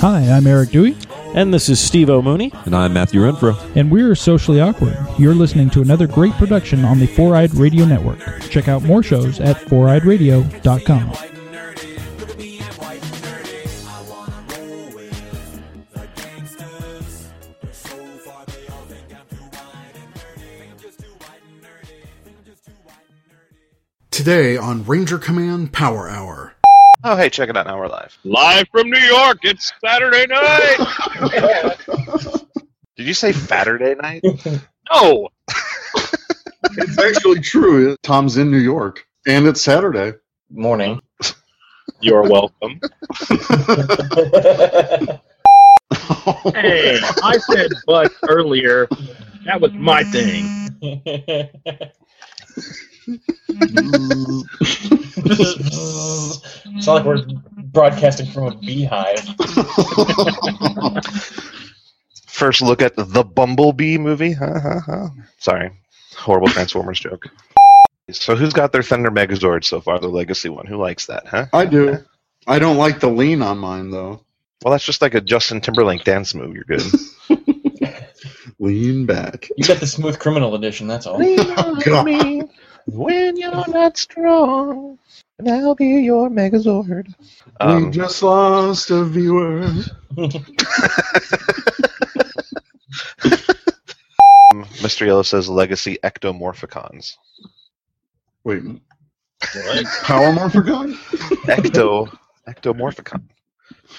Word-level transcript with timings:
Hi, 0.00 0.20
I'm 0.30 0.46
Eric 0.46 0.70
Dewey, 0.70 0.94
And 1.34 1.52
this 1.54 1.68
is 1.68 1.80
Steve 1.80 2.10
O'Mooney. 2.10 2.52
And 2.64 2.74
I'm 2.76 2.92
Matthew 2.92 3.20
Renfro. 3.22 3.56
and 3.74 3.90
we're 3.90 4.14
Socially 4.14 4.60
Awkward. 4.60 4.96
You're 5.18 5.34
listening 5.34 5.70
to 5.70 5.80
another 5.80 6.06
great 6.06 6.32
production 6.34 6.84
on 6.84 6.98
the 6.98 7.06
Four 7.06 7.34
Eyed 7.34 7.54
Radio 7.54 7.84
Network. 7.86 8.18
Check 8.50 8.68
out 8.68 8.82
more 8.82 9.02
shows 9.02 9.40
at 9.40 9.56
foureyedradio.com. 9.56 11.12
Today 24.10 24.56
on 24.56 24.84
Ranger 24.84 25.18
Command 25.18 25.72
Power 25.72 26.08
Hour. 26.08 26.55
Oh, 27.04 27.16
hey, 27.16 27.30
check 27.30 27.48
it 27.48 27.56
out. 27.56 27.66
Now 27.66 27.78
we're 27.78 27.88
live. 27.88 28.16
Live 28.24 28.66
from 28.72 28.90
New 28.90 28.98
York, 28.98 29.38
it's 29.44 29.72
Saturday 29.84 30.26
night. 30.26 30.76
Did 32.96 33.06
you 33.06 33.14
say 33.14 33.32
Saturday 33.32 33.94
night? 33.94 34.22
no, 34.92 35.28
It's 36.78 36.98
actually 36.98 37.40
true. 37.40 37.96
Tom's 38.02 38.36
in 38.38 38.50
New 38.50 38.58
York, 38.58 39.06
and 39.26 39.46
it's 39.46 39.60
Saturday. 39.62 40.14
Morning. 40.50 41.00
you're 42.00 42.22
welcome. 42.22 42.80
Hey, 46.54 46.98
I 47.22 47.38
said 47.38 47.70
but 47.86 48.12
earlier. 48.28 48.88
That 49.44 49.60
was 49.60 49.72
my 49.72 50.02
thing. 50.04 50.68
Mm-hmm. 53.06 54.40
it's 56.76 56.86
not 56.86 56.94
like 56.94 57.04
we're 57.04 57.24
broadcasting 57.56 58.26
from 58.26 58.44
a 58.44 58.54
beehive. 58.56 59.20
First 62.26 62.62
look 62.62 62.82
at 62.82 62.96
the 62.96 63.24
Bumblebee 63.24 63.98
movie. 63.98 64.32
Ha, 64.32 64.60
ha, 64.60 64.80
ha. 64.80 65.10
Sorry, 65.38 65.70
horrible 66.16 66.48
Transformers 66.48 67.00
joke. 67.00 67.26
So 68.10 68.36
who's 68.36 68.52
got 68.52 68.72
their 68.72 68.82
Thunder 68.82 69.10
Megazord 69.10 69.64
so 69.64 69.80
far? 69.80 69.98
The 69.98 70.08
Legacy 70.08 70.48
one. 70.48 70.66
Who 70.66 70.76
likes 70.76 71.06
that? 71.06 71.26
Huh? 71.26 71.46
I 71.52 71.66
do. 71.66 71.98
I 72.46 72.58
don't 72.58 72.76
like 72.76 73.00
the 73.00 73.08
lean 73.08 73.42
on 73.42 73.58
mine 73.58 73.90
though. 73.90 74.20
Well, 74.64 74.72
that's 74.72 74.84
just 74.84 75.02
like 75.02 75.14
a 75.14 75.20
Justin 75.20 75.60
Timberlake 75.60 76.04
dance 76.04 76.34
move. 76.34 76.54
You're 76.54 76.64
good. 76.64 76.82
Lean 78.58 79.04
back. 79.04 79.50
You 79.56 79.66
got 79.66 79.80
the 79.80 79.86
smooth 79.86 80.18
criminal 80.18 80.54
edition. 80.54 80.86
That's 80.86 81.06
all. 81.06 81.18
Lean 81.18 81.38
Oh, 81.40 81.78
God. 81.84 82.48
When 82.86 83.36
you're 83.36 83.68
not 83.68 83.96
strong, 83.98 84.98
and 85.38 85.48
I'll 85.50 85.74
be 85.74 85.86
your 86.02 86.30
Megazord. 86.30 87.14
we 87.64 87.86
Um, 87.86 87.92
just 87.92 88.22
lost 88.22 88.90
a 88.90 89.04
viewer. 89.04 89.70
Mr. 94.52 95.06
Yellow 95.06 95.22
says 95.22 95.48
Legacy 95.48 95.98
Ectomorphicons. 96.04 97.16
Wait. 98.44 98.62
What? 98.62 99.86
Power 100.02 100.32
Morphicon? 100.32 100.94
Ecto 101.46 102.16
Ectomorphicon. 102.48 103.22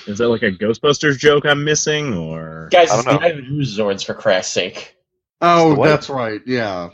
Is 0.07 0.17
that 0.19 0.29
like 0.29 0.43
a 0.43 0.51
Ghostbusters 0.51 1.17
joke 1.17 1.45
I'm 1.45 1.63
missing, 1.63 2.13
or 2.13 2.69
Guys, 2.71 2.89
I 2.91 2.95
it's 2.95 3.05
don't 3.05 3.05
the 3.05 3.19
know. 3.19 3.25
Ivan 3.25 3.45
Zords 3.61 4.05
for 4.05 4.13
Christ's 4.13 4.53
sake. 4.53 4.95
Oh, 5.41 5.75
What? 5.75 5.87
that's 5.87 6.09
right. 6.09 6.41
Yeah. 6.45 6.89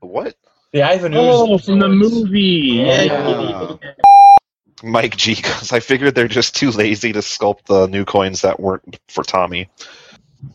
What? 0.00 0.36
The 0.72 0.82
Ivan 0.82 1.12
Ooze 1.12 1.20
oh, 1.20 1.58
from 1.58 1.78
the 1.80 1.88
movie? 1.88 2.82
Yeah. 2.86 3.76
Mike 4.82 5.16
G 5.16 5.34
goes, 5.40 5.70
I 5.72 5.80
figured 5.80 6.14
they're 6.14 6.28
just 6.28 6.56
too 6.56 6.70
lazy 6.70 7.12
to 7.12 7.18
sculpt 7.20 7.66
the 7.66 7.86
new 7.86 8.04
coins 8.04 8.40
that 8.42 8.58
weren't 8.58 8.98
for 9.08 9.22
Tommy. 9.22 9.68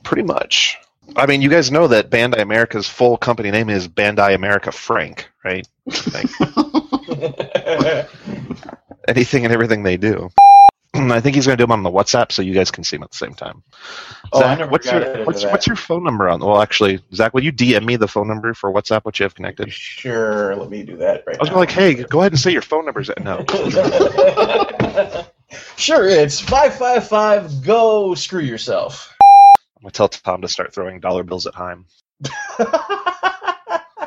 Pretty 0.04 0.24
much. 0.24 0.78
I 1.16 1.26
mean, 1.28 1.42
you 1.42 1.50
guys 1.50 1.72
know 1.72 1.88
that 1.88 2.10
Bandai 2.10 2.42
America's 2.42 2.90
full 2.90 3.16
company 3.16 3.52
name 3.52 3.70
is 3.70 3.88
Bandai 3.88 4.36
America 4.36 4.72
Frank, 4.72 5.30
right? 5.46 5.66
Like, 6.14 6.30
anything 9.08 9.46
and 9.46 9.54
everything 9.54 9.84
they 9.84 9.98
do. 9.98 10.30
I 11.12 11.22
think 11.22 11.36
he's 11.36 11.46
going 11.46 11.58
to 11.58 11.62
do 11.62 11.66
them 11.66 11.72
on 11.72 11.84
the 11.84 11.92
WhatsApp 11.92 12.32
so 12.32 12.42
you 12.42 12.54
guys 12.54 12.72
can 12.72 12.84
see 12.84 12.96
them 12.98 13.04
at 13.04 13.12
the 13.12 13.18
same 13.18 13.34
time. 13.34 13.64
Oh, 14.34 14.40
I 14.40 14.42
Zach, 14.42 14.60
never 14.60 14.72
what's 14.72 14.86
got 14.86 15.02
your 15.16 15.26
what's, 15.26 15.44
that. 15.44 15.52
what's 15.52 15.68
your 15.68 15.76
phone 15.76 16.04
number 16.04 16.28
on? 16.30 16.40
Well, 16.40 16.62
actually, 16.62 17.00
Zach, 17.14 17.34
will 17.34 17.44
you 17.44 17.52
DM 17.52 17.86
me 17.86 17.96
the 17.96 18.08
phone 18.08 18.28
number 18.28 18.54
for 18.54 18.72
WhatsApp? 18.72 19.06
What 19.06 19.20
you 19.20 19.24
have 19.24 19.36
connected? 19.36 19.72
Sure, 19.72 20.56
let 20.56 20.70
me 20.70 20.84
do 20.84 20.98
that 20.98 21.24
right 21.28 21.38
I 21.38 21.40
was 21.40 21.50
now. 21.50 21.58
like, 21.58 21.72
hey, 21.72 21.94
go 21.96 22.20
ahead 22.22 22.32
and 22.34 22.40
say 22.40 22.52
your 22.52 22.62
phone 22.62 22.86
numbers. 22.86 23.10
At 23.10 23.24
no, 23.24 23.46
sure, 25.78 26.08
it's 26.08 26.40
555 26.40 27.64
go 27.66 28.14
screw 28.16 28.42
yourself. 28.42 29.14
I'm 29.78 29.84
gonna 29.84 29.92
tell 29.92 30.10
Tom 30.10 30.42
to 30.42 30.48
start 30.48 30.74
throwing 30.74 31.00
dollar 31.00 31.24
bills 31.24 31.46
at 31.48 31.56
Haim. 31.56 31.86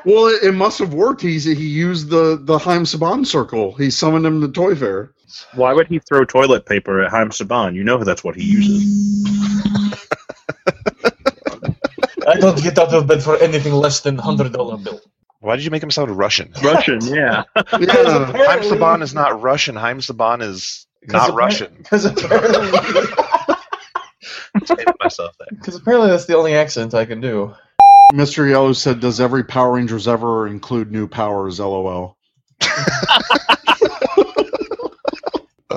Well, 0.05 0.29
it, 0.29 0.45
it 0.45 0.53
must 0.53 0.79
have 0.79 0.95
worked. 0.95 1.21
He's, 1.21 1.45
he 1.45 1.53
used 1.55 2.09
the, 2.09 2.39
the 2.41 2.59
Haim 2.59 2.85
Saban 2.85 3.27
circle. 3.27 3.75
He 3.75 3.91
summoned 3.91 4.25
him 4.25 4.41
to 4.41 4.49
Toy 4.49 4.75
Fair. 4.75 5.13
Why 5.55 5.73
would 5.73 5.87
he 5.89 5.99
throw 5.99 6.25
toilet 6.25 6.67
paper 6.67 7.03
at 7.03 7.11
Haim 7.11 7.31
Saban? 7.31 7.75
You 7.75 7.85
know 7.85 8.03
that's 8.03 8.23
what 8.25 8.37
he 8.37 8.45
uses. 8.45 9.27
I 12.27 12.35
don't 12.39 12.63
get 12.63 12.79
out 12.79 12.93
of 12.95 13.07
bed 13.07 13.23
for 13.23 13.37
anything 13.39 13.73
less 13.73 14.01
than 14.01 14.17
$100 14.17 14.53
bill. 14.85 15.01
Why 15.41 15.57
did 15.57 15.65
you 15.65 15.71
make 15.71 15.83
him 15.83 15.91
sound 15.91 16.11
Russian? 16.17 16.53
Russian, 16.63 17.01
yeah. 17.03 17.45
Yeah. 17.57 17.65
Haim 17.67 18.63
Saban 18.63 19.03
is 19.03 19.15
not 19.15 19.41
Russian. 19.41 19.75
Haim 19.77 19.99
Saban 20.01 20.43
is 20.43 20.87
not 21.07 21.35
Russian. 21.35 21.75
Because 21.79 22.05
apparently, 22.05 22.79
Saved 24.65 24.93
myself 25.03 25.35
there. 25.39 25.49
because 25.51 25.77
apparently 25.81 26.11
that's 26.11 26.27
the 26.27 26.37
only 26.37 26.55
accent 26.55 26.93
I 26.95 27.05
can 27.07 27.21
do. 27.21 27.55
Mr. 28.13 28.49
Yellow 28.49 28.73
said, 28.73 29.01
Does 29.01 29.21
every 29.21 29.45
Power 29.45 29.73
Rangers 29.73 30.09
ever 30.09 30.47
include 30.47 30.91
new 30.91 31.07
powers? 31.09 31.61
LOL. 31.61 32.17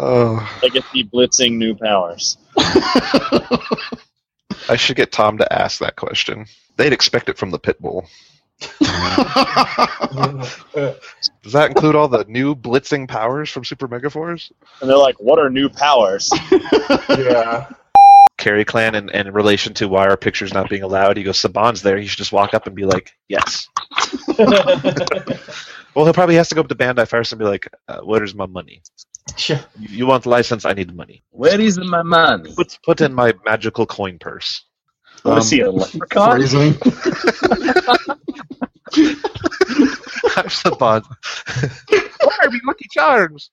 Oh, 0.06 0.60
I 0.62 0.68
get 0.68 0.84
the 0.94 1.06
blitzing 1.06 1.54
new 1.54 1.76
powers. 1.76 2.38
I 4.70 4.76
should 4.76 4.98
get 4.98 5.14
Tom 5.14 5.38
to 5.38 5.54
ask 5.54 5.80
that 5.80 5.96
question. 5.96 6.46
They'd 6.76 6.92
expect 6.92 7.30
it 7.30 7.38
from 7.38 7.52
the 7.52 7.60
pit 7.60 7.82
bull. 7.82 8.06
Does 8.80 8.90
that 11.54 11.68
include 11.70 11.96
all 11.96 12.10
the 12.10 12.26
new 12.28 12.54
blitzing 12.54 13.08
powers 13.08 13.50
from 13.50 13.64
Super 13.64 13.88
Megaforce? 13.88 14.52
And 14.82 14.90
they're 14.90 14.98
like, 14.98 15.16
what 15.20 15.40
are 15.40 15.50
new 15.50 15.70
powers? 15.70 16.30
yeah. 17.10 17.70
Carrie 18.38 18.66
Clan, 18.66 18.96
and 18.96 19.10
in 19.12 19.32
relation 19.32 19.74
to 19.76 19.88
why 19.88 20.06
our 20.08 20.18
pictures 20.18 20.54
not 20.54 20.70
being 20.70 20.84
allowed, 20.84 21.16
he 21.16 21.24
goes, 21.24 21.42
Saban's 21.42 21.82
there. 21.82 21.98
He 21.98 22.08
should 22.08 22.18
just 22.18 22.34
walk 22.34 22.54
up 22.54 22.68
and 22.68 22.76
be 22.76 22.84
like, 22.84 23.14
yes. 23.30 23.70
Well, 25.96 26.06
he'll 26.06 26.14
probably 26.14 26.36
has 26.36 26.50
to 26.50 26.56
go 26.56 26.62
up 26.62 26.68
to 26.70 26.76
Bandai 26.76 27.08
first 27.08 27.32
and 27.32 27.40
be 27.40 27.46
like, 27.46 27.68
uh, 27.88 28.02
"Where's 28.02 28.34
my 28.34 28.46
money? 28.46 28.82
Sure. 29.38 29.60
You, 29.80 29.88
you 29.90 30.06
want 30.06 30.26
license? 30.26 30.66
I 30.66 30.74
need 30.74 30.96
money. 30.96 31.24
Where 31.32 31.60
is 31.60 31.78
my 31.78 32.04
money? 32.04 32.54
Put 32.56 32.78
put 32.84 33.02
in 33.02 33.14
my 33.14 33.34
magical 33.46 33.86
coin 33.86 34.20
purse." 34.20 34.64
Want 35.24 35.36
to 35.36 35.42
um, 35.42 35.42
see 35.42 35.62
a 35.62 35.72
leprechaun? 35.72 36.32
Phrasing. 36.38 36.74
I'm 40.36 40.48
Saban. 40.50 41.04
Where 41.90 42.38
are 42.42 42.52
my 42.52 42.60
lucky 42.66 42.88
charms? 42.92 43.52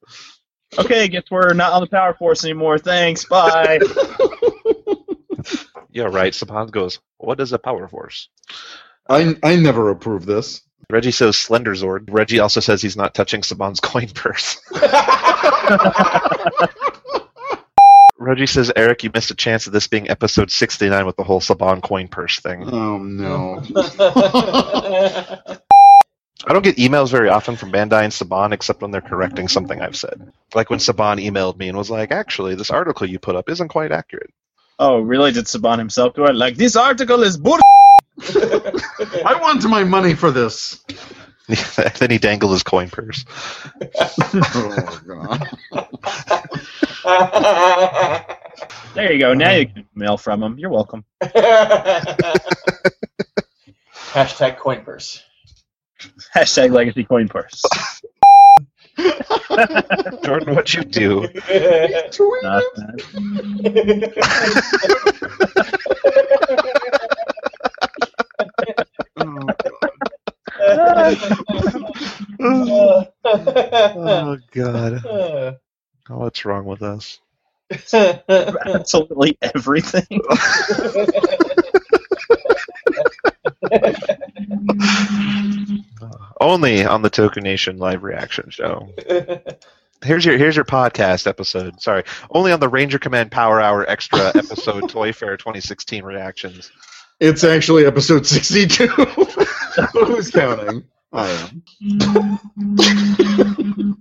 Okay, 0.79 1.09
guess 1.09 1.25
we're 1.31 1.53
not 1.55 1.73
on 1.73 1.81
the 1.81 1.87
Power 1.87 2.15
Force 2.15 2.45
anymore. 2.45 2.79
Thanks. 2.79 3.25
Bye. 3.25 3.79
Yeah, 5.93 6.05
right. 6.05 6.33
Saban 6.33 6.71
goes, 6.71 7.01
"What 7.19 7.41
is 7.41 7.53
a 7.53 7.59
power 7.59 7.89
force?" 7.89 8.29
I, 9.09 9.37
I 9.43 9.57
never 9.57 9.91
approve 9.91 10.25
this. 10.25 10.63
Reggie 10.91 11.11
says 11.11 11.37
Slender 11.37 11.73
Zord. 11.73 12.09
Reggie 12.11 12.41
also 12.41 12.61
says 12.61 12.83
he's 12.83 12.97
not 12.97 13.15
touching 13.15 13.43
Saban's 13.43 13.81
coin 13.81 14.09
purse. 14.09 14.61
Reggie 18.19 18.47
says, 18.47 18.71
Eric, 18.77 19.03
you 19.03 19.11
missed 19.15 19.31
a 19.31 19.35
chance 19.35 19.67
of 19.67 19.73
this 19.73 19.87
being 19.87 20.11
episode 20.11 20.51
69 20.51 21.07
with 21.07 21.17
the 21.17 21.25
whole 21.25 21.41
Saban 21.41 21.83
coin 21.83 22.07
purse 22.09 22.39
thing. 22.39 22.69
Oh, 22.71 22.99
no. 22.99 23.63
I 26.47 26.53
don't 26.53 26.63
get 26.63 26.77
emails 26.77 27.11
very 27.11 27.31
often 27.31 27.57
from 27.57 27.73
Bandai 27.73 28.05
and 28.05 28.13
Saban 28.13 28.53
except 28.53 28.83
when 28.83 28.91
they're 28.91 29.01
correcting 29.01 29.49
something 29.49 29.81
I've 29.81 29.97
said. 29.97 30.33
Like 30.55 30.69
when 30.69 30.81
Saban 30.81 31.25
emailed 31.25 31.57
me 31.57 31.69
and 31.69 31.79
was 31.79 31.91
like, 31.91 32.13
actually, 32.13 32.57
this 32.57 32.71
article 32.71 33.09
you 33.09 33.19
put 33.19 33.37
up 33.37 33.49
isn't 33.49 33.69
quite 33.69 33.91
accurate. 33.91 34.33
Oh, 34.79 35.01
really? 35.01 35.33
Did 35.33 35.47
Saban 35.47 35.79
himself 35.79 36.15
go 36.15 36.27
out 36.27 36.37
like 36.37 36.57
this 36.57 36.77
article 36.77 37.23
is 37.23 37.39
bull? 37.39 37.59
I 38.23 39.39
want 39.41 39.65
my 39.69 39.85
money 39.85 40.15
for 40.15 40.31
this. 40.31 40.85
then 41.99 42.11
he 42.11 42.19
dangled 42.19 42.53
his 42.53 42.63
coin 42.63 42.89
purse. 42.89 43.25
Oh, 44.13 45.01
God. 45.07 45.49
There 48.95 49.13
you 49.13 49.19
go. 49.19 49.35
Now 49.35 49.53
you 49.53 49.67
can 49.67 49.85
mail 49.95 50.17
from 50.17 50.43
him. 50.43 50.59
You're 50.59 50.71
welcome. 50.71 51.05
Hashtag 54.13 54.59
coin 54.59 54.83
purse. 54.85 55.23
Hashtag 56.35 56.73
legacy 56.73 57.05
coin 57.05 57.29
purse. 57.29 57.63
Jordan, 60.25 60.55
what'd 60.55 60.75
you 60.75 60.85
do? 60.85 61.27
Tweet 61.29 62.43
Not 62.43 62.63
it. 62.63 64.15
bad. 70.77 71.00
Oh, 72.43 73.07
God! 74.53 75.07
Oh, 75.07 75.57
what's 76.09 76.45
wrong 76.45 76.65
with 76.65 76.83
us? 76.83 77.21
Absolutely 77.93 79.39
everything. 79.43 80.07
Only 86.41 86.85
on 86.85 87.03
the 87.03 87.11
Toku 87.11 87.43
Nation 87.43 87.79
live 87.79 88.03
reaction 88.03 88.51
show. 88.51 88.89
Here's 90.03 90.25
your 90.25 90.39
here's 90.39 90.57
your 90.57 90.65
podcast 90.65 91.27
episode. 91.27 91.81
Sorry, 91.83 92.05
only 92.31 92.53
on 92.53 92.61
the 92.61 92.69
Ranger 92.69 92.99
Command 92.99 93.31
Power 93.31 93.61
Hour 93.61 93.89
Extra 93.89 94.29
episode 94.35 94.89
Toy 94.89 95.13
Fair 95.13 95.37
2016 95.37 96.05
reactions. 96.05 96.71
It's 97.21 97.45
actually 97.45 97.85
episode 97.85 98.27
62. 98.27 98.87
Who's 98.87 100.31
counting? 100.31 100.85
I 101.13 101.29
am. 101.31 101.63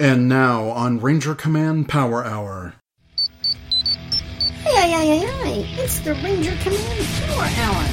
And 0.00 0.30
now 0.30 0.70
on 0.70 0.98
Ranger 0.98 1.34
Command 1.34 1.90
Power 1.90 2.24
Hour. 2.24 2.72
Hey, 4.62 4.90
hey, 4.90 4.90
hey, 4.90 5.18
hey, 5.18 5.62
hey, 5.62 5.82
it's 5.82 5.98
the 5.98 6.14
Ranger 6.14 6.56
Command 6.62 7.06
Power 7.26 7.44
Hour. 7.44 7.84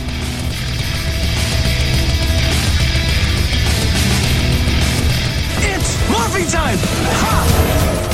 It's 5.60 5.98
morphing 6.08 6.50
time! 6.50 8.07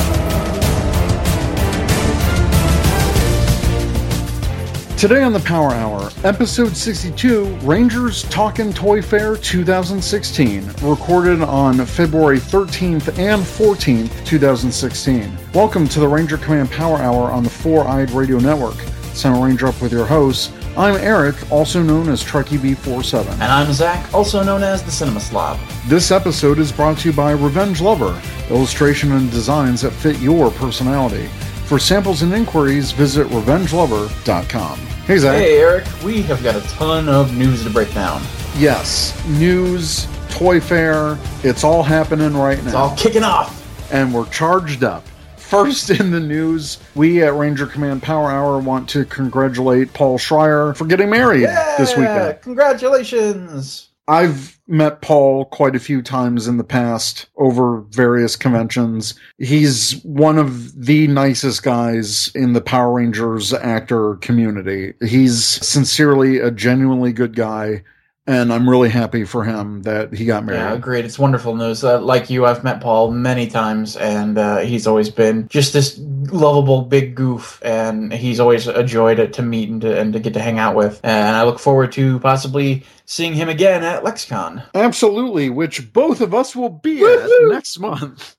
Today 5.04 5.22
on 5.22 5.34
the 5.34 5.40
Power 5.40 5.74
Hour, 5.74 6.10
episode 6.24 6.74
62, 6.74 7.44
Rangers 7.56 8.22
Talkin' 8.30 8.72
Toy 8.72 9.02
Fair 9.02 9.36
2016, 9.36 10.66
recorded 10.80 11.42
on 11.42 11.84
February 11.84 12.38
13th 12.38 13.18
and 13.18 13.42
14th, 13.42 14.24
2016. 14.24 15.36
Welcome 15.52 15.86
to 15.88 16.00
the 16.00 16.08
Ranger 16.08 16.38
Command 16.38 16.70
Power 16.70 16.96
Hour 16.96 17.30
on 17.30 17.44
the 17.44 17.50
Four 17.50 17.86
Eyed 17.86 18.12
Radio 18.12 18.38
Network. 18.38 18.76
Sound 19.12 19.44
Ranger 19.44 19.66
up 19.66 19.82
with 19.82 19.92
your 19.92 20.06
hosts. 20.06 20.50
I'm 20.74 20.94
Eric, 20.94 21.52
also 21.52 21.82
known 21.82 22.08
as 22.08 22.24
Trekkie 22.24 22.56
B47. 22.56 23.30
And 23.30 23.42
I'm 23.42 23.74
Zach, 23.74 24.14
also 24.14 24.42
known 24.42 24.62
as 24.62 24.82
the 24.82 24.90
Cinema 24.90 25.20
Slob. 25.20 25.60
This 25.86 26.12
episode 26.12 26.58
is 26.58 26.72
brought 26.72 26.96
to 27.00 27.10
you 27.10 27.14
by 27.14 27.32
Revenge 27.32 27.82
Lover, 27.82 28.18
illustration 28.48 29.12
and 29.12 29.30
designs 29.30 29.82
that 29.82 29.90
fit 29.90 30.18
your 30.20 30.50
personality. 30.52 31.28
For 31.66 31.78
samples 31.78 32.22
and 32.22 32.32
inquiries, 32.32 32.92
visit 32.92 33.26
revengelover.com. 33.28 34.78
Hey, 34.78 35.18
Zach. 35.18 35.36
Hey, 35.38 35.58
Eric, 35.58 35.84
we 36.04 36.22
have 36.22 36.42
got 36.42 36.56
a 36.56 36.60
ton 36.68 37.08
of 37.08 37.36
news 37.36 37.64
to 37.64 37.70
break 37.70 37.92
down. 37.94 38.22
Yes, 38.56 39.18
news, 39.26 40.06
Toy 40.30 40.60
Fair, 40.60 41.18
it's 41.42 41.64
all 41.64 41.82
happening 41.82 42.34
right 42.34 42.58
now. 42.58 42.64
It's 42.66 42.74
all 42.74 42.96
kicking 42.96 43.22
off. 43.24 43.62
and 43.92 44.12
we're 44.14 44.28
charged 44.30 44.84
up. 44.84 45.04
First 45.36 45.90
in 45.90 46.10
the 46.10 46.20
news, 46.20 46.78
we 46.94 47.22
at 47.22 47.34
Ranger 47.34 47.66
Command 47.66 48.02
Power 48.02 48.30
Hour 48.30 48.58
want 48.58 48.88
to 48.90 49.04
congratulate 49.04 49.92
Paul 49.92 50.18
Schrier 50.18 50.74
for 50.76 50.84
getting 50.86 51.10
married 51.10 51.42
Yeah, 51.42 51.76
this 51.78 51.96
weekend. 51.96 52.40
Congratulations. 52.42 53.88
I've 54.06 54.60
met 54.66 55.00
Paul 55.00 55.46
quite 55.46 55.74
a 55.74 55.80
few 55.80 56.02
times 56.02 56.46
in 56.46 56.58
the 56.58 56.64
past 56.64 57.26
over 57.36 57.80
various 57.90 58.36
conventions. 58.36 59.14
He's 59.38 60.02
one 60.04 60.36
of 60.36 60.84
the 60.84 61.06
nicest 61.08 61.62
guys 61.62 62.30
in 62.34 62.52
the 62.52 62.60
Power 62.60 62.92
Rangers 62.92 63.54
actor 63.54 64.16
community. 64.16 64.92
He's 65.00 65.42
sincerely 65.44 66.38
a 66.38 66.50
genuinely 66.50 67.12
good 67.12 67.34
guy, 67.34 67.82
and 68.26 68.52
I'm 68.52 68.68
really 68.68 68.88
happy 68.88 69.24
for 69.24 69.44
him 69.44 69.82
that 69.82 70.14
he 70.14 70.24
got 70.24 70.44
married. 70.44 70.58
Yeah, 70.58 70.76
great. 70.78 71.04
It's 71.04 71.18
wonderful 71.18 71.54
news. 71.54 71.84
Uh, 71.84 72.00
like 72.00 72.30
you, 72.30 72.46
I've 72.46 72.64
met 72.64 72.80
Paul 72.80 73.10
many 73.10 73.46
times, 73.46 73.96
and 73.96 74.38
uh, 74.38 74.58
he's 74.58 74.86
always 74.86 75.10
been 75.10 75.46
just 75.48 75.72
this 75.74 75.98
lovable 75.98 76.82
big 76.82 77.14
goof, 77.14 77.60
and 77.62 78.12
he's 78.12 78.40
always 78.40 78.66
a 78.66 78.82
joy 78.82 79.14
to, 79.14 79.28
to 79.28 79.42
meet 79.42 79.68
and 79.68 79.82
to, 79.82 79.98
and 79.98 80.12
to 80.14 80.20
get 80.20 80.32
to 80.34 80.40
hang 80.40 80.58
out 80.58 80.74
with. 80.74 81.00
And 81.04 81.36
I 81.36 81.44
look 81.44 81.58
forward 81.58 81.92
to 81.92 82.18
possibly 82.20 82.82
seeing 83.04 83.34
him 83.34 83.50
again 83.50 83.84
at 83.84 84.02
LexCon. 84.02 84.64
Absolutely, 84.74 85.50
which 85.50 85.92
both 85.92 86.22
of 86.22 86.32
us 86.32 86.56
will 86.56 86.70
be 86.70 87.04
at 87.04 87.28
next 87.42 87.78
month. 87.78 88.36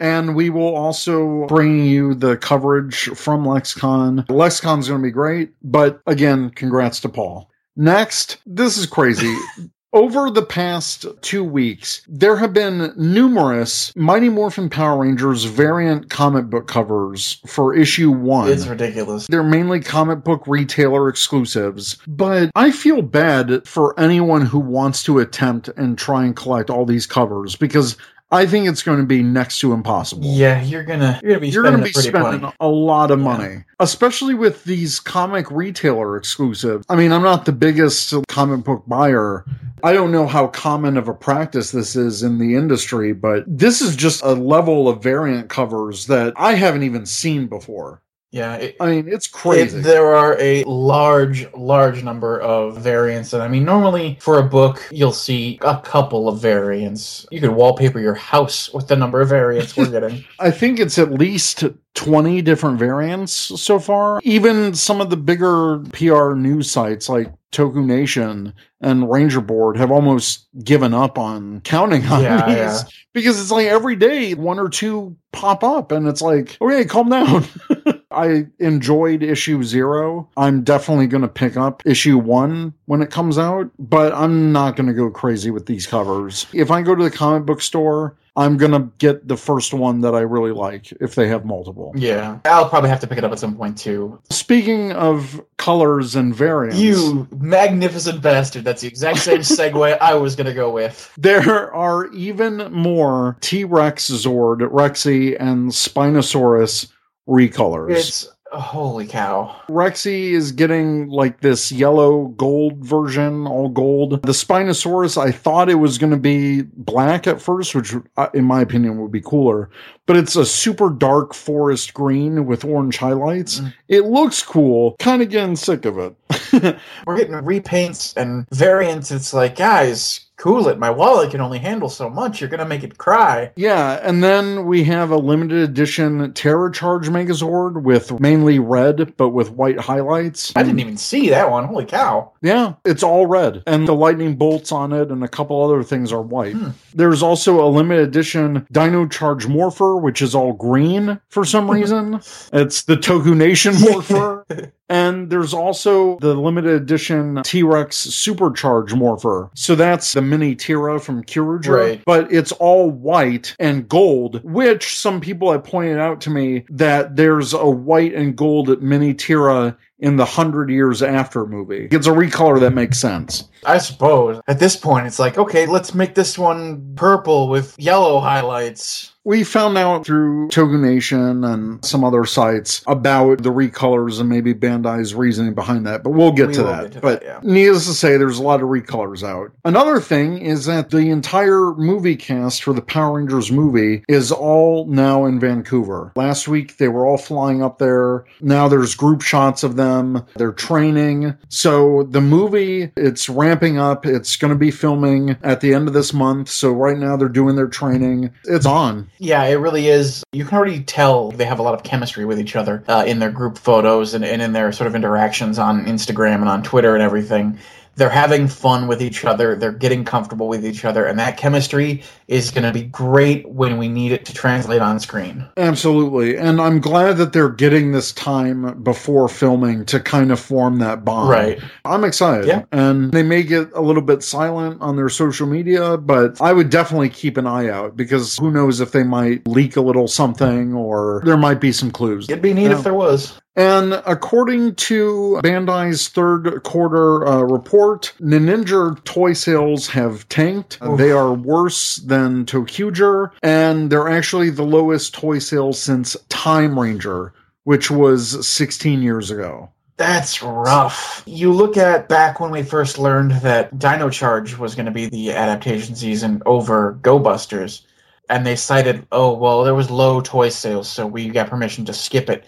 And 0.00 0.36
we 0.36 0.48
will 0.48 0.76
also 0.76 1.44
bring 1.48 1.84
you 1.84 2.14
the 2.14 2.36
coverage 2.36 3.06
from 3.16 3.44
LexCon. 3.44 4.24
LexCon's 4.26 4.86
going 4.86 5.00
to 5.00 5.06
be 5.06 5.10
great, 5.10 5.54
but 5.60 6.00
again, 6.06 6.50
congrats 6.50 7.00
to 7.00 7.08
Paul. 7.08 7.50
Next, 7.78 8.38
this 8.44 8.76
is 8.76 8.86
crazy. 8.86 9.34
Over 9.94 10.30
the 10.30 10.44
past 10.44 11.06
two 11.22 11.42
weeks, 11.42 12.02
there 12.06 12.36
have 12.36 12.52
been 12.52 12.92
numerous 12.96 13.90
Mighty 13.96 14.28
Morphin 14.28 14.68
Power 14.68 14.98
Rangers 14.98 15.44
variant 15.44 16.10
comic 16.10 16.50
book 16.50 16.66
covers 16.68 17.40
for 17.46 17.74
issue 17.74 18.10
one. 18.10 18.50
It's 18.50 18.66
ridiculous. 18.66 19.28
They're 19.28 19.42
mainly 19.42 19.80
comic 19.80 20.24
book 20.24 20.42
retailer 20.46 21.08
exclusives, 21.08 21.96
but 22.06 22.50
I 22.54 22.70
feel 22.70 23.00
bad 23.00 23.66
for 23.66 23.98
anyone 23.98 24.44
who 24.44 24.58
wants 24.58 25.02
to 25.04 25.20
attempt 25.20 25.68
and 25.68 25.96
try 25.96 26.26
and 26.26 26.36
collect 26.36 26.68
all 26.68 26.84
these 26.84 27.06
covers 27.06 27.56
because 27.56 27.96
I 28.30 28.44
think 28.44 28.68
it's 28.68 28.82
going 28.82 28.98
to 28.98 29.06
be 29.06 29.22
next 29.22 29.58
to 29.60 29.72
impossible. 29.72 30.24
Yeah, 30.24 30.60
you're 30.62 30.84
gonna 30.84 31.18
you're 31.22 31.32
gonna 31.32 31.40
be 31.40 31.48
You're 31.48 31.64
spending 31.64 31.80
going 31.80 31.92
to 31.92 31.98
be 31.98 32.06
a 32.06 32.10
spending 32.10 32.52
a 32.60 32.68
lot 32.68 33.10
of 33.10 33.18
Yeah. 33.20 33.24
money, 33.24 33.64
especially 33.80 34.34
with 34.34 34.64
these 34.64 35.00
comic 35.00 35.50
retailer 35.50 36.16
exclusives. 36.16 36.84
I 36.90 36.96
mean, 36.96 37.10
I'm 37.10 37.22
not 37.22 37.46
the 37.46 37.52
biggest 37.52 38.12
comic 38.28 38.64
book 38.64 38.84
buyer. 38.86 39.44
I 39.82 39.92
don't 39.92 40.12
know 40.12 40.26
how 40.26 40.48
common 40.48 40.96
of 40.96 41.08
a 41.08 41.14
practice 41.14 41.70
this 41.70 41.96
is 41.96 42.22
in 42.22 42.38
the 42.38 42.54
industry, 42.56 43.12
but 43.14 43.44
this 43.46 43.80
is 43.80 43.96
just 43.96 44.22
a 44.22 44.32
level 44.32 44.88
of 44.88 45.02
variant 45.02 45.48
covers 45.48 46.06
that 46.06 46.34
I 46.36 46.54
haven't 46.54 46.82
even 46.82 47.06
seen 47.06 47.46
before. 47.46 48.02
Yeah, 48.30 48.56
it, 48.56 48.76
I 48.78 48.86
mean, 48.90 49.08
it's 49.08 49.26
crazy. 49.26 49.78
It, 49.78 49.82
there 49.82 50.14
are 50.14 50.38
a 50.38 50.62
large, 50.64 51.50
large 51.54 52.02
number 52.04 52.38
of 52.40 52.76
variants, 52.76 53.32
and 53.32 53.42
I 53.42 53.48
mean, 53.48 53.64
normally 53.64 54.18
for 54.20 54.38
a 54.38 54.42
book, 54.42 54.86
you'll 54.90 55.12
see 55.12 55.58
a 55.62 55.78
couple 55.78 56.28
of 56.28 56.38
variants. 56.38 57.24
You 57.30 57.40
could 57.40 57.50
wallpaper 57.50 58.00
your 58.00 58.14
house 58.14 58.70
with 58.72 58.88
the 58.88 58.96
number 58.96 59.22
of 59.22 59.30
variants 59.30 59.76
we're 59.76 59.90
getting. 59.90 60.24
I 60.40 60.50
think 60.50 60.78
it's 60.78 60.98
at 60.98 61.10
least 61.12 61.64
20 61.94 62.42
different 62.42 62.78
variants 62.78 63.32
so 63.32 63.78
far. 63.78 64.20
Even 64.24 64.74
some 64.74 65.00
of 65.00 65.08
the 65.08 65.16
bigger 65.16 65.78
PR 65.94 66.34
news 66.34 66.70
sites 66.70 67.08
like 67.08 67.32
Toku 67.50 67.82
Nation 67.84 68.52
and 68.82 69.10
Ranger 69.10 69.40
Board 69.40 69.78
have 69.78 69.90
almost 69.90 70.48
given 70.62 70.92
up 70.92 71.18
on 71.18 71.62
counting 71.62 72.04
on 72.06 72.22
Yeah, 72.22 72.46
these 72.46 72.56
yeah. 72.56 72.88
because 73.14 73.40
it's 73.40 73.50
like 73.50 73.66
every 73.66 73.96
day 73.96 74.34
one 74.34 74.58
or 74.58 74.68
two 74.68 75.16
pop 75.32 75.64
up 75.64 75.90
and 75.92 76.06
it's 76.06 76.20
like, 76.20 76.58
okay, 76.60 76.84
calm 76.84 77.08
down. 77.08 77.44
I 78.18 78.46
enjoyed 78.58 79.22
issue 79.22 79.62
zero. 79.62 80.28
I'm 80.36 80.64
definitely 80.64 81.06
going 81.06 81.22
to 81.22 81.28
pick 81.28 81.56
up 81.56 81.82
issue 81.86 82.18
one 82.18 82.74
when 82.86 83.00
it 83.00 83.10
comes 83.10 83.38
out, 83.38 83.70
but 83.78 84.12
I'm 84.12 84.52
not 84.52 84.74
going 84.74 84.88
to 84.88 84.92
go 84.92 85.08
crazy 85.08 85.50
with 85.52 85.66
these 85.66 85.86
covers. 85.86 86.46
If 86.52 86.70
I 86.72 86.82
go 86.82 86.96
to 86.96 87.04
the 87.04 87.10
comic 87.10 87.46
book 87.46 87.62
store, 87.62 88.16
I'm 88.36 88.56
going 88.56 88.70
to 88.70 88.90
get 88.98 89.26
the 89.26 89.36
first 89.36 89.72
one 89.74 90.00
that 90.02 90.14
I 90.14 90.20
really 90.20 90.52
like 90.52 90.92
if 91.00 91.14
they 91.16 91.26
have 91.28 91.44
multiple. 91.44 91.92
Yeah, 91.96 92.38
I'll 92.44 92.68
probably 92.68 92.90
have 92.90 93.00
to 93.00 93.06
pick 93.06 93.18
it 93.18 93.24
up 93.24 93.32
at 93.32 93.38
some 93.38 93.56
point 93.56 93.78
too. 93.78 94.20
Speaking 94.30 94.92
of 94.92 95.44
colors 95.56 96.14
and 96.14 96.34
variants, 96.34 96.78
You 96.78 97.26
magnificent 97.36 98.22
bastard! 98.22 98.64
That's 98.64 98.82
the 98.82 98.88
exact 98.88 99.18
same 99.18 99.38
segue 99.38 99.98
I 100.00 100.14
was 100.14 100.36
gonna 100.36 100.54
go 100.54 100.70
with. 100.70 101.12
there 101.18 101.74
are 101.74 102.06
even 102.12 102.72
more 102.72 103.36
T 103.40 103.64
Rex 103.64 104.08
Zord, 104.08 104.60
Rexy, 104.70 105.36
and 105.38 105.70
Spinosaurus 105.70 106.88
recolors. 107.28 107.90
It's 107.90 108.28
holy 108.52 109.06
cow. 109.06 109.54
Rexy 109.68 110.30
is 110.30 110.52
getting 110.52 111.08
like 111.08 111.40
this 111.40 111.70
yellow 111.70 112.28
gold 112.28 112.78
version, 112.84 113.46
all 113.46 113.68
gold. 113.68 114.22
The 114.22 114.32
Spinosaurus, 114.32 115.20
I 115.20 115.30
thought 115.30 115.68
it 115.68 115.76
was 115.76 115.98
going 115.98 116.12
to 116.12 116.18
be 116.18 116.62
black 116.62 117.26
at 117.26 117.40
first, 117.40 117.74
which 117.74 117.94
uh, 118.16 118.28
in 118.34 118.44
my 118.44 118.60
opinion 118.60 119.00
would 119.00 119.12
be 119.12 119.20
cooler. 119.20 119.70
But 120.08 120.16
it's 120.16 120.36
a 120.36 120.46
super 120.46 120.88
dark 120.88 121.34
forest 121.34 121.92
green 121.92 122.46
with 122.46 122.64
orange 122.64 122.96
highlights. 122.96 123.60
Mm. 123.60 123.74
It 123.88 124.04
looks 124.06 124.42
cool. 124.42 124.96
Kind 124.98 125.20
of 125.20 125.28
getting 125.28 125.54
sick 125.54 125.84
of 125.84 125.98
it. 125.98 126.16
We're 127.06 127.18
getting 127.18 127.34
repaints 127.34 128.16
and 128.16 128.48
variants. 128.48 129.10
It's 129.10 129.34
like, 129.34 129.54
guys, 129.54 130.28
cool 130.38 130.68
it. 130.68 130.78
My 130.78 130.90
wallet 130.90 131.32
can 131.32 131.40
only 131.40 131.58
handle 131.58 131.90
so 131.90 132.08
much. 132.08 132.40
You're 132.40 132.48
gonna 132.48 132.64
make 132.64 132.82
it 132.82 132.96
cry. 132.96 133.50
Yeah, 133.56 134.00
and 134.02 134.22
then 134.24 134.64
we 134.64 134.84
have 134.84 135.10
a 135.10 135.16
limited 135.16 135.58
edition 135.58 136.32
Terra 136.32 136.72
Charge 136.72 137.08
Megazord 137.08 137.82
with 137.82 138.18
mainly 138.18 138.58
red, 138.58 139.14
but 139.16 139.30
with 139.30 139.50
white 139.50 139.78
highlights. 139.78 140.52
I 140.56 140.62
didn't 140.62 140.80
even 140.80 140.96
see 140.96 141.28
that 141.30 141.50
one. 141.50 141.64
Holy 141.64 141.84
cow! 141.84 142.32
Yeah, 142.40 142.74
it's 142.84 143.02
all 143.02 143.26
red. 143.26 143.62
And 143.66 143.86
the 143.86 143.94
lightning 143.94 144.36
bolts 144.36 144.72
on 144.72 144.92
it 144.92 145.10
and 145.10 145.22
a 145.22 145.28
couple 145.28 145.62
other 145.62 145.82
things 145.82 146.12
are 146.12 146.22
white. 146.22 146.54
Hmm. 146.54 146.70
There's 146.94 147.22
also 147.22 147.64
a 147.64 147.68
limited 147.68 148.08
edition 148.08 148.66
Dino 148.72 149.06
Charge 149.06 149.46
Morpher, 149.46 149.96
which 149.98 150.22
is 150.22 150.34
all 150.34 150.52
green 150.52 151.20
for 151.28 151.44
some 151.44 151.70
reason. 151.70 152.14
it's 152.52 152.82
the 152.82 152.96
Toku 152.96 153.36
Nation 153.36 153.74
Morpher. 153.80 154.46
And 154.88 155.30
there's 155.30 155.52
also 155.52 156.18
the 156.18 156.34
limited 156.34 156.72
edition 156.72 157.42
T 157.44 157.62
Rex 157.62 158.06
Supercharge 158.06 158.96
Morpher. 158.96 159.50
So 159.54 159.74
that's 159.74 160.12
the 160.14 160.22
mini 160.22 160.54
Tira 160.54 160.98
from 160.98 161.24
Kyoryuger. 161.24 161.68
Right. 161.68 162.02
But 162.04 162.32
it's 162.32 162.52
all 162.52 162.90
white 162.90 163.54
and 163.58 163.88
gold, 163.88 164.42
which 164.44 164.98
some 164.98 165.20
people 165.20 165.52
have 165.52 165.64
pointed 165.64 165.98
out 165.98 166.22
to 166.22 166.30
me 166.30 166.64
that 166.70 167.16
there's 167.16 167.52
a 167.52 167.68
white 167.68 168.14
and 168.14 168.36
gold 168.36 168.82
mini 168.82 169.14
Tira 169.14 169.76
in 170.00 170.16
the 170.16 170.24
hundred 170.24 170.70
years 170.70 171.02
after 171.02 171.44
movie. 171.44 171.88
It's 171.90 172.06
a 172.06 172.12
recolor 172.12 172.60
that 172.60 172.72
makes 172.72 173.00
sense. 173.00 173.48
I 173.66 173.78
suppose 173.78 174.40
at 174.46 174.60
this 174.60 174.76
point 174.76 175.06
it's 175.06 175.18
like, 175.18 175.36
okay, 175.36 175.66
let's 175.66 175.92
make 175.94 176.14
this 176.14 176.38
one 176.38 176.94
purple 176.94 177.48
with 177.48 177.74
yellow 177.78 178.20
highlights. 178.20 179.12
We 179.24 179.44
found 179.44 179.76
out 179.76 180.06
through 180.06 180.48
Toku 180.48 180.80
Nation 180.80 181.44
and 181.44 181.84
some 181.84 182.04
other 182.04 182.24
sites 182.24 182.82
about 182.86 183.42
the 183.42 183.50
recolors 183.50 184.20
and 184.20 184.28
maybe 184.28 184.52
Bandai's 184.82 185.14
reasoning 185.14 185.54
behind 185.54 185.86
that, 185.86 186.02
but 186.02 186.10
we'll 186.10 186.32
get 186.32 186.48
We 186.48 186.54
to 186.54 186.62
that. 186.64 186.82
get 186.84 186.92
to 186.92 187.00
but 187.00 187.20
that, 187.20 187.26
yeah. 187.26 187.40
needless 187.42 187.86
to 187.86 187.92
say, 187.94 188.16
there's 188.16 188.38
a 188.38 188.42
lot 188.42 188.62
of 188.62 188.68
recolors 188.68 189.22
out. 189.26 189.50
Another 189.64 190.00
thing 190.00 190.38
is 190.38 190.66
that 190.66 190.90
the 190.90 191.08
entire 191.10 191.74
movie 191.74 192.16
cast 192.16 192.62
for 192.62 192.72
the 192.72 192.82
Power 192.82 193.18
Rangers 193.18 193.50
movie 193.52 194.04
is 194.08 194.30
all 194.32 194.86
now 194.86 195.24
in 195.24 195.40
Vancouver. 195.40 196.12
Last 196.16 196.48
week 196.48 196.76
they 196.78 196.88
were 196.88 197.06
all 197.06 197.18
flying 197.18 197.62
up 197.62 197.78
there. 197.78 198.24
Now 198.40 198.68
there's 198.68 198.94
group 198.94 199.22
shots 199.22 199.62
of 199.62 199.76
them. 199.76 200.24
They're 200.36 200.52
training. 200.52 201.36
So 201.48 202.04
the 202.04 202.20
movie, 202.20 202.90
it's 202.96 203.28
ramping 203.28 203.78
up. 203.78 204.06
It's 204.06 204.36
going 204.36 204.52
to 204.52 204.58
be 204.58 204.70
filming 204.70 205.36
at 205.42 205.60
the 205.60 205.74
end 205.74 205.88
of 205.88 205.94
this 205.94 206.12
month. 206.12 206.48
So 206.48 206.70
right 206.72 206.96
now 206.98 207.16
they're 207.16 207.28
doing 207.28 207.56
their 207.56 207.68
training. 207.68 208.30
It's 208.44 208.66
on. 208.66 209.10
Yeah, 209.18 209.44
it 209.44 209.54
really 209.54 209.88
is. 209.88 210.24
You 210.32 210.44
can 210.44 210.56
already 210.56 210.82
tell 210.82 211.30
they 211.32 211.44
have 211.44 211.58
a 211.58 211.62
lot 211.62 211.74
of 211.74 211.82
chemistry 211.82 212.24
with 212.24 212.38
each 212.40 212.56
other 212.56 212.84
uh, 212.88 213.04
in 213.06 213.18
their 213.18 213.30
group 213.30 213.58
photos 213.58 214.14
and, 214.14 214.24
and 214.24 214.40
in 214.42 214.52
their 214.52 214.67
sort 214.72 214.86
of 214.86 214.94
interactions 214.94 215.58
on 215.58 215.86
Instagram 215.86 216.36
and 216.36 216.48
on 216.48 216.62
Twitter 216.62 216.94
and 216.94 217.02
everything. 217.02 217.58
They're 217.96 218.08
having 218.08 218.46
fun 218.46 218.86
with 218.86 219.02
each 219.02 219.24
other. 219.24 219.56
They're 219.56 219.72
getting 219.72 220.04
comfortable 220.04 220.46
with 220.46 220.64
each 220.64 220.84
other, 220.84 221.04
and 221.04 221.18
that 221.18 221.36
chemistry 221.36 222.04
is 222.28 222.52
going 222.52 222.62
to 222.62 222.70
be 222.70 222.84
great 222.84 223.48
when 223.48 223.76
we 223.76 223.88
need 223.88 224.12
it 224.12 224.24
to 224.26 224.32
translate 224.32 224.80
on 224.80 225.00
screen. 225.00 225.44
Absolutely. 225.56 226.36
And 226.36 226.60
I'm 226.60 226.78
glad 226.80 227.16
that 227.16 227.32
they're 227.32 227.48
getting 227.48 227.90
this 227.90 228.12
time 228.12 228.80
before 228.84 229.28
filming 229.28 229.84
to 229.86 229.98
kind 229.98 230.30
of 230.30 230.38
form 230.38 230.78
that 230.78 231.04
bond. 231.04 231.28
Right. 231.28 231.58
I'm 231.84 232.04
excited. 232.04 232.46
Yeah. 232.46 232.62
And 232.70 233.10
they 233.10 233.24
may 233.24 233.42
get 233.42 233.68
a 233.74 233.80
little 233.80 234.02
bit 234.02 234.22
silent 234.22 234.80
on 234.80 234.94
their 234.94 235.08
social 235.08 235.48
media, 235.48 235.96
but 235.96 236.40
I 236.40 236.52
would 236.52 236.70
definitely 236.70 237.08
keep 237.08 237.36
an 237.36 237.48
eye 237.48 237.68
out 237.68 237.96
because 237.96 238.36
who 238.36 238.52
knows 238.52 238.80
if 238.80 238.92
they 238.92 239.02
might 239.02 239.44
leak 239.48 239.74
a 239.74 239.80
little 239.80 240.06
something 240.06 240.72
or 240.72 241.20
there 241.24 241.36
might 241.36 241.60
be 241.60 241.72
some 241.72 241.90
clues. 241.90 242.28
It'd 242.28 242.42
be 242.42 242.54
neat 242.54 242.66
Yeah. 242.70 242.78
if 242.78 242.84
there 242.84 242.94
was. 242.94 243.40
And 243.58 244.00
according 244.06 244.76
to 244.76 245.40
Bandai's 245.42 246.08
third 246.08 246.62
quarter 246.62 247.26
uh, 247.26 247.42
report, 247.42 248.14
Ninja 248.20 249.02
toy 249.02 249.32
sales 249.32 249.88
have 249.88 250.28
tanked. 250.28 250.78
Oof. 250.80 250.96
They 250.96 251.10
are 251.10 251.32
worse 251.32 251.96
than 251.96 252.46
ToQger, 252.46 253.32
and 253.42 253.90
they're 253.90 254.08
actually 254.08 254.50
the 254.50 254.62
lowest 254.62 255.12
toy 255.12 255.40
sales 255.40 255.82
since 255.82 256.16
Time 256.28 256.78
Ranger, 256.78 257.32
which 257.64 257.90
was 257.90 258.46
16 258.46 259.02
years 259.02 259.32
ago. 259.32 259.70
That's 259.96 260.40
rough. 260.40 261.24
You 261.26 261.52
look 261.52 261.76
at 261.76 262.08
back 262.08 262.38
when 262.38 262.52
we 262.52 262.62
first 262.62 262.96
learned 262.96 263.32
that 263.42 263.76
Dino 263.76 264.08
Charge 264.08 264.56
was 264.56 264.76
going 264.76 264.86
to 264.86 264.92
be 264.92 265.06
the 265.06 265.32
adaptation 265.32 265.96
season 265.96 266.44
over 266.46 266.92
Go 267.02 267.18
Busters, 267.18 267.84
and 268.30 268.46
they 268.46 268.54
cited, 268.54 269.04
oh, 269.10 269.34
well, 269.34 269.64
there 269.64 269.74
was 269.74 269.90
low 269.90 270.20
toy 270.20 270.50
sales, 270.50 270.88
so 270.88 271.08
we 271.08 271.28
got 271.28 271.50
permission 271.50 271.84
to 271.86 271.92
skip 271.92 272.30
it. 272.30 272.46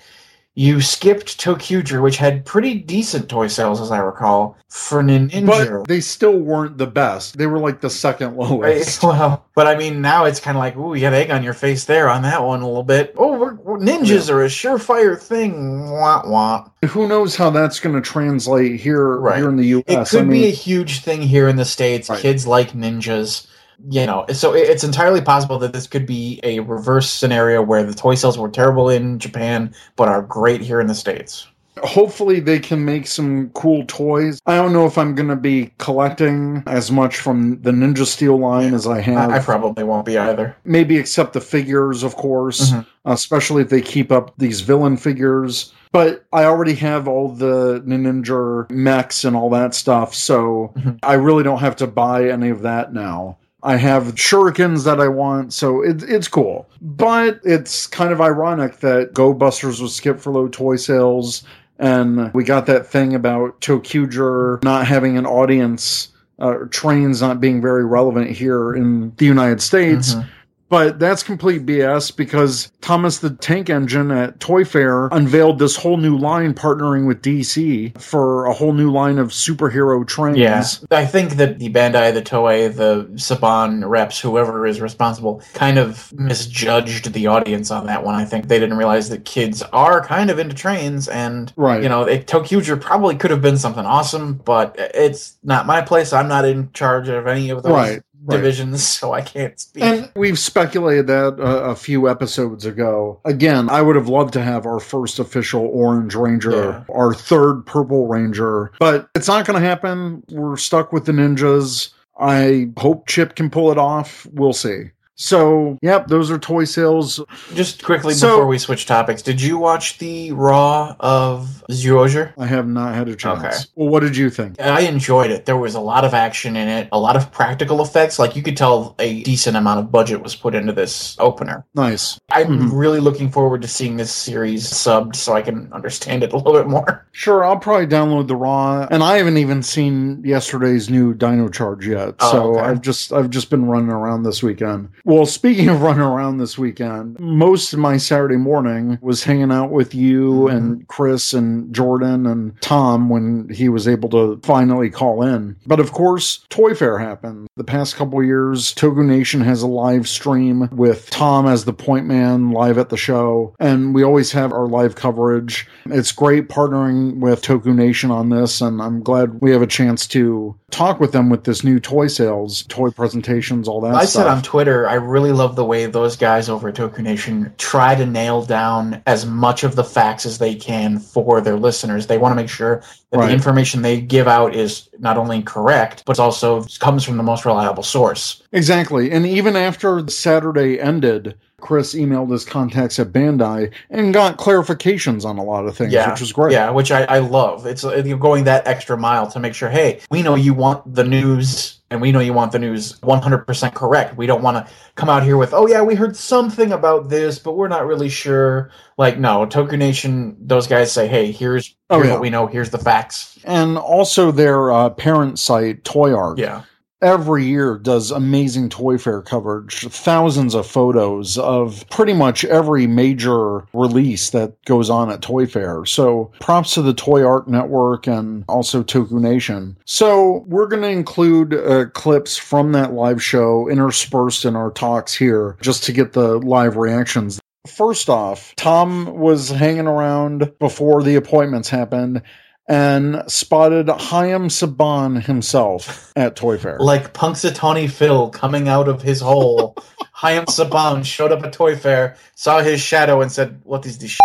You 0.57 0.81
skipped 0.81 1.39
ToQger, 1.41 2.03
which 2.03 2.17
had 2.17 2.45
pretty 2.45 2.75
decent 2.75 3.29
toy 3.29 3.47
sales, 3.47 3.81
as 3.81 3.93
I 3.93 3.99
recall, 3.99 4.57
for 4.69 5.01
Ninja. 5.03 5.47
But 5.47 5.87
they 5.89 6.01
still 6.01 6.37
weren't 6.39 6.77
the 6.77 6.89
best. 6.89 7.39
They 7.39 7.47
were 7.47 7.61
like 7.61 7.81
the 7.81 7.89
second 7.89 8.35
Right, 8.37 8.49
lowest. 8.51 9.03
well, 9.05 9.47
but 9.55 9.69
I 9.69 9.77
mean, 9.77 10.03
now 10.03 10.25
it's 10.25 10.41
kind 10.41 10.57
of 10.57 10.59
like, 10.59 10.77
ooh, 10.77 10.95
you 10.95 11.03
got 11.03 11.13
egg 11.13 11.31
on 11.31 11.45
your 11.45 11.55
face 11.55 11.85
there 11.85 12.09
on 12.09 12.23
that 12.23 12.43
one 12.43 12.63
a 12.63 12.67
little 12.67 12.83
bit. 12.83 13.15
Oh, 13.17 13.39
we're, 13.39 13.55
we're- 13.55 13.81
ninjas 13.81 14.29
are 14.29 14.43
a 14.43 14.49
surefire 14.49 15.19
thing. 15.19 15.89
Wah 15.89 16.23
wah. 16.27 16.69
Who 16.85 17.07
knows 17.07 17.37
how 17.37 17.51
that's 17.51 17.79
going 17.79 17.95
to 17.95 18.03
translate 18.03 18.81
here 18.81 19.19
Right. 19.19 19.37
here 19.39 19.49
in 19.49 19.57
the 19.57 19.67
U.S. 19.69 20.13
It 20.13 20.17
could 20.19 20.27
I 20.27 20.31
be 20.31 20.47
a 20.47 20.51
huge 20.51 21.03
thing 21.03 21.23
here 21.23 21.47
in 21.49 21.57
the 21.57 21.65
states. 21.65 22.11
Right. 22.11 22.21
Kids 22.21 22.45
like 22.47 22.73
ninjas, 22.73 23.47
you 23.89 24.05
know. 24.07 24.25
So 24.33 24.53
it's 24.55 24.85
entirely 24.85 25.21
possible 25.21 25.59
that 25.61 25.73
this 25.73 25.87
could 25.87 26.07
be 26.07 26.41
a 26.43 26.61
reverse 26.61 27.09
scenario 27.11 27.63
where 27.63 27.83
the 27.83 27.95
toy 27.95 28.15
sales 28.15 28.37
were 28.39 28.49
terrible 28.51 28.89
in 28.91 29.19
Japan 29.19 29.73
but 29.97 30.09
are 30.09 30.23
great 30.23 30.61
here 30.61 30.81
in 30.81 30.87
the 30.87 30.95
states. 30.95 31.47
hopefully 31.83 32.41
they 32.41 32.59
can 32.59 32.85
make 32.85 33.07
some 33.07 33.49
cool 33.55 33.85
toys. 33.87 34.39
I 34.45 34.57
don't 34.57 34.75
know 34.75 34.85
if 34.85 34.99
I'm 34.99 35.15
going 35.15 35.31
to 35.31 35.37
be 35.37 35.73
collecting 35.79 36.63
as 36.67 36.91
much 36.91 37.17
from 37.17 37.63
the 37.63 37.71
Ninja 37.71 38.05
Steel 38.05 38.39
line 38.39 38.75
as 38.75 38.87
I 38.87 39.01
have. 39.01 39.31
I, 39.31 39.39
probably 39.39 39.85
won't 39.85 40.05
be 40.05 40.19
either. 40.19 40.55
Maybe 40.65 40.99
except 40.99 41.33
the 41.33 41.41
figures, 41.41 42.03
of 42.03 42.17
course, 42.17 42.71
Mhm. 42.73 42.85
especially 43.07 43.63
if 43.63 43.71
they 43.71 43.81
keep 43.81 44.13
up 44.13 44.35
these 44.37 44.61
villain 44.61 44.99
figures. 44.99 45.73
But 45.93 46.25
I 46.35 46.45
already 46.45 46.75
have 46.75 47.09
all 47.09 47.29
the 47.31 47.83
Ninja 47.87 48.71
mechs 48.71 49.25
and 49.25 49.35
all 49.35 49.49
that 49.51 49.75
stuff, 49.75 50.15
so 50.15 50.73
Mhm. 50.77 50.99
I 51.03 51.15
really 51.15 51.43
don't 51.45 51.61
have 51.61 51.77
to 51.77 51.87
buy 51.87 52.29
any 52.29 52.51
of 52.51 52.61
that 52.63 52.93
now. 52.93 53.39
I 53.63 53.77
have 53.77 54.15
shurikens 54.15 54.85
that 54.85 55.01
I 55.01 55.09
want, 55.09 55.53
so 55.53 55.83
it, 55.83 56.03
it's 56.03 56.29
cool. 56.29 56.69
But 56.81 57.41
it's 57.45 57.87
kind 57.87 58.13
of 58.13 58.21
ironic 58.21 58.79
that 58.81 59.13
Go 59.13 59.35
Busters 59.35 59.83
was 59.83 59.95
skipped 59.95 60.21
for 60.21 60.33
low 60.33 60.49
toy 60.49 60.77
sales, 60.77 61.43
and 61.79 62.33
we 62.33 62.45
got 62.45 62.67
that 62.67 62.87
thing 62.87 63.15
about 63.15 63.61
ToQger 63.61 64.63
not 64.65 64.87
having 64.87 65.19
an 65.19 65.27
audience, 65.27 66.09
uh, 66.39 66.55
trains 66.71 67.21
not 67.21 67.41
being 67.41 67.61
very 67.61 67.85
relevant 67.85 68.31
here 68.31 68.75
in 68.75 69.13
the 69.17 69.27
United 69.27 69.61
States. 69.61 70.15
Mhm. 70.15 70.27
But 70.71 71.01
that's 71.01 71.25
complete 71.25 71.67
BS 71.67 72.17
because 72.17 72.71
Thomas 72.81 73.19
the 73.19 73.31
Tank 73.31 73.69
Engine 73.69 74.13
at 74.13 74.39
Toy 74.39 74.65
Fair 74.65 75.09
unveiled 75.09 75.59
this 75.59 75.75
whole 75.75 75.97
new 75.97 76.17
line 76.17 76.55
partnering 76.55 77.07
with 77.09 77.21
DC 77.23 78.01
for 78.01 78.47
a 78.47 78.53
whole 78.53 78.73
new 78.73 78.91
line 78.91 79.19
of 79.19 79.29
superhero 79.29 80.07
trains. 80.07 80.39
Yeah, 80.39 80.65
I 80.93 81.05
think 81.07 81.33
that 81.33 81.59
the 81.59 81.71
Bandai, 81.71 82.15
the 82.15 82.23
Toei, 82.23 82.75
the 82.75 83.05
Saban 83.15 83.87
reps, 83.89 84.21
whoever 84.21 84.65
is 84.65 84.81
responsible, 84.81 85.43
kind 85.55 85.77
of 85.77 86.13
misjudged 86.13 87.13
the 87.13 87.27
audience 87.27 87.73
on 87.73 87.87
that 87.87 88.05
one. 88.05 88.15
I 88.15 88.25
think 88.25 88.47
they 88.47 88.61
didn't 88.61 88.79
realize 88.79 89.09
that 89.09 89.25
kids 89.25 89.63
are 89.73 90.01
kind 90.05 90.31
of 90.31 90.39
into 90.39 90.55
trains, 90.55 91.09
and 91.09 91.53
Right. 91.57 91.83
you 91.83 91.89
know, 91.89 92.05
it, 92.05 92.29
ToQger 92.29 92.81
probably 92.81 93.17
could 93.17 93.33
have 93.33 93.43
been 93.43 93.59
something 93.59 93.85
awesome, 93.85 94.35
but 94.45 94.77
it's 94.95 95.37
not 95.43 95.67
my 95.67 95.81
place. 95.81 96.13
I'm 96.13 96.29
not 96.29 96.45
in 96.45 96.71
charge 96.73 97.09
of 97.09 97.27
any 97.27 97.51
of 97.51 97.65
those 97.65 97.73
Right, 97.73 98.03
right. 98.25 98.37
divisions, 98.37 98.87
so 98.87 99.13
I 99.13 99.23
can't 99.23 99.59
speak. 99.59 99.83
And 99.83 100.11
we've 100.15 100.39
speculated 100.39 101.07
that 101.09 101.39
a, 101.39 101.71
a 101.71 101.75
few 101.77 102.09
episodes 102.09 102.65
ago. 102.65 103.21
Again, 103.25 103.69
I 103.71 103.83
would 103.83 103.97
have 103.97 104.09
loved 104.09 104.33
to 104.35 104.43
have 104.43 104.67
our 104.67 104.81
first 104.81 105.19
official 105.19 105.67
Orange 105.73 106.15
Ranger, 106.15 106.85
our 106.91 107.15
third 107.15 107.67
Purple 107.67 108.07
Ranger, 108.07 108.73
but 108.79 109.09
it's 109.15 109.29
not 109.29 109.47
going 109.47 109.61
to 109.61 109.67
happen. 109.67 110.23
We're 110.31 110.57
stuck 110.57 110.93
with 110.93 111.07
the 111.07 111.13
ninjas. 111.13 111.91
I 112.19 112.71
hope 112.77 113.07
Chip 113.07 113.35
can 113.35 113.51
pull 113.51 113.73
it 113.73 113.79
off. 113.79 114.27
We'll 114.33 114.53
see. 114.53 114.91
So, 115.31 115.77
yep, 115.83 116.07
those 116.09 116.31
are 116.31 116.39
toy 116.39 116.65
sales. 116.65 117.21
Just 117.55 117.85
quickly 117.85 118.15
So- 118.15 118.29
before 118.29 118.47
we 118.47 118.57
switch 118.57 118.87
topics, 118.87 119.21
did 119.21 119.39
you 119.43 119.59
watch 119.59 119.99
the 119.99 120.33
Raw 120.33 120.97
of 120.99 121.63
Zyuohger? 121.71 122.33
I 122.39 122.47
have 122.47 122.67
not 122.67 122.95
had 122.95 123.07
a 123.09 123.15
chance. 123.15 123.39
Okay. 123.45 123.57
Well, 123.77 123.91
what 123.91 124.01
did 124.01 124.17
you 124.17 124.31
think? 124.31 124.59
I 124.59 124.81
enjoyed 124.81 125.31
it. 125.31 125.45
There 125.45 125.59
was 125.59 125.75
a 125.75 125.81
lot 125.81 126.07
of 126.07 126.15
action 126.15 126.57
in 126.57 126.69
it, 126.69 126.89
a 126.91 126.99
lot 126.99 127.17
of 127.17 127.31
practical 127.33 127.83
effects. 127.83 128.19
Like 128.19 128.35
you 128.35 128.43
could 128.43 128.57
tell 128.57 128.95
a 128.99 129.23
decent 129.23 129.59
amount 129.59 129.81
of 129.81 129.93
budget 129.93 130.23
was 130.23 130.35
put 130.35 130.55
into 130.55 130.73
this 130.73 131.17
opener. 131.19 131.67
Nice. 131.75 132.19
I'm 132.33 132.47
Mhm. 132.59 132.71
really 132.73 133.01
looking 133.01 133.29
forward 133.31 133.61
to 133.61 133.69
seeing 133.69 133.99
this 133.99 134.11
series 134.11 134.67
subbed 134.73 135.17
so 135.17 135.35
I 135.35 135.43
can 135.43 135.69
understand 135.73 136.23
it 136.23 136.33
a 136.33 136.37
little 136.39 136.55
bit 136.55 136.67
more. 136.67 137.05
Sure, 137.13 137.45
I'll 137.45 137.59
probably 137.59 137.87
download 137.87 138.27
the 138.27 138.37
raw, 138.37 138.87
and 138.91 139.03
I 139.03 139.19
haven't 139.19 139.37
even 139.37 139.63
seen 139.63 140.23
yesterday's 140.25 140.89
new 140.89 141.13
Dino 141.13 141.49
Charge 141.51 141.87
yet. 141.87 142.15
Oh, 142.21 142.33
so 142.33 142.43
okay. 142.57 142.61
I've 142.61 142.81
just 142.81 143.13
I've 143.13 143.29
just 143.29 143.51
been 143.51 143.67
running 143.67 143.91
around 143.91 144.23
this 144.23 144.43
weekend. 144.43 144.89
Well, 145.11 145.27
speaking 145.27 145.69
of 145.69 145.83
running 145.83 146.03
around 146.03 146.39
this 146.39 146.57
weekend, 146.57 147.19
most 147.19 147.73
of 147.73 147.81
my 147.81 147.97
Saturday 147.97 148.37
morning 148.37 148.97
was 149.03 149.25
hanging 149.25 149.51
out 149.51 149.73
with 149.73 149.93
you 149.93 150.31
mm-hmm. 150.31 150.57
and 150.57 150.87
Chris 150.87 151.35
and 151.35 151.75
Jordan 151.75 152.27
and 152.27 152.63
Tom 152.63 153.09
when 153.09 153.49
he 153.49 153.69
was 153.69 153.89
able 153.89 154.09
to 154.11 154.41
finally 154.45 154.89
call 154.89 155.25
in. 155.25 155.57
But 155.67 155.81
of 155.81 155.91
course, 155.91 156.47
Toy 156.49 156.77
Fair 156.77 156.97
happened. 156.97 157.49
The 157.57 157.65
past 157.65 157.97
couple 157.97 158.23
years, 158.23 158.73
Toku 158.73 159.05
Nation 159.05 159.41
has 159.41 159.63
a 159.63 159.67
live 159.67 160.09
stream 160.09 160.69
with 160.71 161.11
Tom 161.11 161.45
as 161.45 161.65
the 161.65 161.73
point 161.73 162.07
man 162.07 162.53
live 162.53 162.79
at 162.79 162.91
the 162.91 162.97
show, 162.97 163.57
and 163.59 163.93
we 163.93 164.05
always 164.05 164.31
have 164.31 164.53
our 164.53 164.69
live 164.69 164.95
coverage. 164.95 165.67
It's 165.87 166.13
great 166.13 166.49
partnering 166.49 167.19
with 167.19 167.43
Toku 167.43 167.75
Nation 167.75 168.13
on 168.13 168.29
this, 168.29 168.61
and 168.61 168.81
I'm 168.81 169.03
glad 169.03 169.41
we 169.41 169.51
have 169.51 169.63
a 169.63 169.67
chance 169.67 170.07
to 170.07 170.57
talk 170.71 171.01
with 171.01 171.11
them 171.11 171.31
with 171.31 171.43
this 171.43 171.65
new 171.65 171.81
toy 171.81 172.07
sales, 172.07 172.63
toy 172.69 172.91
presentations, 172.91 173.67
all 173.67 173.81
that 173.81 173.95
I 173.95 174.05
stuff. 174.05 174.23
said 174.23 174.27
on 174.29 174.43
Twitter, 174.43 174.89
I 174.89 175.00
really 175.05 175.33
love 175.33 175.57
the 175.57 175.65
way 175.65 175.87
those 175.87 176.17
guys 176.17 176.49
over 176.49 176.69
at 176.69 176.75
Toku 176.75 177.01
Nation 177.01 177.53
try 177.59 177.95
to 177.95 178.07
nail 178.07 178.43
down 178.43 179.03
as 179.07 179.27
much 179.27 179.65
of 179.65 179.77
the 179.77 179.85
facts 179.85 180.25
as 180.27 180.39
they 180.39 180.55
can 180.55 180.99
for 180.99 181.41
their 181.41 181.57
listeners. 181.57 182.07
They 182.07 182.19
want 182.19 182.33
to 182.33 182.37
make 182.37 182.49
sure 182.49 182.83
that 183.11 183.19
Right. 183.19 183.27
the 183.29 183.33
information 183.33 183.83
they 183.83 184.01
give 184.01 184.29
out 184.29 184.55
is 184.55 184.89
not 184.99 185.17
only 185.19 185.43
correct, 185.43 186.05
but 186.07 186.19
also 186.21 186.65
comes 186.79 187.05
from 187.05 187.17
the 187.17 187.23
most 187.23 187.45
reliable 187.45 187.83
source. 187.83 188.43
Exactly. 188.53 189.11
And 189.11 189.27
even 189.27 189.57
after 189.57 190.07
Saturday 190.09 190.81
ended, 190.81 191.35
Chris 191.61 191.95
emailed 191.95 192.31
his 192.31 192.45
contacts 192.45 192.99
at 192.99 193.09
Bandai 193.13 193.71
and 193.91 194.15
got 194.15 194.39
clarifications 194.39 195.25
on 195.27 195.37
a 195.39 195.45
lot 195.45 195.67
of 195.67 195.77
things, 195.77 195.93
Yeah, 195.93 196.11
which 196.11 196.21
was 196.21 196.33
great. 196.33 196.53
Yeah, 196.53 196.71
which 196.71 196.91
I, 196.91 197.05
I 197.05 197.19
love. 197.19 197.67
It's 197.67 197.85
uh, 197.85 198.03
you're 198.05 198.17
going 198.17 198.45
that 198.45 198.67
extra 198.67 198.97
mile 198.97 199.27
to 199.33 199.41
make 199.41 199.55
sure. 199.55 199.69
Hey, 199.69 200.01
we 200.11 200.23
know 200.23 200.37
you 200.37 200.55
want 200.55 200.95
the 200.95 201.05
news, 201.05 201.80
and 201.91 202.01
we 202.01 202.13
know 202.13 202.21
you 202.21 202.33
want 202.33 202.53
the 202.53 202.59
news 202.59 203.01
100 203.03 203.47
percent 203.47 203.75
correct. 203.75 204.17
We 204.17 204.27
don't 204.27 204.43
want 204.43 204.65
to 204.65 204.73
come 204.95 205.09
out 205.09 205.23
here 205.23 205.37
with, 205.37 205.53
oh 205.53 205.67
yeah, 205.67 205.83
we 205.83 205.95
heard 205.95 206.17
something 206.17 206.73
about 206.73 207.09
this, 207.09 207.39
but 207.39 207.53
we're 207.53 207.69
not 207.69 207.87
really 207.87 208.09
sure. 208.09 208.71
Like, 208.97 209.19
no, 209.19 209.47
Toku 209.47 209.77
Nation, 209.79 210.37
those 210.41 210.67
guys 210.67 210.93
say, 210.93 211.09
hey, 211.09 211.33
here's, 211.33 211.75
Oh, 211.91 211.97
here's 211.97 212.07
yeah. 212.07 212.13
what 212.13 212.21
we 212.21 212.31
know. 212.31 212.47
Here's 212.47 212.71
the 212.71 212.79
facts. 212.79 213.39
And 213.45 213.77
also 213.77 214.31
their 214.31 214.71
uh, 214.71 214.91
parent 214.91 215.39
site, 215.39 215.83
Toyark. 215.83 216.39
Yeah. 216.39 216.63
Every 217.03 217.47
year 217.47 217.79
does 217.79 218.11
amazing 218.11 218.69
toy 218.69 218.99
fair 218.99 219.23
coverage. 219.23 219.87
Thousands 219.89 220.55
of 220.55 220.67
photos 220.67 221.39
of 221.39 221.89
pretty 221.89 222.13
much 222.13 222.45
every 222.45 222.87
major 222.87 223.67
release 223.73 224.31
that 224.31 224.63
goes 224.67 224.91
on 224.91 225.11
at 225.11 225.23
toy 225.23 225.47
fair. 225.47 225.87
So 225.87 226.31
props 226.41 226.75
to 226.75 226.83
the 226.83 226.93
Toyark 226.93 227.49
network 227.49 228.07
and 228.07 228.45
also 228.49 228.83
toku 228.83 229.13
nation. 229.13 229.79
So 229.87 230.45
we're 230.47 230.67
going 230.67 230.83
to 230.83 230.91
include 230.91 231.55
uh, 231.55 231.87
clips 231.87 232.37
from 232.37 232.73
that 232.73 232.93
live 232.93 233.23
show 233.23 233.67
interspersed 233.69 234.45
in 234.45 234.55
our 234.55 234.71
talks 234.71 235.15
here 235.15 235.57
just 235.63 235.85
to 235.85 235.93
get 235.93 236.13
the 236.13 236.39
live 236.39 236.77
reactions. 236.77 237.41
First 237.67 238.09
off, 238.09 238.55
Tom 238.57 239.19
was 239.19 239.51
hanging 239.51 239.87
around 239.87 240.53
before 240.59 241.03
the 241.03 241.17
appointments 241.17 241.69
happened 241.69 242.23
and 242.71 243.25
spotted 243.27 243.89
Haim 243.89 244.49
Saban 244.49 245.21
himself 245.25 246.13
at 246.15 246.37
Toy 246.37 246.57
Fair. 246.57 246.79
Like 246.79 247.13
Punxsutawney 247.13 247.91
Phil 247.91 248.31
coming 248.31 248.69
out 248.69 248.89
of 248.89 249.03
his 249.03 249.21
hole. 249.21 249.77
Haim 250.13 250.45
Saban 250.45 251.05
showed 251.05 251.33
up 251.33 251.43
at 251.43 251.53
Toy 251.53 251.75
Fair, 251.75 252.17
saw 252.37 252.61
his 252.63 252.81
shadow, 252.81 253.21
and 253.21 253.33
said, 253.33 253.61
"What 253.65 253.85
is 253.87 253.99
this?" 253.99 254.13
Shit? 254.13 254.21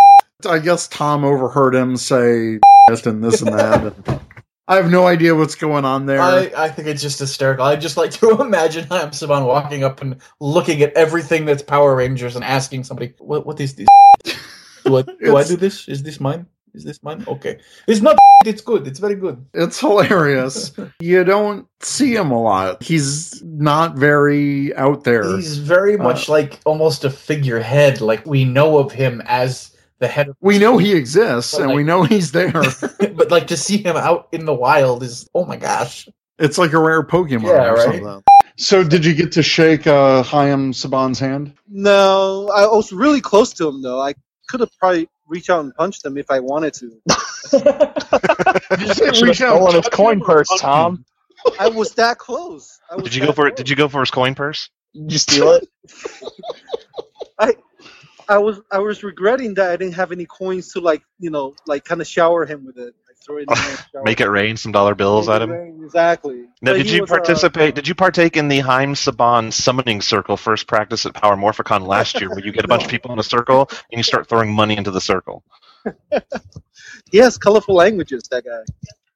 I 0.45 0.59
guess 0.59 0.87
Tom 0.87 1.25
overheard 1.25 1.73
him 1.73 1.97
say 1.97 2.59
"Shit" 2.89 3.07
and 3.07 3.23
this 3.23 3.41
and 3.41 3.57
that. 3.57 3.83
And 3.83 4.19
I 4.67 4.75
have 4.75 4.91
no 4.91 5.07
idea 5.07 5.33
what's 5.33 5.55
going 5.55 5.83
on 5.83 6.05
there. 6.05 6.21
I, 6.21 6.51
I 6.55 6.69
think 6.69 6.87
it's 6.87 7.01
just 7.01 7.17
hysterical. 7.17 7.65
I 7.65 7.75
just 7.75 7.97
like 7.97 8.11
to 8.11 8.29
imagine 8.41 8.85
Haim 8.89 9.09
Saban 9.09 9.47
walking 9.47 9.83
up 9.83 10.01
and 10.01 10.17
looking 10.39 10.83
at 10.83 10.93
everything 10.93 11.45
that's 11.45 11.63
Power 11.63 11.95
Rangers 11.95 12.35
and 12.35 12.45
asking 12.45 12.83
somebody, 12.83 13.15
"What? 13.17 13.47
What 13.47 13.59
is 13.59 13.73
this? 13.73 13.87
Do 14.85 14.97
I, 14.97 15.01
do 15.01 15.35
I 15.35 15.43
do 15.43 15.55
this? 15.55 15.87
Is 15.87 16.03
this 16.03 16.19
mine? 16.19 16.45
Is 16.75 16.83
this 16.83 17.01
mine? 17.03 17.23
Okay, 17.27 17.59
it's 17.87 18.01
not. 18.01 18.17
It's 18.45 18.61
good. 18.61 18.85
It's 18.85 18.99
very 18.99 19.15
good." 19.15 19.43
It's 19.55 19.79
hilarious. 19.79 20.71
you 20.99 21.23
don't 21.23 21.65
see 21.79 22.13
him 22.15 22.29
a 22.31 22.39
lot. 22.39 22.83
He's 22.83 23.41
not 23.43 23.95
very 23.95 24.75
out 24.75 25.03
there. 25.03 25.23
He's 25.35 25.57
very 25.57 25.97
much 25.97 26.29
Uh, 26.29 26.33
like 26.33 26.59
almost 26.65 27.03
a 27.05 27.09
figurehead. 27.09 28.01
Like 28.01 28.23
we 28.25 28.45
know 28.45 28.77
of 28.77 28.91
him 28.91 29.23
as 29.25 29.71
the 29.99 30.07
head 30.07 30.27
of 30.27 30.35
we 30.41 30.59
know 30.59 30.77
he 30.77 30.93
exists 30.93 31.53
and 31.55 31.67
like- 31.67 31.75
we 31.75 31.83
know 31.83 32.03
he's 32.03 32.33
there. 32.33 32.51
but 33.15 33.31
like 33.31 33.47
to 33.47 33.57
see 33.57 33.77
him 33.77 33.95
out 33.97 34.27
in 34.31 34.45
the 34.45 34.53
wild 34.53 35.01
is 35.01 35.27
oh 35.33 35.45
my 35.45 35.55
gosh. 35.57 36.07
it's 36.37 36.57
like 36.59 36.73
a 36.73 36.79
rare 36.79 37.01
Pokemon 37.01 37.43
Yeah, 37.43 37.69
or 37.71 37.73
right? 37.75 37.83
something. 37.85 38.23
So, 38.57 38.83
did 38.83 39.03
you 39.03 39.13
get 39.15 39.31
to 39.33 39.43
shake 39.43 39.85
uh, 39.87 40.21
Haim 40.23 40.71
Saban's 40.71 41.19
hand? 41.19 41.53
No, 41.67 42.47
I 42.55 42.67
was 42.67 42.93
really 42.93 43.21
close 43.21 43.51
to 43.53 43.67
him 43.67 43.81
though. 43.81 44.01
I 44.01 44.13
could 44.49 44.59
have 44.61 44.69
probably 44.79 45.09
reached 45.27 45.49
out 45.49 45.63
and 45.63 45.75
punched 45.75 46.05
him 46.05 46.17
if 46.17 46.29
I 46.29 46.39
wanted 46.39 46.73
to. 46.75 47.01
Should've 49.13 49.35
stolen 49.35 49.75
his 49.75 49.89
coin 49.89 50.21
purse, 50.21 50.47
Tom. 50.59 51.05
I 51.59 51.69
was 51.69 51.93
that 51.95 52.17
close. 52.17 52.79
Was 52.91 53.03
Did 53.03 53.15
you 53.15 53.21
go 53.21 53.27
that 53.27 53.35
for 53.35 53.47
it? 53.47 53.55
Did 53.55 53.69
you 53.69 53.75
go 53.75 53.87
for 53.87 53.99
his 53.99 54.11
coin 54.11 54.35
purse? 54.35 54.69
Did 54.93 55.11
you 55.11 55.19
steal 55.19 55.51
it? 55.51 55.67
I 57.39 57.55
I 58.27 58.37
was 58.37 58.61
I 58.71 58.79
was 58.79 59.03
regretting 59.03 59.55
that 59.55 59.69
I 59.69 59.75
didn't 59.75 59.95
have 59.95 60.11
any 60.11 60.25
coins 60.25 60.71
to 60.73 60.79
like 60.79 61.03
you 61.19 61.29
know 61.29 61.55
like 61.67 61.85
kind 61.85 62.01
of 62.01 62.07
shower 62.07 62.45
him 62.45 62.65
with 62.65 62.77
it. 62.77 62.95
Like 63.27 63.47
throw 63.47 63.55
it 63.55 63.81
in. 63.93 64.03
Make 64.03 64.21
it 64.21 64.29
rain 64.29 64.57
some 64.57 64.71
dollar 64.71 64.95
bills 64.95 65.29
at 65.29 65.41
him. 65.41 65.51
Exactly. 65.83 66.45
Now, 66.61 66.71
But 66.73 66.77
did 66.77 66.89
you 66.89 67.01
was, 67.01 67.11
uh, 67.11 67.15
participate? 67.15 67.75
did 67.75 67.87
you 67.87 67.95
partake 67.95 68.37
in 68.37 68.47
the 68.47 68.59
Haim 68.59 68.93
Saban 68.93 69.51
summoning 69.53 70.01
circle 70.01 70.37
first 70.37 70.67
practice 70.67 71.05
at 71.05 71.13
Power 71.13 71.35
Morphicon 71.35 71.85
last 71.87 72.19
year, 72.19 72.29
where 72.29 72.39
you 72.39 72.51
get 72.51 72.65
a 72.65 72.67
bunch 72.67 72.83
of 72.83 72.89
people 72.95 73.11
in 73.11 73.19
a 73.19 73.23
circle 73.23 73.69
and 73.91 73.97
you 73.99 74.03
start 74.03 74.27
throwing 74.27 74.53
money 74.53 74.77
into 74.77 74.91
the 74.91 75.01
circle? 75.01 75.43
he 77.11 77.17
has 77.19 77.37
colorful 77.37 77.75
languages. 77.75 78.23
That 78.31 78.45
guy. 78.45 78.63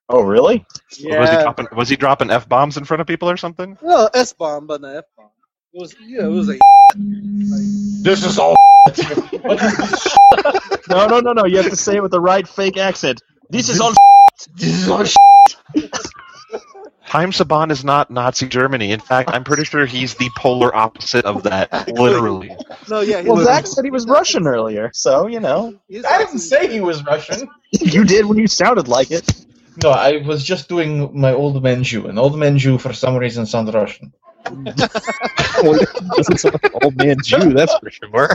Oh, 0.09 0.21
really? 0.21 0.65
Was 0.89 0.97
he 0.97 1.07
Yeah. 1.09 1.41
dropping? 1.43 1.67
Was 1.75 1.89
he 1.89 1.95
dropping 1.95 2.29
f 2.31 2.47
bombs 2.49 2.77
in 2.77 2.83
front 2.85 3.01
of 3.01 3.07
people 3.07 3.29
or 3.29 3.37
something? 3.37 3.77
No 3.83 4.09
S 4.13 4.33
bomb, 4.33 4.67
but 4.67 4.81
not 4.81 4.95
F 4.95 5.05
bomb. 5.17 5.29
It 5.73 5.79
was 5.79 5.95
yeah. 6.01 6.25
It 6.25 6.29
was 6.29 6.47
like. 6.47 6.59
This 8.01 8.25
is 8.25 8.39
all. 8.39 8.55
no, 10.89 11.07
no, 11.07 11.19
no, 11.19 11.33
no. 11.33 11.45
You 11.45 11.57
have 11.57 11.69
to 11.69 11.75
say 11.75 11.97
it 11.97 12.01
with 12.01 12.11
the 12.11 12.19
right 12.21 12.47
fake 12.47 12.77
accent. 12.77 13.21
This 13.49 13.69
is 13.69 13.79
all. 13.79 13.93
This 14.55 14.87
is 14.87 14.89
all. 14.89 15.03
Haim 17.01 17.31
Saban 17.31 17.71
is 17.71 17.83
not 17.83 18.11
Nazi 18.11 18.47
Germany. 18.47 18.91
In 18.91 18.99
fact, 18.99 19.31
I'm 19.33 19.43
pretty 19.43 19.63
sure 19.65 19.85
he's 19.85 20.13
the 20.15 20.29
polar 20.37 20.73
opposite 20.73 21.25
of 21.25 21.43
that. 21.43 21.89
Literally. 21.91 22.55
No, 22.87 23.01
yeah. 23.01 23.21
Well, 23.21 23.35
was- 23.37 23.45
Zach 23.45 23.65
said 23.67 23.83
he 23.83 23.91
was 23.91 24.05
Russian 24.05 24.45
earlier, 24.47 24.91
so 24.93 25.27
you 25.27 25.39
know. 25.39 25.77
I 26.07 26.17
didn't 26.19 26.39
say 26.39 26.71
he 26.71 26.81
was 26.81 27.03
Russian. 27.05 27.49
You 27.71 28.03
did 28.03 28.25
when 28.25 28.37
you 28.39 28.47
sounded 28.47 28.87
like 28.87 29.11
it. 29.11 29.29
No, 29.83 29.91
I 29.91 30.17
was 30.25 30.43
just 30.43 30.69
doing 30.69 31.19
my 31.19 31.33
old 31.33 31.61
man 31.61 31.83
Jew. 31.83 32.07
An 32.07 32.17
old 32.17 32.35
man 32.37 32.57
Jew 32.57 32.79
for 32.79 32.93
some 32.93 33.15
reason 33.15 33.45
sounds 33.45 33.71
Russian. 33.71 34.11
Old 36.83 36.95
man 36.95 37.17
Jew, 37.23 37.53
that's 37.53 37.75
for 37.77 37.91
sure. 37.91 38.29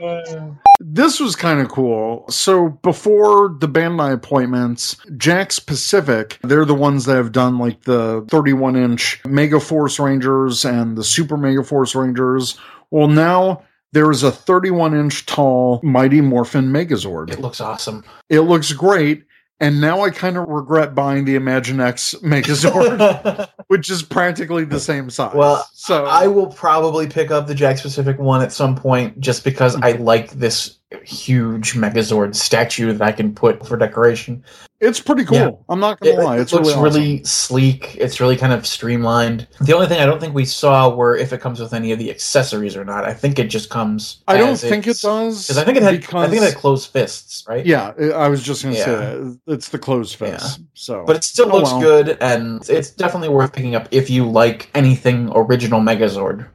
Uh, 0.00 0.50
this 0.80 1.20
was 1.20 1.36
kind 1.36 1.60
of 1.60 1.68
cool. 1.68 2.24
So 2.28 2.70
before 2.82 3.56
the 3.58 3.68
Bandai 3.68 4.12
appointments, 4.12 4.94
Jakks 5.16 5.64
Pacific, 5.64 6.38
they're 6.42 6.64
the 6.64 6.74
ones 6.74 7.04
that 7.04 7.16
have 7.16 7.32
done 7.32 7.58
like 7.58 7.82
the 7.82 8.24
31 8.28 8.76
inch 8.76 9.20
Mega 9.26 9.60
Force 9.60 9.98
Rangers 9.98 10.64
and 10.64 10.96
the 10.96 11.04
Super 11.04 11.36
Mega 11.36 11.62
Force 11.62 11.94
Rangers. 11.94 12.58
Well, 12.90 13.08
now 13.08 13.62
there 13.92 14.10
is 14.10 14.22
a 14.22 14.32
31 14.32 14.94
inch 14.94 15.26
tall 15.26 15.80
Mighty 15.82 16.20
Morphin 16.20 16.72
Megazord. 16.72 17.30
It 17.30 17.40
looks 17.40 17.60
awesome. 17.60 18.04
It 18.28 18.40
looks 18.40 18.72
great. 18.72 19.24
And 19.60 19.80
now 19.80 20.00
I 20.00 20.10
kind 20.10 20.36
of 20.36 20.48
regret 20.48 20.94
buying 20.94 21.24
the 21.24 21.36
Imaginext 21.36 22.22
Megazord, 22.22 23.48
which 23.68 23.90
is 23.90 24.02
practically 24.02 24.64
the 24.64 24.80
same 24.80 25.08
size. 25.08 25.34
Well, 25.34 25.68
so 25.72 26.04
I 26.04 26.26
will 26.26 26.48
probably 26.48 27.06
pick 27.06 27.30
up 27.30 27.46
the 27.46 27.54
Jakks 27.54 27.82
Pacific 27.82 28.18
one 28.18 28.42
at 28.42 28.52
some 28.52 28.74
point 28.74 29.20
just 29.20 29.44
because 29.44 29.76
hmm. 29.76 29.84
I 29.84 29.92
like 29.92 30.32
this 30.32 30.78
huge 31.04 31.74
Megazord 31.74 32.34
statue 32.34 32.92
that 32.92 33.02
I 33.02 33.12
can 33.12 33.34
put 33.34 33.66
for 33.66 33.76
decoration. 33.76 34.42
it's 34.80 34.98
pretty 34.98 35.24
cool. 35.24 35.36
Yeah. 35.36 35.50
I'm 35.68 35.78
not 35.78 36.00
gonna 36.00 36.20
It, 36.20 36.24
lie. 36.24 36.36
it 36.38 36.40
It's 36.40 36.52
looks 36.52 36.74
really, 36.76 37.20
awesome. 37.20 37.24
sleek. 37.24 37.94
It's 38.00 38.20
really 38.20 38.36
kind 38.36 38.52
of 38.52 38.66
streamlined. 38.66 39.46
The 39.60 39.72
only 39.74 39.86
thing 39.86 40.00
I 40.00 40.06
don't 40.06 40.20
think 40.20 40.34
we 40.34 40.44
saw 40.44 40.88
were 40.92 41.16
if 41.16 41.32
it 41.32 41.40
comes 41.40 41.60
with 41.60 41.72
any 41.72 41.92
of 41.92 42.00
the 42.00 42.10
accessories 42.10 42.76
or 42.76 42.84
not. 42.84 43.04
I 43.04 43.14
think 43.14 43.38
it 43.38 43.44
just 43.44 43.70
comes. 43.70 44.22
I 44.26 44.36
don't 44.36 44.56
think 44.56 44.88
it 44.88 44.98
does. 45.00 45.46
Because 45.46 45.56
I 45.58 45.64
think 45.64 45.76
it 45.76 45.84
had. 45.84 45.94
I 46.16 46.26
think 46.28 46.42
it 46.42 46.46
had 46.46 46.54
closed 46.56 46.90
fists, 46.90 47.44
right? 47.48 47.64
Yeah, 47.64 47.92
I 48.16 48.26
was 48.28 48.42
just 48.42 48.64
gonna 48.64 48.74
Yeah. 48.74 48.84
say 48.84 48.90
that. 48.96 49.38
it's 49.46 49.68
the 49.68 49.78
closed 49.78 50.16
fist. 50.16 50.60
So, 50.74 51.04
But 51.06 51.14
it 51.14 51.22
still 51.24 51.48
Oh, 51.52 51.58
looks 51.58 51.70
well. 51.70 51.80
good, 51.80 52.18
and 52.20 52.68
it's 52.68 52.90
definitely 52.90 53.28
worth 53.28 53.52
picking 53.52 53.76
up 53.76 53.86
if 53.92 54.10
you 54.10 54.28
like 54.28 54.68
anything 54.74 55.30
original 55.32 55.80
Megazord. 55.80 56.46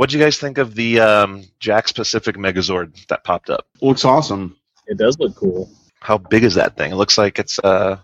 What 0.00 0.08
do 0.08 0.16
you 0.16 0.24
guys 0.24 0.38
think 0.38 0.56
of 0.56 0.74
the 0.74 0.98
um, 1.00 1.44
Jakks 1.60 1.94
Pacific 1.94 2.34
Megazord 2.34 3.06
that 3.08 3.22
popped 3.22 3.50
up? 3.50 3.66
Looks 3.82 4.06
awesome. 4.06 4.56
It 4.86 4.96
does 4.96 5.18
look 5.18 5.36
cool. 5.36 5.70
How 6.00 6.16
big 6.16 6.42
is 6.42 6.54
that 6.54 6.74
thing? 6.74 6.92
It 6.92 6.94
looks 6.94 7.18
like 7.18 7.38
it's 7.38 7.58
uh, 7.58 7.98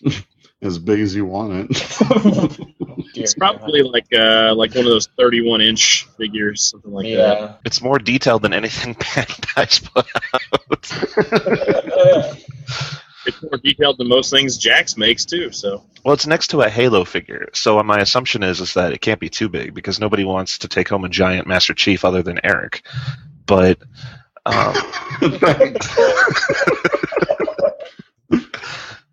As 0.62 0.78
big 0.78 0.98
as 1.00 1.14
you 1.14 1.24
want 1.24 1.70
it. 1.70 2.60
It's 3.14 3.34
probably 3.34 3.82
like 3.82 4.06
uh 4.16 4.54
like 4.54 4.74
one 4.76 4.84
of 4.84 4.90
those 4.90 5.08
31 5.18 5.60
inch 5.60 6.06
figures, 6.16 6.70
something 6.70 6.92
like 6.92 7.06
yeah. 7.06 7.54
It's 7.64 7.82
more 7.82 7.98
detailed 7.98 8.42
than 8.42 8.52
anything 8.52 8.94
Bandai's 9.00 9.80
put 9.80 10.06
out. 10.72 10.88
That. 13.40 13.46
It's 13.46 13.52
more 13.52 13.58
detailed 13.58 13.98
than 13.98 14.08
most 14.08 14.30
things 14.30 14.58
Jakks 14.58 14.96
makes 14.96 15.24
too. 15.24 15.52
So 15.52 15.84
Well, 16.04 16.14
it's 16.14 16.26
next 16.26 16.48
to 16.48 16.62
a 16.62 16.68
Halo 16.68 17.04
figure, 17.04 17.48
so 17.52 17.82
my 17.82 17.98
assumption 17.98 18.42
is 18.42 18.60
is 18.60 18.74
that 18.74 18.92
it 18.92 19.00
can't 19.00 19.20
be 19.20 19.28
too 19.28 19.48
big 19.48 19.74
because 19.74 20.00
nobody 20.00 20.24
wants 20.24 20.58
to 20.58 20.68
take 20.68 20.88
home 20.88 21.04
a 21.04 21.08
giant 21.08 21.46
Master 21.46 21.74
Chief 21.74 22.04
other 22.04 22.22
than 22.22 22.40
Eric. 22.44 22.82
But 23.46 23.78
um, 24.44 24.74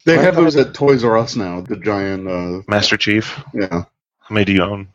they 0.05 0.17
have 0.17 0.35
those 0.35 0.55
at 0.55 0.73
Toys 0.73 1.03
R 1.03 1.17
Us 1.17 1.35
now. 1.35 1.61
The 1.61 1.77
giant, 1.77 2.27
uh, 2.27 2.61
Master 2.67 2.97
Chief, 2.97 3.41
yeah, 3.53 3.67
how 3.69 3.87
many 4.29 4.45
do 4.45 4.53
you 4.53 4.63
own? 4.63 4.89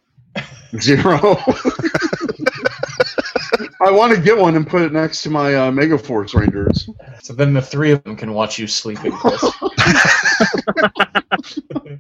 zero. 0.79 1.37
I 3.81 3.91
want 3.91 4.15
to 4.15 4.21
get 4.21 4.37
one 4.37 4.57
and 4.57 4.67
put 4.67 4.83
it 4.83 4.93
next 4.93 5.23
to 5.23 5.31
my 5.31 5.55
uh, 5.55 5.71
Mega 5.71 5.97
Force 5.97 6.35
Rangers. 6.35 6.89
So 7.23 7.33
then 7.33 7.55
the 7.55 7.63
three 7.63 7.93
of 7.93 8.05
them 8.05 8.15
can 8.15 8.35
watch 8.35 8.59
you 8.59 8.67
sleeping, 8.67 9.13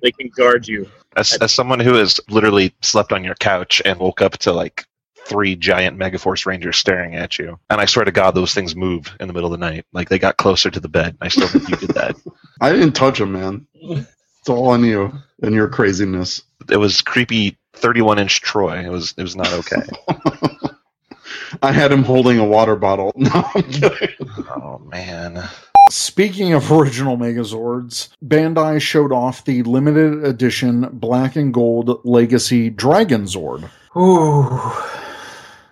they 0.02 0.10
can 0.12 0.28
guard 0.36 0.68
you. 0.68 0.86
As, 1.16 1.32
as 1.38 1.54
someone 1.54 1.80
who 1.80 1.94
has 1.94 2.20
literally 2.28 2.74
slept 2.82 3.12
on 3.12 3.24
your 3.24 3.34
couch 3.36 3.80
and 3.84 3.98
woke 3.98 4.20
up 4.20 4.36
to 4.38 4.52
like 4.52 4.84
three 5.24 5.56
giant 5.56 5.98
Megaforce 5.98 6.44
Rangers 6.44 6.76
staring 6.76 7.16
at 7.16 7.38
you, 7.38 7.58
and 7.70 7.80
I 7.80 7.86
swear 7.86 8.04
to 8.04 8.12
God, 8.12 8.32
those 8.34 8.52
things 8.52 8.76
moved 8.76 9.12
in 9.18 9.26
the 9.26 9.32
middle 9.32 9.52
of 9.52 9.58
the 9.58 9.66
night. 9.66 9.86
Like 9.92 10.10
they 10.10 10.18
got 10.18 10.36
closer 10.36 10.70
to 10.70 10.80
the 10.80 10.88
bed. 10.88 11.16
I 11.22 11.28
still 11.28 11.48
think 11.48 11.68
you 11.68 11.76
did 11.76 11.90
that. 11.90 12.14
I 12.60 12.72
didn't 12.72 12.92
touch 12.92 13.18
them, 13.18 13.32
man. 13.32 13.66
It's 13.74 14.48
all 14.48 14.68
on 14.68 14.84
you 14.84 15.12
and 15.42 15.54
your 15.54 15.68
craziness. 15.68 16.42
It 16.70 16.76
was 16.76 17.00
creepy. 17.00 17.56
31 17.74 18.18
inch 18.18 18.40
Troy. 18.40 18.84
It 18.84 18.90
was 18.90 19.14
it 19.16 19.22
was 19.22 19.36
not 19.36 19.52
okay. 19.52 19.82
I 21.62 21.72
had 21.72 21.92
him 21.92 22.04
holding 22.04 22.38
a 22.38 22.44
water 22.44 22.76
bottle. 22.76 23.12
No, 23.20 23.30
I'm 23.30 23.62
mm. 23.62 23.98
kidding. 23.98 24.44
oh 24.48 24.78
man. 24.90 25.42
Speaking 25.90 26.52
of 26.52 26.70
original 26.70 27.16
Megazords, 27.16 28.10
Bandai 28.24 28.80
showed 28.80 29.12
off 29.12 29.44
the 29.44 29.62
limited 29.64 30.24
edition 30.24 30.88
black 30.92 31.36
and 31.36 31.52
gold 31.52 32.00
Legacy 32.04 32.70
Dragon 32.70 33.24
Zord, 33.24 33.68
Ooh. 33.96 34.44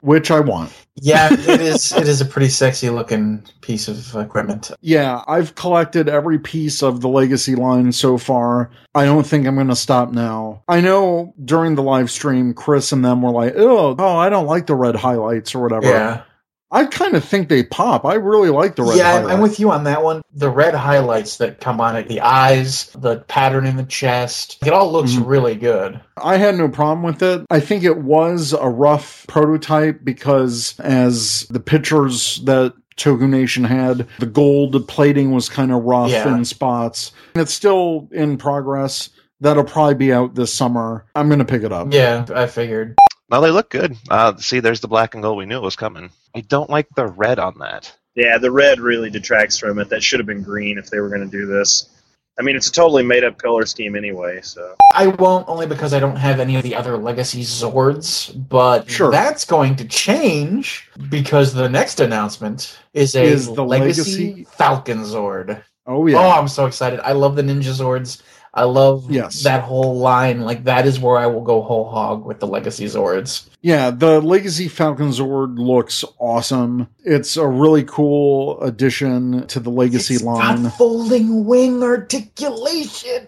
which 0.00 0.30
I 0.30 0.40
want. 0.40 0.72
Yeah, 1.02 1.28
it 1.32 1.60
is. 1.60 1.92
It 1.92 2.08
is 2.08 2.20
a 2.20 2.24
pretty 2.24 2.48
sexy 2.48 2.90
looking 2.90 3.44
piece 3.60 3.88
of 3.88 4.16
equipment. 4.16 4.70
Yeah, 4.80 5.22
I've 5.26 5.54
collected 5.54 6.08
every 6.08 6.38
piece 6.38 6.82
of 6.82 7.00
the 7.00 7.08
Legacy 7.08 7.54
line 7.54 7.92
so 7.92 8.18
far. 8.18 8.70
I 8.94 9.04
don't 9.04 9.26
think 9.26 9.46
I'm 9.46 9.54
going 9.54 9.68
to 9.68 9.76
stop 9.76 10.10
now. 10.10 10.62
I 10.68 10.80
know 10.80 11.34
during 11.44 11.74
the 11.74 11.82
live 11.82 12.10
stream, 12.10 12.54
Chris 12.54 12.92
and 12.92 13.04
them 13.04 13.22
were 13.22 13.30
like, 13.30 13.54
oh, 13.56 13.94
oh, 13.98 14.16
I 14.16 14.28
don't 14.28 14.46
like 14.46 14.66
the 14.66 14.74
red 14.74 14.96
highlights 14.96 15.54
or 15.54 15.62
whatever. 15.62 15.86
Yeah, 15.86 16.22
I 16.70 16.84
kind 16.84 17.14
of 17.14 17.24
think 17.24 17.48
they 17.48 17.62
pop. 17.62 18.04
I 18.04 18.14
really 18.14 18.50
like 18.50 18.76
the 18.76 18.82
red 18.82 18.98
yeah, 18.98 19.08
I'm- 19.08 19.20
highlights. 19.22 19.34
I'm 19.34 19.40
with 19.40 19.60
you 19.60 19.70
on 19.70 19.84
that 19.84 20.02
one. 20.04 20.20
The 20.34 20.50
red 20.50 20.74
highlights 20.74 21.38
that 21.38 21.60
come 21.60 21.80
on 21.80 21.96
it, 21.96 22.08
the 22.08 22.20
eyes, 22.20 22.90
the 22.98 23.16
pattern 23.28 23.66
in 23.66 23.76
the 23.76 23.84
chest, 23.84 24.58
it 24.64 24.72
all 24.72 24.92
looks 24.92 25.12
Mhm. 25.12 25.26
really 25.26 25.54
good. 25.54 26.00
I 26.22 26.36
had 26.36 26.56
no 26.56 26.68
problem 26.68 27.02
with 27.02 27.22
it. 27.22 27.46
I 27.50 27.60
think 27.60 27.84
it 27.84 27.98
was 28.02 28.52
a 28.52 28.68
rough 28.68 29.24
prototype 29.28 30.00
because 30.04 30.74
as 30.80 31.46
the 31.50 31.60
pictures 31.60 32.40
that 32.44 32.74
Toku 32.98 33.28
Nation 33.28 33.64
had, 33.64 34.06
the 34.18 34.26
gold 34.26 34.86
plating 34.88 35.30
was 35.30 35.48
kind 35.48 35.72
of 35.72 35.82
rough 35.84 36.10
Yeah. 36.10 36.34
in 36.34 36.44
spots. 36.44 37.12
And 37.34 37.42
It's 37.42 37.54
still 37.54 38.08
in 38.12 38.36
progress. 38.36 39.08
That'll 39.40 39.62
probably 39.64 39.94
be 39.94 40.12
out 40.12 40.34
this 40.34 40.52
summer. 40.52 41.04
I'm 41.14 41.28
going 41.28 41.38
to 41.38 41.44
pick 41.44 41.62
it 41.62 41.72
up. 41.72 41.92
Yeah, 41.92 42.26
I 42.34 42.46
figured. 42.46 42.96
No, 43.30 43.40
they 43.40 43.50
look 43.50 43.70
good. 43.70 43.96
Uh, 44.10 44.36
see, 44.36 44.60
there's 44.60 44.80
the 44.80 44.88
black 44.88 45.14
and 45.14 45.22
gold. 45.22 45.36
We 45.38 45.46
knew 45.46 45.58
it 45.58 45.62
was 45.62 45.76
coming. 45.76 46.10
I 46.34 46.40
don't 46.40 46.70
like 46.70 46.88
the 46.94 47.06
red 47.06 47.38
on 47.38 47.58
that. 47.58 47.92
Yeah, 48.14 48.38
the 48.38 48.50
red 48.50 48.80
really 48.80 49.10
detracts 49.10 49.58
from 49.58 49.78
it. 49.78 49.90
That 49.90 50.02
should 50.02 50.18
have 50.18 50.26
been 50.26 50.42
green 50.42 50.78
if 50.78 50.90
they 50.90 50.98
were 51.00 51.08
going 51.08 51.28
to 51.28 51.36
do 51.36 51.46
this. 51.46 51.90
I 52.38 52.42
mean, 52.42 52.54
it's 52.56 52.68
a 52.68 52.72
totally 52.72 53.02
made 53.02 53.24
up 53.24 53.36
color 53.36 53.66
scheme 53.66 53.96
anyway. 53.96 54.40
So 54.42 54.74
I 54.94 55.08
won't 55.08 55.48
only 55.48 55.66
because 55.66 55.92
I 55.92 55.98
don't 55.98 56.16
have 56.16 56.38
any 56.40 56.56
of 56.56 56.62
the 56.62 56.74
other 56.74 56.96
Legacy 56.96 57.42
Zords, 57.42 58.32
but 58.48 58.88
Sure. 58.88 59.10
that's 59.10 59.44
going 59.44 59.74
to 59.76 59.84
change 59.84 60.88
because 61.10 61.52
the 61.52 61.68
next 61.68 62.00
announcement 62.00 62.78
is 62.94 63.14
a 63.16 63.22
Is 63.24 63.46
the 63.52 63.64
Legacy, 63.64 64.28
Legacy- 64.28 64.44
Falcon 64.52 64.98
Zord. 65.02 65.62
Oh, 65.86 66.06
yeah. 66.06 66.18
Oh, 66.18 66.30
I'm 66.30 66.48
so 66.48 66.66
excited. 66.66 67.00
I 67.00 67.12
love 67.12 67.34
the 67.34 67.42
Ninja 67.42 67.72
Zords. 67.74 68.22
I 68.58 68.64
love 68.64 69.10
Yes. 69.10 69.42
that 69.44 69.62
whole 69.62 69.98
line. 69.98 70.40
Like 70.42 70.64
that 70.64 70.86
is 70.86 70.98
where 70.98 71.16
I 71.16 71.26
will 71.26 71.40
go 71.42 71.62
whole 71.62 71.88
hog 71.88 72.24
with 72.24 72.40
the 72.40 72.46
Legacy 72.46 72.86
Zords. 72.86 73.44
Yeah, 73.62 73.90
the 73.90 74.20
Legacy 74.20 74.68
Falcon 74.68 75.10
Zord 75.10 75.58
looks 75.58 76.04
awesome. 76.18 76.88
It's 77.04 77.36
a 77.36 77.46
really 77.46 77.84
cool 77.84 78.60
addition 78.60 79.46
to 79.48 79.60
the 79.60 79.70
Legacy 79.70 80.14
It's 80.14 80.22
line. 80.24 80.70
folding 80.70 81.44
wing 81.44 81.82
articulation. 81.82 83.26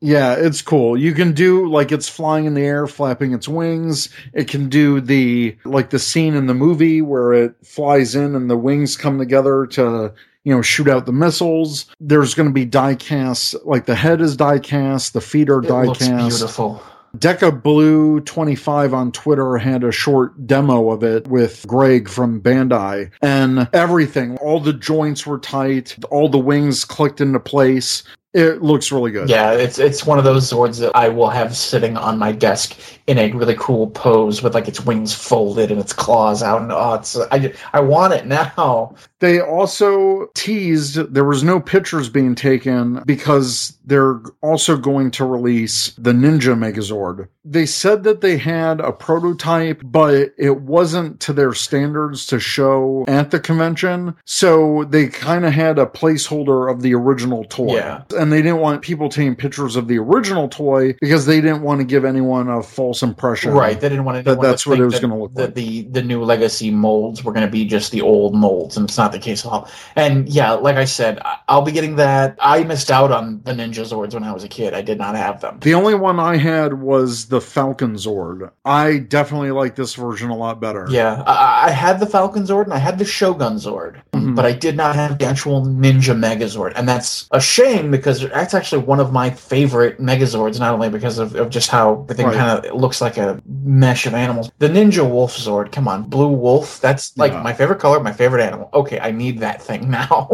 Yeah, 0.00 0.34
it's 0.34 0.62
cool. 0.62 0.96
You 0.96 1.12
can 1.12 1.32
do 1.32 1.68
like 1.68 1.90
it's 1.90 2.08
flying 2.08 2.44
in 2.44 2.54
the 2.54 2.62
air, 2.62 2.86
flapping 2.86 3.32
its 3.32 3.48
wings. 3.48 4.08
It 4.32 4.46
can 4.48 4.68
do 4.68 5.00
the 5.00 5.56
like 5.64 5.90
the 5.90 5.98
scene 5.98 6.34
in 6.34 6.46
the 6.46 6.54
movie 6.54 7.02
where 7.02 7.32
it 7.32 7.54
flies 7.64 8.14
in 8.14 8.36
and 8.36 8.48
the 8.48 8.56
wings 8.56 8.96
come 8.96 9.18
together 9.18 9.66
to 9.72 10.12
you 10.44 10.54
know 10.54 10.62
shoot 10.62 10.88
out 10.88 11.06
the 11.06 11.12
missiles. 11.12 11.86
There's 12.00 12.34
going 12.34 12.48
to 12.48 12.52
be 12.54 12.64
die 12.64 12.94
casts. 12.94 13.54
Like 13.64 13.86
the 13.86 13.94
head 13.94 14.20
is 14.20 14.36
die 14.36 14.58
cast, 14.58 15.12
the 15.12 15.20
feet 15.20 15.50
are 15.50 15.62
It 15.62 15.68
die 15.68 15.86
cast. 15.86 16.38
beautiful. 16.38 16.82
Deca 17.16 17.62
Blue 17.62 18.20
25 18.20 18.92
on 18.92 19.12
Twitter 19.12 19.56
had 19.56 19.82
a 19.82 19.90
short 19.90 20.46
demo 20.46 20.90
of 20.90 21.02
it 21.02 21.26
with 21.26 21.66
Greg 21.66 22.08
from 22.08 22.40
Bandai 22.40 23.10
and 23.22 23.66
everything. 23.72 24.36
All 24.38 24.60
the 24.60 24.74
joints 24.74 25.26
were 25.26 25.38
tight, 25.38 25.96
all 26.10 26.28
the 26.28 26.38
wings 26.38 26.84
clicked 26.84 27.20
into 27.22 27.40
place. 27.40 28.02
It 28.34 28.60
looks 28.62 28.92
really 28.92 29.10
good. 29.10 29.30
Yeah, 29.30 29.52
it's 29.52 29.78
it's 29.78 30.04
one 30.04 30.18
of 30.18 30.24
those 30.24 30.52
Zords 30.52 30.80
that 30.80 30.94
I 30.94 31.08
will 31.08 31.30
have 31.30 31.56
sitting 31.56 31.96
on 31.96 32.18
my 32.18 32.30
desk 32.30 32.78
in 33.06 33.16
a 33.16 33.32
really 33.32 33.56
cool 33.58 33.88
pose 33.88 34.42
with 34.42 34.52
like 34.54 34.68
its 34.68 34.84
wings 34.84 35.14
folded 35.14 35.70
and 35.70 35.80
its 35.80 35.94
claws 35.94 36.42
out, 36.42 36.60
and 36.60 36.70
oh, 36.70 36.94
it's 36.94 37.18
I 37.18 37.54
I 37.72 37.80
want 37.80 38.12
it 38.12 38.26
now. 38.26 38.94
They 39.20 39.40
also 39.40 40.26
teased 40.34 40.96
there 41.14 41.24
was 41.24 41.42
no 41.42 41.58
pictures 41.58 42.10
being 42.10 42.34
taken 42.34 43.02
because 43.06 43.78
they're 43.86 44.20
also 44.42 44.76
going 44.76 45.10
to 45.12 45.24
release 45.24 45.92
the 45.96 46.12
Ninja 46.12 46.54
Megazord. 46.54 47.28
They 47.50 47.66
said 47.66 48.04
that 48.04 48.20
they 48.20 48.36
had 48.36 48.80
a 48.80 48.92
prototype, 48.92 49.80
but 49.84 50.34
it 50.36 50.60
wasn't 50.60 51.20
to 51.20 51.32
their 51.32 51.54
standards 51.54 52.26
to 52.26 52.38
show 52.38 53.04
at 53.08 53.30
the 53.30 53.40
convention. 53.40 54.14
So 54.24 54.84
they 54.90 55.06
kind 55.08 55.44
of 55.44 55.52
had 55.52 55.78
a 55.78 55.86
placeholder 55.86 56.70
of 56.70 56.82
the 56.82 56.94
original 56.94 57.44
toy. 57.44 57.76
Yeah. 57.76 58.02
And 58.18 58.30
they 58.32 58.42
didn't 58.42 58.58
want 58.60 58.82
people 58.82 59.08
taking 59.08 59.34
pictures 59.34 59.76
of 59.76 59.88
the 59.88 59.98
original 59.98 60.48
toy 60.48 60.94
because 61.00 61.26
they 61.26 61.40
didn't 61.40 61.62
want 61.62 61.80
to 61.80 61.84
give 61.84 62.04
anyone 62.04 62.48
a 62.48 62.62
false 62.62 63.02
impression. 63.02 63.52
Right, 63.52 63.80
they 63.80 63.88
didn't 63.88 64.04
want 64.04 64.24
That- 64.24 64.30
anyone 64.32 64.46
that's 64.46 64.64
to 64.64 64.70
what 64.70 64.80
it 64.80 64.84
was 64.84 64.94
that 64.94 65.02
gonna 65.02 65.18
look 65.18 65.34
the, 65.34 65.42
like. 65.42 65.54
The 65.54 65.82
the 65.90 66.02
new 66.02 66.22
legacy 66.22 66.70
molds 66.70 67.24
were 67.24 67.32
going 67.32 67.46
to 67.46 67.50
be 67.50 67.64
just 67.64 67.92
the 67.92 68.02
old 68.02 68.34
molds, 68.34 68.76
and 68.76 68.88
it's 68.88 68.98
not 68.98 69.12
the 69.12 69.18
case 69.18 69.44
at 69.46 69.50
all. 69.52 69.68
And 69.96 70.28
yeah, 70.28 70.52
like 70.52 70.76
I 70.76 70.84
said, 70.84 71.20
I'll 71.48 71.62
be 71.62 71.72
getting 71.72 71.96
that. 71.96 72.36
I 72.40 72.62
missed 72.64 72.90
out 72.90 73.10
on 73.10 73.40
the 73.44 73.52
Ninja 73.52 73.84
Zords 73.86 74.14
when 74.14 74.24
I 74.24 74.32
was 74.32 74.44
a 74.44 74.48
kid. 74.48 74.74
I 74.74 74.82
did 74.82 74.98
not 74.98 75.16
have 75.16 75.40
them. 75.40 75.58
The 75.60 75.74
only 75.74 75.94
one 75.94 76.20
I 76.20 76.36
had 76.36 76.74
was 76.74 77.26
the 77.26 77.37
Falcon 77.40 77.94
Zord. 77.94 78.50
I 78.64 78.98
definitely 78.98 79.50
like 79.50 79.74
this 79.76 79.94
version 79.94 80.30
a 80.30 80.36
lot 80.36 80.60
better. 80.60 80.86
Yeah, 80.90 81.22
I, 81.26 81.66
I 81.68 81.70
had 81.70 82.00
the 82.00 82.06
Falcon 82.06 82.44
Zord 82.44 82.64
and 82.64 82.74
I 82.74 82.78
had 82.78 82.98
the 82.98 83.04
Shogun 83.04 83.54
Zord, 83.56 83.96
Mhm. 84.12 84.34
but 84.34 84.44
I 84.46 84.52
did 84.52 84.76
not 84.76 84.94
have 84.96 85.18
the 85.18 85.24
actual 85.26 85.64
Ninja 85.64 86.16
Megazord, 86.18 86.72
and 86.76 86.88
that's 86.88 87.28
a 87.32 87.40
shame 87.40 87.90
because 87.90 88.20
that's 88.28 88.54
actually 88.54 88.82
one 88.82 89.00
of 89.00 89.12
my 89.12 89.30
favorite 89.30 90.00
Megazords. 90.00 90.58
Not 90.58 90.74
only 90.74 90.88
because 90.90 91.18
of, 91.18 91.34
of 91.34 91.50
just 91.50 91.68
how 91.70 92.02
everything 92.04 92.26
Right. 92.26 92.36
kind 92.36 92.64
of 92.66 92.74
looks 92.80 93.00
like 93.00 93.16
a 93.18 93.40
mesh 93.64 94.06
of 94.06 94.14
animals. 94.14 94.50
The 94.58 94.68
Ninja 94.68 95.08
Wolf 95.08 95.36
Zord, 95.36 95.72
come 95.72 95.88
on, 95.88 96.04
Blue 96.04 96.28
Wolf. 96.28 96.80
That's 96.80 97.16
like 97.16 97.32
Yeah. 97.32 97.42
my 97.42 97.52
favorite 97.52 97.78
color, 97.80 98.00
my 98.00 98.12
favorite 98.12 98.42
animal. 98.42 98.68
Okay, 98.74 98.98
I 99.00 99.10
need 99.12 99.38
that 99.40 99.62
thing 99.62 99.90
now. 100.00 100.28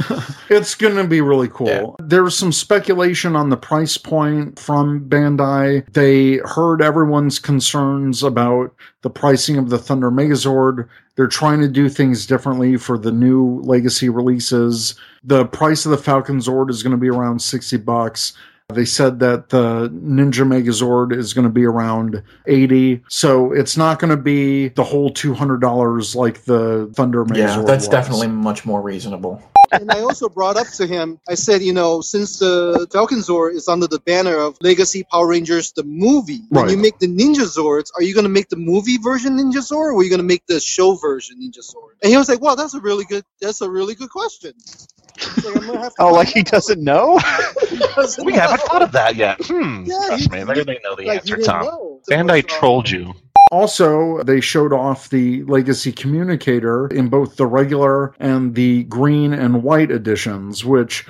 It's 0.50 0.74
going 0.74 0.96
to 0.96 1.04
be 1.04 1.20
really 1.20 1.48
cool. 1.48 1.68
Yeah. 1.68 1.86
There's 2.06 2.36
some 2.36 2.52
speculation 2.52 3.36
on 3.36 3.50
the 3.50 3.56
price 3.56 3.96
point 3.98 4.58
from 4.58 5.00
Bandai. 5.08 5.84
They 5.92 6.27
heard 6.36 6.80
everyone's 6.80 7.38
concerns 7.38 8.22
about 8.22 8.74
the 9.02 9.10
pricing 9.10 9.56
of 9.56 9.70
the 9.70 9.78
Thunder 9.78 10.10
Megazord. 10.10 10.88
They're 11.16 11.26
trying 11.26 11.60
to 11.60 11.68
do 11.68 11.88
things 11.88 12.26
differently 12.26 12.76
for 12.76 12.98
the 12.98 13.10
new 13.10 13.60
legacy 13.62 14.08
releases. 14.08 14.94
The 15.24 15.46
price 15.46 15.84
of 15.84 15.90
the 15.90 15.98
Falcon 15.98 16.38
Zord 16.38 16.70
is 16.70 16.82
going 16.82 16.92
to 16.92 16.96
be 16.96 17.08
around 17.08 17.40
60 17.40 17.76
bucks. 17.78 18.34
They 18.74 18.84
said 18.84 19.18
that 19.20 19.48
the 19.48 19.88
Ninja 19.88 20.46
Megazord 20.46 21.16
is 21.16 21.32
going 21.32 21.46
to 21.46 21.50
be 21.50 21.64
around 21.64 22.22
80. 22.46 23.02
So 23.08 23.50
it's 23.52 23.78
not 23.78 23.98
going 23.98 24.10
to 24.10 24.22
be 24.22 24.68
the 24.68 24.84
whole 24.84 25.10
$200 25.10 26.14
like 26.14 26.44
the 26.44 26.90
Thunder 26.94 27.24
Megazord. 27.24 27.36
Yeah, 27.36 27.62
that's 27.62 27.86
was. 27.86 27.88
definitely 27.88 28.28
much 28.28 28.66
more 28.66 28.82
reasonable. 28.82 29.42
And 29.72 29.90
I 29.90 30.00
also 30.00 30.28
brought 30.28 30.56
up 30.56 30.66
to 30.76 30.86
him, 30.86 31.20
I 31.28 31.34
said, 31.34 31.62
you 31.62 31.72
know, 31.72 32.00
since 32.00 32.38
the 32.38 32.86
Falcon 32.92 33.18
Zord 33.18 33.54
is 33.54 33.68
under 33.68 33.86
the 33.86 34.00
banner 34.00 34.36
of 34.36 34.56
Legacy 34.60 35.04
Power 35.10 35.28
Rangers, 35.28 35.72
the 35.72 35.84
movie, 35.84 36.40
when 36.48 36.68
you 36.68 36.76
make 36.76 36.98
the 36.98 37.06
Ninja 37.08 37.46
Zords, 37.46 37.88
are 37.96 38.02
you 38.02 38.14
going 38.14 38.24
to 38.24 38.30
make 38.30 38.48
the 38.48 38.56
movie 38.56 38.98
version 38.98 39.36
Ninja 39.38 39.58
Zord, 39.60 39.92
or 39.92 39.98
are 39.98 40.02
you 40.02 40.10
going 40.10 40.20
to 40.20 40.26
make 40.26 40.46
the 40.46 40.60
show 40.60 40.94
version 40.94 41.36
Ninja 41.40 41.60
Zord? 41.60 41.92
And 42.02 42.10
he 42.10 42.16
was 42.16 42.28
like, 42.28 42.40
wow, 42.40 42.54
that's 42.54 42.74
a 42.74 42.80
really 42.80 43.04
good, 43.04 43.24
that's 43.40 43.60
a 43.60 43.70
really 43.70 43.94
good 43.94 44.10
question." 44.10 44.52
Like, 45.18 45.46
I'm 45.56 45.66
gonna 45.66 45.80
have 45.80 45.94
to 45.94 46.02
Oh, 46.02 46.12
like 46.12 46.28
he 46.28 46.42
doesn't 46.42 46.82
know? 46.82 47.18
He 47.68 47.76
doesn't 47.76 48.24
We 48.24 48.32
haven't 48.34 48.60
thought 48.62 48.82
of 48.82 48.92
that 48.92 49.16
yet. 49.16 49.38
Hmm. 49.44 49.84
Yeah, 49.84 50.00
Trust 50.06 50.32
he- 50.32 50.38
me, 50.38 50.44
they, 50.44 50.64
they 50.64 50.78
know 50.82 50.94
the 50.96 51.04
like, 51.06 51.20
answer, 51.20 51.36
Tom. 51.38 51.64
know. 51.64 52.00
Bandai 52.08 52.46
trolled 52.46 52.88
you. 52.88 53.14
Also, 53.50 54.22
they 54.22 54.40
showed 54.40 54.72
off 54.72 55.10
the 55.10 55.42
Legacy 55.44 55.92
Communicator 55.92 56.86
in 56.88 57.08
both 57.08 57.36
the 57.36 57.46
regular 57.46 58.14
and 58.18 58.54
the 58.54 58.84
green 58.84 59.32
and 59.32 59.62
white 59.62 59.90
editions, 59.90 60.64
which 60.64 61.06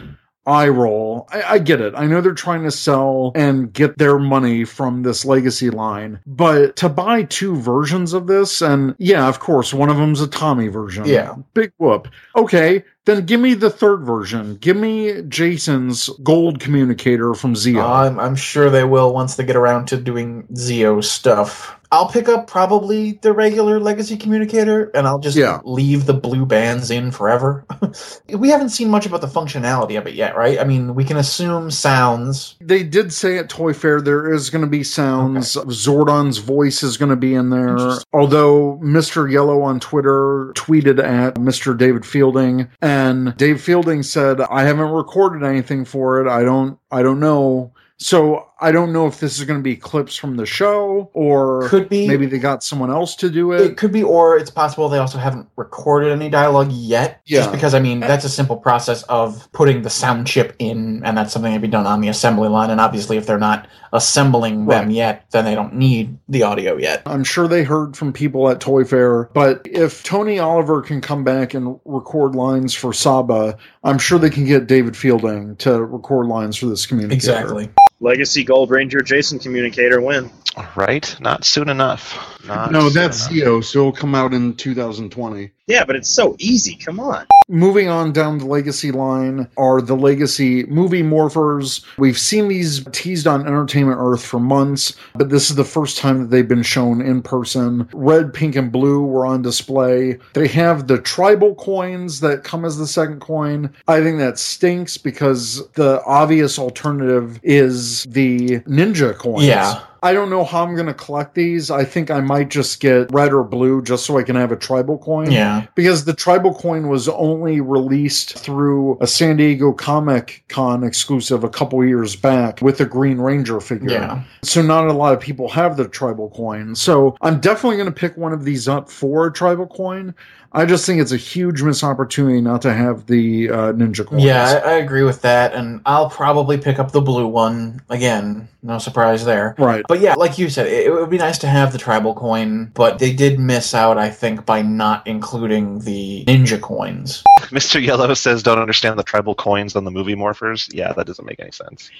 I 0.48 0.68
roll. 0.68 1.28
I, 1.30 1.42
I 1.42 1.58
get 1.58 1.82
it. 1.82 1.92
I 1.94 2.06
know 2.06 2.22
they're 2.22 2.32
trying 2.32 2.62
to 2.64 2.70
sell 2.70 3.32
and 3.34 3.70
get 3.70 3.98
their 3.98 4.18
money 4.18 4.64
from 4.64 5.02
this 5.02 5.26
Legacy 5.26 5.68
line, 5.68 6.20
but 6.26 6.74
to 6.76 6.88
buy 6.88 7.24
two 7.24 7.54
versions 7.54 8.14
of 8.14 8.28
this, 8.28 8.62
and 8.62 8.94
yeah, 8.98 9.28
of 9.28 9.40
course, 9.40 9.74
one 9.74 9.90
of 9.90 9.98
them's 9.98 10.22
a 10.22 10.26
Tommy 10.26 10.68
version. 10.68 11.04
Yeah. 11.04 11.34
Big 11.52 11.72
whoop. 11.76 12.08
Okay, 12.34 12.82
then 13.08 13.24
give 13.24 13.40
me 13.40 13.54
the 13.54 13.70
third 13.70 14.04
version. 14.04 14.56
Give 14.56 14.76
me 14.76 15.22
Jason's 15.22 16.10
gold 16.22 16.60
communicator 16.60 17.32
from 17.34 17.54
Zeo. 17.54 17.82
I'm, 17.82 18.20
I'm 18.20 18.36
sure 18.36 18.68
they 18.68 18.84
will 18.84 19.14
once 19.14 19.36
they 19.36 19.44
get 19.44 19.56
around 19.56 19.86
to 19.88 19.96
doing 19.96 20.46
Zeo 20.52 21.02
stuff. 21.02 21.74
I'll 21.90 22.10
pick 22.10 22.28
up 22.28 22.46
probably 22.48 23.12
the 23.22 23.32
regular 23.32 23.80
Legacy 23.80 24.18
communicator, 24.18 24.90
and 24.94 25.06
I'll 25.06 25.20
just 25.20 25.38
Yeah. 25.38 25.60
leave 25.64 26.04
the 26.04 26.12
blue 26.12 26.44
bands 26.44 26.90
in 26.90 27.10
forever. 27.10 27.64
we 28.28 28.50
haven't 28.50 28.68
seen 28.68 28.90
much 28.90 29.06
about 29.06 29.22
the 29.22 29.26
functionality 29.26 29.98
of 29.98 30.06
it 30.06 30.12
yet, 30.12 30.36
right? 30.36 30.60
I 30.60 30.64
mean, 30.64 30.94
we 30.94 31.02
can 31.02 31.16
assume 31.16 31.70
sounds. 31.70 32.56
They 32.60 32.82
did 32.82 33.10
say 33.10 33.38
at 33.38 33.48
Toy 33.48 33.72
Fair 33.72 34.02
there 34.02 34.30
is 34.30 34.50
going 34.50 34.64
to 34.64 34.70
be 34.70 34.84
sounds. 34.84 35.54
Zordon's 35.54 36.36
voice 36.36 36.82
is 36.82 36.98
going 36.98 37.08
to 37.08 37.16
be 37.16 37.32
in 37.34 37.48
there. 37.48 37.78
Although 38.12 38.78
Mr. 38.82 39.30
Yellow 39.30 39.62
on 39.62 39.80
Twitter 39.80 40.52
tweeted 40.56 41.02
at 41.02 41.36
Mr. 41.36 41.74
David 41.76 42.04
Fielding, 42.04 42.68
and 42.82 42.97
Dave 43.36 43.60
Fielding 43.60 44.02
said, 44.02 44.40
"I 44.40 44.64
haven't 44.64 44.90
recorded 44.90 45.44
anything 45.44 45.84
for 45.84 46.20
it. 46.20 46.28
I 46.28 46.42
don't. 46.42 46.78
I 46.90 47.02
don't 47.02 47.20
know." 47.20 47.72
So 48.00 48.48
I 48.60 48.70
don't 48.70 48.92
know 48.92 49.08
if 49.08 49.18
this 49.18 49.40
is 49.40 49.44
going 49.44 49.58
to 49.58 49.62
be 49.62 49.74
clips 49.74 50.14
from 50.16 50.36
the 50.36 50.46
show 50.46 51.10
or 51.14 51.68
Could 51.68 51.88
be. 51.88 52.06
maybe 52.06 52.26
they 52.26 52.38
got 52.38 52.62
someone 52.62 52.90
else 52.90 53.16
to 53.16 53.28
do 53.28 53.52
it. 53.52 53.60
It 53.60 53.76
could 53.76 53.92
be, 53.92 54.04
or 54.04 54.36
it's 54.36 54.50
possible 54.50 54.88
they 54.88 54.98
also 54.98 55.18
haven't 55.18 55.48
recorded 55.56 56.12
any 56.12 56.30
dialogue 56.30 56.70
yet. 56.70 57.20
Yeah. 57.26 57.40
Just 57.40 57.52
because, 57.52 57.74
I 57.74 57.80
mean, 57.80 57.98
that's 57.98 58.24
a 58.24 58.28
simple 58.28 58.56
process 58.56 59.02
of 59.04 59.50
putting 59.50 59.82
the 59.82 59.90
sound 59.90 60.28
chip 60.28 60.54
in, 60.60 61.02
and 61.04 61.18
that's 61.18 61.32
something 61.32 61.52
that 61.52 61.60
be 61.60 61.66
done 61.66 61.86
on 61.86 62.00
the 62.00 62.08
assembly 62.08 62.48
line. 62.48 62.70
And 62.70 62.80
obviously, 62.80 63.16
if 63.16 63.26
they're 63.26 63.36
not 63.38 63.68
assembling 63.92 64.66
them 64.66 64.90
yet, 64.90 65.24
then 65.32 65.44
they 65.44 65.56
don't 65.56 65.74
need 65.74 66.18
the 66.28 66.44
audio 66.44 66.76
yet. 66.76 67.02
I'm 67.06 67.24
sure 67.24 67.48
they 67.48 67.64
heard 67.64 67.96
from 67.96 68.12
people 68.12 68.48
at 68.48 68.60
Toy 68.60 68.84
Fair, 68.84 69.24
but 69.34 69.62
if 69.64 70.04
Tony 70.04 70.38
Oliver 70.38 70.82
can 70.82 71.00
come 71.00 71.24
back 71.24 71.54
and 71.54 71.80
record 71.84 72.36
lines 72.36 72.74
for 72.74 72.92
Saba, 72.92 73.56
I'm 73.82 73.98
sure 73.98 74.18
they 74.18 74.30
can 74.30 74.44
get 74.44 74.66
David 74.68 74.96
Fielding 74.96 75.56
to 75.56 75.82
record 75.84 76.26
lines 76.26 76.56
for 76.56 76.66
this 76.66 76.86
communicator. 76.86 77.14
Exactly. 77.14 77.70
Legacy 78.00 78.44
Gold 78.44 78.70
Ranger 78.70 79.00
Jason 79.00 79.38
communicator 79.38 80.00
win. 80.00 80.30
Right? 80.76 81.14
Not 81.20 81.44
soon 81.44 81.68
enough. 81.68 82.38
Not 82.46 82.72
No, 82.72 82.88
soon 82.88 82.94
that's 82.94 83.28
enough. 83.28 83.44
Zeo, 83.44 83.64
so 83.64 83.80
it'll 83.80 83.92
come 83.92 84.14
out 84.14 84.32
in 84.32 84.54
2020. 84.54 85.50
Yeah, 85.66 85.84
but 85.84 85.96
it's 85.96 86.08
so 86.08 86.34
easy. 86.38 86.76
Come 86.76 86.98
on. 86.98 87.26
Moving 87.50 87.88
on 87.88 88.12
down 88.12 88.38
the 88.38 88.46
Legacy 88.46 88.90
line 88.90 89.46
are 89.56 89.82
the 89.82 89.96
Legacy 89.96 90.64
movie 90.64 91.02
morphers. 91.02 91.84
We've 91.98 92.18
seen 92.18 92.48
these 92.48 92.84
teased 92.92 93.26
on 93.26 93.46
Entertainment 93.46 93.98
Earth 94.00 94.24
for 94.24 94.40
months, 94.40 94.96
but 95.14 95.28
this 95.28 95.50
is 95.50 95.56
the 95.56 95.64
first 95.64 95.98
time 95.98 96.20
that 96.20 96.30
they've 96.30 96.48
been 96.48 96.62
shown 96.62 97.00
in 97.02 97.22
person. 97.22 97.88
Red, 97.92 98.32
pink, 98.32 98.56
and 98.56 98.72
blue 98.72 99.02
were 99.02 99.26
on 99.26 99.42
display. 99.42 100.18
They 100.34 100.48
have 100.48 100.86
the 100.86 100.98
tribal 100.98 101.54
coins 101.54 102.20
that 102.20 102.44
come 102.44 102.64
as 102.64 102.78
the 102.78 102.86
second 102.86 103.20
coin. 103.20 103.70
I 103.88 104.02
think 104.02 104.18
that 104.18 104.38
stinks 104.38 104.96
because 104.96 105.66
the 105.72 106.02
obvious 106.04 106.58
alternative 106.58 107.40
is 107.42 108.04
the 108.04 108.60
ninja 108.60 109.16
coins. 109.16 109.46
Yeah. 109.46 109.80
I 110.02 110.12
don't 110.12 110.30
know 110.30 110.44
how 110.44 110.62
I'm 110.64 110.74
going 110.74 110.86
to 110.86 110.94
collect 110.94 111.34
these. 111.34 111.70
I 111.70 111.84
think 111.84 112.10
I 112.10 112.20
might 112.20 112.48
just 112.50 112.80
get 112.80 113.10
red 113.12 113.32
or 113.32 113.42
blue 113.44 113.82
just 113.82 114.06
so 114.06 114.18
I 114.18 114.22
can 114.22 114.36
have 114.36 114.52
a 114.52 114.56
tribal 114.56 114.98
coin 114.98 115.30
Yeah. 115.30 115.66
because 115.74 116.04
the 116.04 116.14
tribal 116.14 116.54
coin 116.54 116.88
was 116.88 117.08
only 117.08 117.60
released 117.60 118.38
through 118.38 118.98
a 119.00 119.06
San 119.06 119.36
Diego 119.36 119.72
Comic 119.72 120.44
Con 120.48 120.84
exclusive 120.84 121.42
a 121.44 121.48
couple 121.48 121.84
years 121.84 122.16
back 122.16 122.60
with 122.62 122.80
a 122.80 122.84
Green 122.86 123.18
Ranger 123.18 123.60
figure. 123.60 123.90
Yeah. 123.90 124.22
So 124.42 124.62
not 124.62 124.86
a 124.86 124.92
lot 124.92 125.14
of 125.14 125.20
people 125.20 125.48
have 125.48 125.76
the 125.76 125.88
tribal 125.88 126.30
coin. 126.30 126.74
So 126.74 127.16
I'm 127.20 127.40
definitely 127.40 127.76
going 127.76 127.92
to 127.92 127.92
pick 127.92 128.16
one 128.16 128.32
of 128.32 128.44
these 128.44 128.68
up 128.68 128.90
for 128.90 129.26
a 129.26 129.32
tribal 129.32 129.66
coin. 129.66 130.14
I 130.52 130.64
just 130.64 130.86
think 130.86 131.00
it's 131.00 131.12
a 131.12 131.16
huge 131.18 131.62
missed 131.62 131.84
opportunity 131.84 132.40
not 132.40 132.62
to 132.62 132.72
have 132.72 133.06
the 133.06 133.50
uh, 133.50 133.72
ninja 133.74 134.06
coins. 134.06 134.24
Yeah, 134.24 134.62
I, 134.64 134.70
I 134.70 134.72
agree 134.76 135.02
with 135.02 135.20
that, 135.22 135.52
and 135.52 135.82
I'll 135.84 136.08
probably 136.08 136.56
pick 136.56 136.78
up 136.78 136.90
the 136.92 137.02
blue 137.02 137.26
one 137.26 137.82
again. 137.90 138.48
No 138.62 138.78
surprise 138.78 139.24
there. 139.24 139.54
Right. 139.58 139.84
But 139.86 140.00
yeah, 140.00 140.14
like 140.14 140.38
you 140.38 140.48
said, 140.48 140.66
it, 140.66 140.86
it 140.86 140.90
would 140.90 141.10
be 141.10 141.18
nice 141.18 141.38
to 141.38 141.46
have 141.46 141.72
the 141.72 141.78
tribal 141.78 142.14
coin, 142.14 142.72
but 142.74 142.98
they 142.98 143.12
did 143.12 143.38
miss 143.38 143.72
out, 143.74 143.98
I 143.98 144.10
think, 144.10 144.46
by 144.46 144.62
not 144.62 145.06
including 145.06 145.80
the 145.80 146.24
ninja 146.26 146.60
coins. 146.60 147.22
Mr. 147.40 147.80
Yellow 147.82 148.12
says 148.14 148.42
don't 148.42 148.58
understand 148.58 148.98
the 148.98 149.04
tribal 149.04 149.34
coins 149.34 149.76
on 149.76 149.84
the 149.84 149.90
movie 149.90 150.16
morphers. 150.16 150.68
Yeah, 150.74 150.92
that 150.94 151.06
doesn't 151.06 151.24
make 151.24 151.38
any 151.40 151.52
sense. 151.52 151.90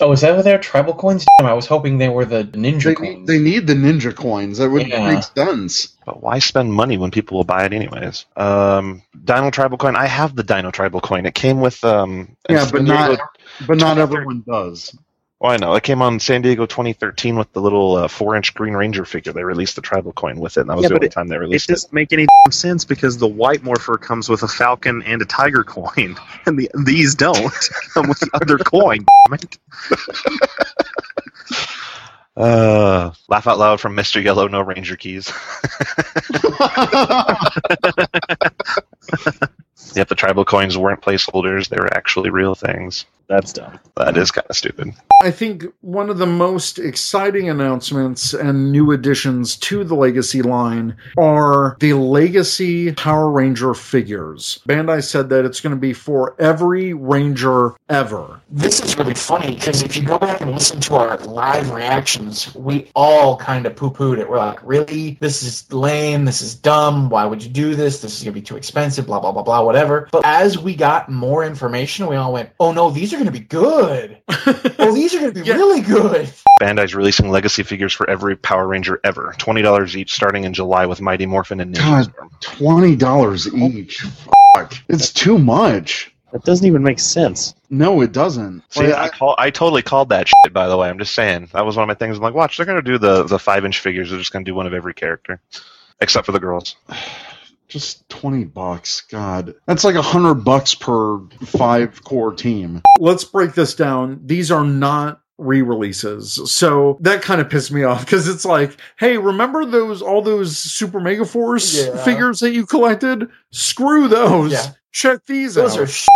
Oh, 0.00 0.12
is 0.12 0.20
that 0.20 0.34
what 0.36 0.44
they're 0.44 0.58
tribal 0.58 0.92
coins? 0.94 1.24
Damn, 1.38 1.48
I 1.48 1.54
was 1.54 1.66
hoping 1.66 1.98
they 1.98 2.08
were 2.10 2.24
the 2.26 2.44
ninja 2.44 2.82
They 2.84 2.94
coins. 2.94 3.16
need, 3.18 3.26
they 3.26 3.38
need 3.38 3.66
the 3.66 3.74
ninja 3.74 4.14
coins. 4.14 4.58
That 4.58 4.68
would 4.70 4.88
Yeah. 4.88 5.14
make 5.14 5.22
sense. 5.24 5.96
But 6.04 6.22
why 6.22 6.38
spend 6.40 6.72
money 6.72 6.96
when 6.98 7.10
people 7.10 7.36
will 7.36 7.44
buy 7.44 7.64
it 7.64 7.72
anyways? 7.72 8.26
Um, 8.36 9.02
Dino 9.24 9.50
Tribal 9.50 9.78
Coin. 9.78 9.94
I 9.96 10.06
have 10.06 10.34
the 10.34 10.42
Dino 10.42 10.70
Tribal 10.70 11.00
Coin. 11.00 11.26
It 11.26 11.34
came 11.34 11.60
with 11.60 11.82
um. 11.84 12.36
Yeah, 12.50 12.68
but 12.70 12.82
not 12.84 13.20
but 13.66 13.78
not 13.78 13.98
everyone 13.98 14.42
does. 14.46 14.96
Oh, 15.44 15.48
I 15.48 15.56
know. 15.56 15.74
It 15.74 15.82
came 15.82 16.02
on 16.02 16.20
San 16.20 16.40
Diego 16.42 16.66
2013 16.66 17.34
with 17.36 17.52
the 17.52 17.60
little 17.60 17.96
uh, 17.96 18.06
four-inch 18.06 18.54
Green 18.54 18.74
Ranger 18.74 19.04
figure. 19.04 19.32
They 19.32 19.42
released 19.42 19.74
the 19.74 19.82
Tribal 19.82 20.12
Coin 20.12 20.38
with 20.38 20.56
it, 20.56 20.60
and 20.60 20.70
that 20.70 20.76
was 20.76 20.84
Yeah, 20.84 20.90
the 20.90 20.94
only 20.94 21.06
it- 21.08 21.12
time 21.12 21.26
they 21.26 21.36
released 21.36 21.68
It 21.68 21.72
released 21.72 21.84
it. 21.86 21.86
doesn't 21.88 21.92
make 21.92 22.12
any 22.12 22.26
sense 22.52 22.84
because 22.84 23.18
the 23.18 23.26
white 23.26 23.64
morpher 23.64 23.96
comes 23.98 24.28
with 24.28 24.44
a 24.44 24.48
falcon 24.48 25.02
and 25.02 25.20
a 25.20 25.24
tiger 25.24 25.64
coin, 25.64 26.16
and 26.46 26.56
the, 26.56 26.70
these 26.84 27.16
don't 27.16 27.52
come 27.94 28.08
with 28.08 28.20
the 28.20 28.30
other 28.34 28.56
coin. 28.58 29.04
Uh, 32.36 33.12
laugh 33.28 33.46
out 33.46 33.58
loud 33.58 33.80
from 33.80 33.94
Mr. 33.94 34.22
Yellow. 34.22 34.48
No 34.48 34.60
Ranger 34.60 34.96
keys. 34.96 35.28
yep, 39.94 40.08
the 40.08 40.14
tribal 40.16 40.44
coins 40.44 40.78
weren't 40.78 41.02
placeholders; 41.02 41.68
they 41.68 41.76
were 41.76 41.92
actually 41.94 42.30
real 42.30 42.54
things. 42.54 43.04
That's 43.28 43.52
dumb. 43.52 43.78
That 43.96 44.16
is 44.16 44.30
kind 44.30 44.46
of 44.48 44.56
stupid. 44.56 44.92
I 45.22 45.30
think 45.30 45.64
one 45.80 46.10
of 46.10 46.18
the 46.18 46.26
most 46.26 46.78
exciting 46.78 47.48
announcements 47.48 48.34
and 48.34 48.72
new 48.72 48.90
additions 48.90 49.56
to 49.58 49.84
the 49.84 49.94
Legacy 49.94 50.42
line 50.42 50.96
are 51.16 51.76
the 51.80 51.94
Legacy 51.94 52.92
Power 52.92 53.30
Ranger 53.30 53.74
figures. 53.74 54.60
Bandai 54.68 55.02
said 55.02 55.28
that 55.28 55.44
it's 55.44 55.60
going 55.60 55.74
to 55.74 55.80
be 55.80 55.92
for 55.92 56.34
every 56.38 56.92
Ranger 56.92 57.74
ever. 57.88 58.40
This 58.50 58.82
is 58.82 58.98
really 58.98 59.14
funny 59.14 59.54
because 59.54 59.82
if 59.82 59.96
you 59.96 60.02
go 60.02 60.18
back 60.18 60.40
and 60.40 60.50
listen 60.50 60.80
to 60.80 60.96
our 60.96 61.16
live 61.18 61.70
reactions, 61.70 62.54
we 62.54 62.90
all 62.94 63.36
kind 63.36 63.66
of 63.66 63.76
poo 63.76 63.90
pooed 63.90 64.18
it. 64.18 64.28
We're 64.28 64.38
like, 64.38 64.60
really? 64.62 65.18
This 65.20 65.42
is 65.42 65.72
lame. 65.72 66.24
This 66.24 66.42
is 66.42 66.54
dumb. 66.54 67.08
Why 67.08 67.24
would 67.24 67.42
you 67.42 67.50
do 67.50 67.74
this? 67.74 68.00
This 68.00 68.16
is 68.16 68.24
going 68.24 68.34
to 68.34 68.40
be 68.40 68.44
too 68.44 68.56
expensive, 68.56 69.06
blah, 69.06 69.20
blah, 69.20 69.32
blah, 69.32 69.42
blah, 69.42 69.62
whatever. 69.62 70.08
But 70.10 70.24
as 70.24 70.58
we 70.58 70.74
got 70.74 71.08
more 71.08 71.44
information, 71.44 72.06
we 72.06 72.16
all 72.16 72.32
went, 72.32 72.50
oh 72.58 72.72
no, 72.72 72.90
these 72.90 73.11
are 73.12 73.16
going 73.16 73.26
to 73.26 73.32
be 73.32 73.40
good. 73.40 74.18
oh, 74.78 74.92
these 74.94 75.14
are 75.14 75.20
going 75.20 75.34
to 75.34 75.42
be 75.42 75.50
really 75.50 75.80
good. 75.80 76.32
Bandai's 76.60 76.94
releasing 76.94 77.30
legacy 77.30 77.62
figures 77.62 77.92
for 77.92 78.08
every 78.08 78.36
Power 78.36 78.66
Ranger 78.66 79.00
ever. 79.04 79.34
Twenty 79.38 79.62
dollars 79.62 79.96
each, 79.96 80.12
starting 80.14 80.44
in 80.44 80.52
July 80.54 80.86
with 80.86 81.00
Mighty 81.00 81.26
Morphin 81.26 81.60
and 81.60 81.74
Ninja 81.74 81.78
God, 81.78 82.04
Storm. 82.04 82.30
twenty 82.40 82.96
dollars 82.96 83.52
each. 83.54 84.00
Fuck, 84.54 84.74
it's 84.88 85.12
too 85.12 85.38
much. 85.38 86.08
That 86.32 86.44
doesn't 86.44 86.66
even 86.66 86.82
make 86.82 86.98
sense. 86.98 87.54
No, 87.68 88.00
it 88.00 88.12
doesn't. 88.12 88.62
See, 88.70 88.84
Like, 88.86 88.94
I, 88.94 89.04
I- 89.04 89.08
call, 89.10 89.34
I 89.38 89.50
totally 89.50 89.82
called 89.82 90.08
that 90.10 90.28
shit. 90.28 90.52
By 90.54 90.66
the 90.66 90.76
way, 90.78 90.88
I'm 90.88 90.98
just 90.98 91.14
saying 91.14 91.50
that 91.52 91.66
was 91.66 91.76
one 91.76 91.82
of 91.82 91.88
my 91.88 91.94
things. 91.94 92.16
I'm 92.16 92.22
like, 92.22 92.32
watch, 92.34 92.56
they're 92.56 92.64
gonna 92.66 92.80
do 92.80 92.96
the 92.98 93.24
the 93.24 93.38
five 93.38 93.64
inch 93.64 93.80
figures. 93.80 94.10
They're 94.10 94.18
just 94.18 94.32
gonna 94.32 94.44
do 94.44 94.54
one 94.54 94.66
of 94.66 94.72
every 94.74 94.94
character, 94.94 95.40
except 96.00 96.24
for 96.26 96.32
the 96.32 96.40
girls. 96.40 96.76
Just 97.72 98.06
20 98.10 98.44
bucks. 98.44 99.00
God. 99.00 99.54
That's 99.66 99.82
like 99.84 99.94
a 99.94 100.02
hundred 100.02 100.44
bucks 100.44 100.74
per 100.74 101.20
five 101.46 102.04
core 102.04 102.34
team. 102.34 102.82
Let's 103.00 103.24
break 103.24 103.54
this 103.54 103.74
down. 103.74 104.20
These 104.26 104.50
are 104.50 104.64
not 104.64 105.20
re-releases. 105.38 106.34
So 106.52 106.98
that 107.00 107.22
kind 107.22 107.40
of 107.40 107.48
pissed 107.48 107.72
me 107.72 107.82
off 107.82 108.04
because 108.04 108.28
it's 108.28 108.44
like, 108.44 108.76
hey, 108.98 109.16
remember 109.16 109.64
those 109.64 110.02
all 110.02 110.22
those 110.22 110.56
Super 110.58 111.00
Mega 111.00 111.24
Force 111.24 111.74
Yeah. 111.86 111.96
figures 112.04 112.40
that 112.40 112.52
you 112.52 112.66
collected? 112.66 113.28
Screw 113.50 114.06
those. 114.08 114.52
Yeah. 114.52 114.66
Check 114.92 115.24
these 115.26 115.54
Those 115.54 115.74
out. 115.76 115.80
are 115.80 115.86
shit. 115.86 116.08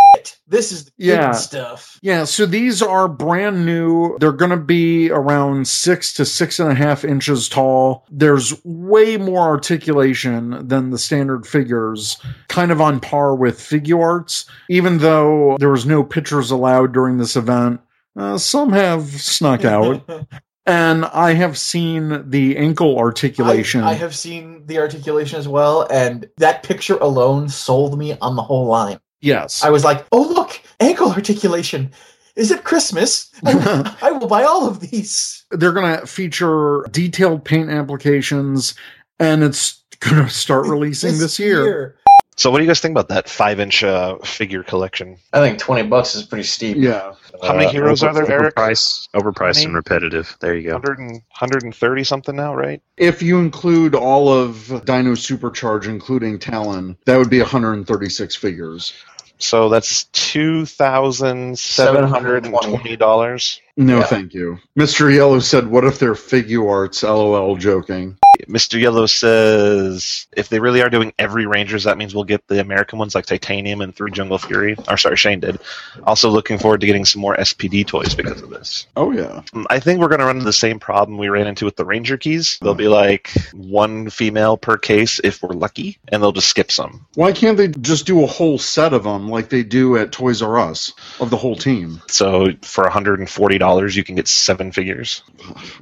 This 0.49 0.71
is 0.73 0.85
good 0.85 0.93
Yeah. 0.99 1.33
stuff. 1.33 1.99
Yeah, 2.03 2.25
so 2.25 2.47
these 2.47 2.81
are 2.83 3.09
brand 3.09 3.67
new. 3.67 4.17
They're 4.19 4.33
going 4.33 4.51
to 4.51 4.57
be 4.57 5.11
around 5.11 5.67
six 5.69 6.12
to 6.15 6.25
six 6.25 6.59
and 6.61 6.71
a 6.71 6.75
half 6.75 7.05
inches 7.05 7.49
tall. 7.49 8.07
There's 8.11 8.55
way 8.65 9.17
more 9.17 9.43
articulation 9.43 10.67
than 10.69 10.91
the 10.91 10.99
standard 10.99 11.47
figures, 11.47 12.17
kind 12.49 12.71
of 12.71 12.81
on 12.81 13.01
par 13.01 13.35
with 13.35 13.61
figure 13.61 14.01
arts. 14.01 14.47
Even 14.71 14.99
though 14.99 15.57
there 15.59 15.71
was 15.71 15.87
no 15.87 16.03
pictures 16.03 16.51
allowed 16.51 16.93
during 16.93 17.19
this 17.19 17.37
event, 17.37 17.81
uh, 18.17 18.39
some 18.39 18.73
have 18.73 19.03
snuck 19.21 19.65
out. 19.65 20.03
and 20.66 21.05
I 21.07 21.35
have 21.35 21.57
seen 21.57 22.29
the 22.29 22.57
ankle 22.57 22.98
articulation. 22.98 23.83
I, 23.83 23.90
I 23.90 23.94
have 23.94 24.14
seen 24.14 24.66
the 24.66 24.79
articulation 24.79 25.38
as 25.38 25.46
well, 25.46 25.87
and 25.90 26.29
that 26.38 26.62
picture 26.62 26.96
alone 26.96 27.48
sold 27.48 27.98
me 27.98 28.16
on 28.20 28.37
the 28.37 28.42
whole 28.42 28.66
line. 28.66 28.98
yes. 29.20 29.62
I 29.62 29.70
was 29.70 29.85
like, 29.85 30.07
"Oh 30.12 30.22
look, 30.22 30.61
ankle 30.81 31.11
articulation! 31.12 31.92
Is 32.35 32.50
it 32.50 32.64
Christmas? 32.64 33.31
I, 33.44 33.96
I 34.02 34.12
will 34.12 34.26
buy 34.29 34.44
all 34.44 34.66
of 34.66 34.81
these." 34.81 35.44
they're 35.50 35.72
going 35.72 35.98
to 35.98 36.07
feature 36.07 36.85
detailed 36.90 37.44
paint 37.44 37.70
applications, 37.70 38.74
and 39.18 39.42
it's 39.42 39.83
going 40.00 40.24
to 40.24 40.29
start 40.29 40.66
releasing 40.66 41.18
this, 41.18 41.38
year. 41.38 41.96
So, 42.38 42.51
what 42.51 42.59
do 42.59 42.64
you 42.64 42.68
guys 42.68 42.81
think 42.81 42.92
about 42.92 43.09
that 43.09 43.29
five-inch 43.31 43.83
uh, 43.83 44.18
figure 44.18 44.62
collection? 44.62 45.16
I 45.33 45.40
think 45.40 45.59
twenty 45.59 45.88
bucks 45.88 46.14
is 46.14 46.22
pretty 46.22 46.44
steep. 46.44 46.77
Yeah. 46.77 47.14
How 47.42 47.55
many 47.55 47.66
Uh, 47.66 47.70
heroes 47.70 48.03
over- 48.03 48.22
are 48.22 48.27
there, 48.27 48.40
Eric? 48.42 48.55
Overpriced, 48.57 49.09
overpriced 49.14 49.64
and 49.64 49.75
repetitive. 49.75 50.37
There 50.40 50.55
you 50.55 50.68
go. 50.68 50.75
100 50.75 50.99
and, 50.99 51.11
130 51.12 52.05
something 52.05 52.37
now, 52.37 52.55
right? 52.55 52.83
If 52.99 53.22
you 53.22 53.38
include 53.38 53.94
all 53.94 54.29
of 54.33 54.68
Dino 54.85 55.12
Supercharge, 55.12 55.87
including 55.87 56.38
Talon, 56.38 56.96
that 57.07 57.16
would 57.16 57.31
be 57.31 57.40
136 57.40 58.37
figures. 58.37 58.92
So 59.38 59.68
that's 59.68 60.05
two 60.05 60.64
thousand 60.64 61.59
seven 61.59 62.05
hundred 62.05 62.46
and 62.46 62.55
twenty 62.62 62.96
dollars. 62.96 63.61
No, 63.77 63.99
Yeah. 63.99 64.05
thank 64.05 64.33
you. 64.35 64.59
Mr. 64.79 65.15
Yellow 65.15 65.39
said, 65.41 65.67
What 65.67 65.85
if 65.85 65.99
they're 65.99 66.15
figure 66.15 66.67
arts? 66.69 67.03
LOL 67.03 67.57
joking. 67.57 68.17
Mr. 68.49 68.79
Yellow 68.79 69.07
says 69.07 70.27
if 70.37 70.51
they 70.51 70.61
really 70.61 70.83
are 70.83 70.91
doing 70.91 71.12
every 71.19 71.47
Rangers, 71.47 71.85
that 71.85 71.97
means 71.97 72.15
we'll 72.15 72.25
get 72.25 72.47
the 72.49 72.61
American 72.61 72.99
ones 72.99 73.15
like 73.15 73.25
Titanium 73.25 73.81
and 73.81 73.97
Three 73.97 74.11
Jungle 74.11 74.37
Fury. 74.39 74.77
Or 74.89 74.99
sorry, 74.99 75.17
Shane 75.17 75.41
did. 75.41 75.59
Also 76.05 76.29
looking 76.29 76.59
forward 76.59 76.81
to 76.83 76.87
getting 76.87 77.07
some 77.07 77.23
more 77.23 77.35
SPD 77.37 77.87
toys 77.87 78.15
because 78.15 78.43
of 78.43 78.51
this. 78.51 78.87
Oh, 78.97 79.11
yeah. 79.11 79.43
Mm, 79.55 79.65
I 79.71 79.81
think 79.81 80.01
we're 80.01 80.09
going 80.09 80.21
to 80.21 80.27
run 80.27 80.37
into 80.37 80.45
the 80.45 80.53
same 80.53 80.79
problem 80.79 81.17
we 81.19 81.29
ran 81.29 81.47
into 81.47 81.65
with 81.65 81.77
the 81.77 81.85
Ranger 81.87 82.19
keys. 82.19 82.59
They'll 82.61 82.75
be 82.75 82.89
like 82.89 83.31
one 83.55 84.11
female 84.11 84.59
per 84.59 84.77
case 84.77 85.19
if 85.25 85.43
we're 85.43 85.55
lucky, 85.55 85.99
and 86.09 86.23
they'll 86.23 86.33
just 86.33 86.49
skip 86.49 86.71
some. 86.71 87.07
Why 87.15 87.33
can't 87.33 87.57
they 87.57 87.69
just 87.69 88.07
do 88.07 88.23
a 88.23 88.27
whole 88.27 88.59
set 88.59 88.93
of 88.93 89.05
them 89.05 89.31
like 89.31 89.49
they 89.49 89.62
do 89.62 89.97
at 89.97 90.12
Toys 90.12 90.43
R 90.43 90.59
Us 90.59 90.93
of 91.21 91.31
the 91.31 91.37
whole 91.39 91.57
team? 91.57 92.03
So 92.09 92.49
for 92.62 92.85
$140, 92.85 93.65
you 93.74 94.05
can 94.05 94.14
get 94.14 94.29
seven 94.29 94.72
figures. 94.72 95.22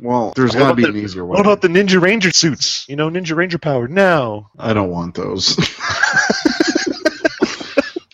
Well, 0.00 0.32
there's 0.36 0.52
got 0.54 0.68
to 0.70 0.74
be 0.74 0.82
the- 0.82 0.88
an 0.90 0.96
easier 0.96 1.24
way. 1.24 1.36
What 1.36 1.40
about 1.40 1.60
the 1.62 1.68
Ninja 1.68 2.00
Ranger 2.00 2.30
suits? 2.30 2.86
You 2.88 2.96
know, 2.96 3.10
Ninja 3.10 3.36
Ranger 3.36 3.58
power 3.58 3.88
now. 3.88 4.50
I 4.58 4.72
don't 4.72 4.90
want 4.90 5.14
those. 5.14 5.56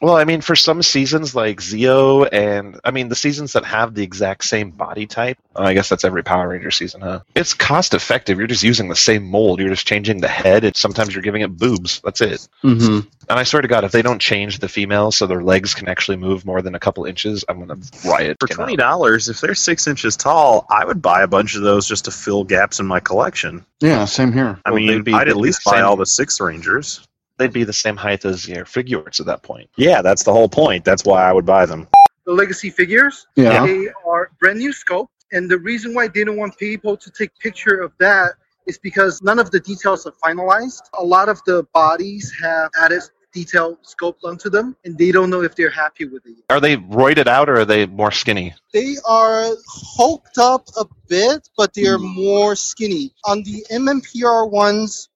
Well, 0.00 0.16
I 0.16 0.24
mean, 0.24 0.40
for 0.40 0.56
some 0.56 0.82
seasons 0.82 1.34
like 1.34 1.60
Zeo, 1.60 2.26
and 2.32 2.80
I 2.84 2.90
mean 2.90 3.08
the 3.10 3.14
seasons 3.14 3.52
that 3.52 3.66
have 3.66 3.94
the 3.94 4.02
exact 4.02 4.44
same 4.44 4.70
body 4.70 5.06
type. 5.06 5.36
oh, 5.56 5.62
I 5.64 5.74
guess 5.74 5.90
that's 5.90 6.04
every 6.04 6.22
Power 6.22 6.48
Ranger 6.48 6.70
season, 6.70 7.02
huh? 7.02 7.20
It's 7.34 7.52
cost 7.52 7.92
effective. 7.92 8.38
You're 8.38 8.46
just 8.46 8.62
using 8.62 8.88
the 8.88 8.96
same 8.96 9.24
mold. 9.24 9.60
You're 9.60 9.68
just 9.68 9.86
changing 9.86 10.22
the 10.22 10.28
head, 10.28 10.64
and 10.64 10.74
sometimes 10.74 11.14
you're 11.14 11.22
giving 11.22 11.42
it 11.42 11.54
boobs. 11.56 12.00
That's 12.02 12.22
it. 12.22 12.48
hmm 12.62 13.00
And 13.28 13.38
I 13.38 13.42
swear 13.42 13.60
to 13.60 13.68
God, 13.68 13.84
if 13.84 13.92
they 13.92 14.00
don't 14.02 14.20
change 14.20 14.58
the 14.60 14.68
females 14.68 15.16
so 15.16 15.26
their 15.26 15.42
legs 15.42 15.74
can 15.74 15.86
actually 15.86 16.16
move 16.16 16.46
more 16.46 16.62
than 16.62 16.74
a 16.74 16.80
couple 16.80 17.04
inches, 17.04 17.44
I'm 17.48 17.58
gonna 17.60 17.76
riot. 18.06 18.38
For 18.40 18.46
twenty 18.48 18.76
dollars, 18.76 19.28
if 19.28 19.42
they're 19.42 19.54
six 19.54 19.86
inches 19.86 20.16
tall, 20.16 20.64
I 20.70 20.84
would 20.84 21.02
buy 21.02 21.22
a 21.22 21.28
bunch 21.28 21.56
of 21.56 21.62
those 21.62 21.86
just 21.86 22.06
to 22.06 22.10
fill 22.10 22.44
gaps 22.44 22.80
in 22.80 22.86
my 22.86 23.00
collection. 23.00 23.66
Yeah, 23.80 24.06
same 24.06 24.32
here. 24.32 24.58
I 24.64 24.70
Well, 24.70 24.78
mean, 24.78 24.86
they'd 24.88 25.04
be- 25.04 25.12
I'd 25.12 25.28
at 25.28 25.36
least 25.36 25.62
buy 25.64 25.72
same- 25.76 25.84
all 25.84 25.96
the 25.96 26.06
six 26.06 26.40
Rangers. 26.40 27.06
They'd 27.40 27.53
be 27.55 27.64
the 27.64 27.72
same 27.72 27.96
height 27.96 28.26
as 28.26 28.46
your 28.46 28.66
figures 28.66 29.18
at 29.18 29.24
that 29.24 29.42
point. 29.42 29.70
Yeah, 29.76 30.03
that's 30.03 30.24
the 30.24 30.33
whole 30.33 30.48
point. 30.50 30.85
That's 30.85 31.05
why 31.07 31.22
I 31.26 31.33
would 31.33 31.46
buy 31.46 31.64
them. 31.64 31.88
the 32.26 32.33
legacy 32.33 32.68
figures. 32.68 33.26
Yeah. 33.35 33.66
They 33.66 33.88
are 34.07 34.31
brand 34.38 34.59
new 34.59 34.72
scope. 34.74 35.11
And 35.33 35.50
the 35.50 35.59
reason 35.59 35.94
why 35.94 36.09
they 36.09 36.22
don't 36.22 36.37
want 36.37 36.59
people 36.59 36.98
to 36.98 37.11
take 37.11 37.31
picture 37.38 37.81
of 37.81 37.92
that 37.98 38.33
is 38.66 38.76
because 38.79 39.22
none 39.22 39.38
of 39.38 39.50
the 39.50 39.61
details 39.61 40.07
are 40.07 40.12
finalized. 40.22 40.83
A 40.98 41.03
lot 41.03 41.29
of 41.31 41.40
the 41.46 41.66
bodies 41.72 42.31
have 42.42 42.70
added 42.79 43.03
detail 43.33 43.79
scoped 43.85 44.24
onto 44.24 44.50
them, 44.50 44.76
and 44.85 44.98
they 44.98 45.12
don't 45.12 45.31
know 45.31 45.42
if 45.42 45.55
they're 45.55 45.70
happy 45.70 46.05
with 46.05 46.26
it. 46.26 46.35
Are 46.50 46.61
they 46.61 46.76
roided 46.76 47.29
out 47.29 47.48
or 47.48 47.61
are 47.61 47.64
they 47.64 47.87
more 47.87 48.11
skinny? 48.11 48.55
They 48.72 48.96
are 49.09 49.55
hulked 49.68 50.37
up 50.38 50.66
a 50.76 50.85
bit, 51.09 51.48
but 51.57 51.72
they 51.74 51.87
are 51.87 51.98
more 51.98 52.57
skinny. 52.57 53.14
On 53.24 53.42
the 53.44 53.64
MMPR 53.70 54.50
ones, 54.50 55.09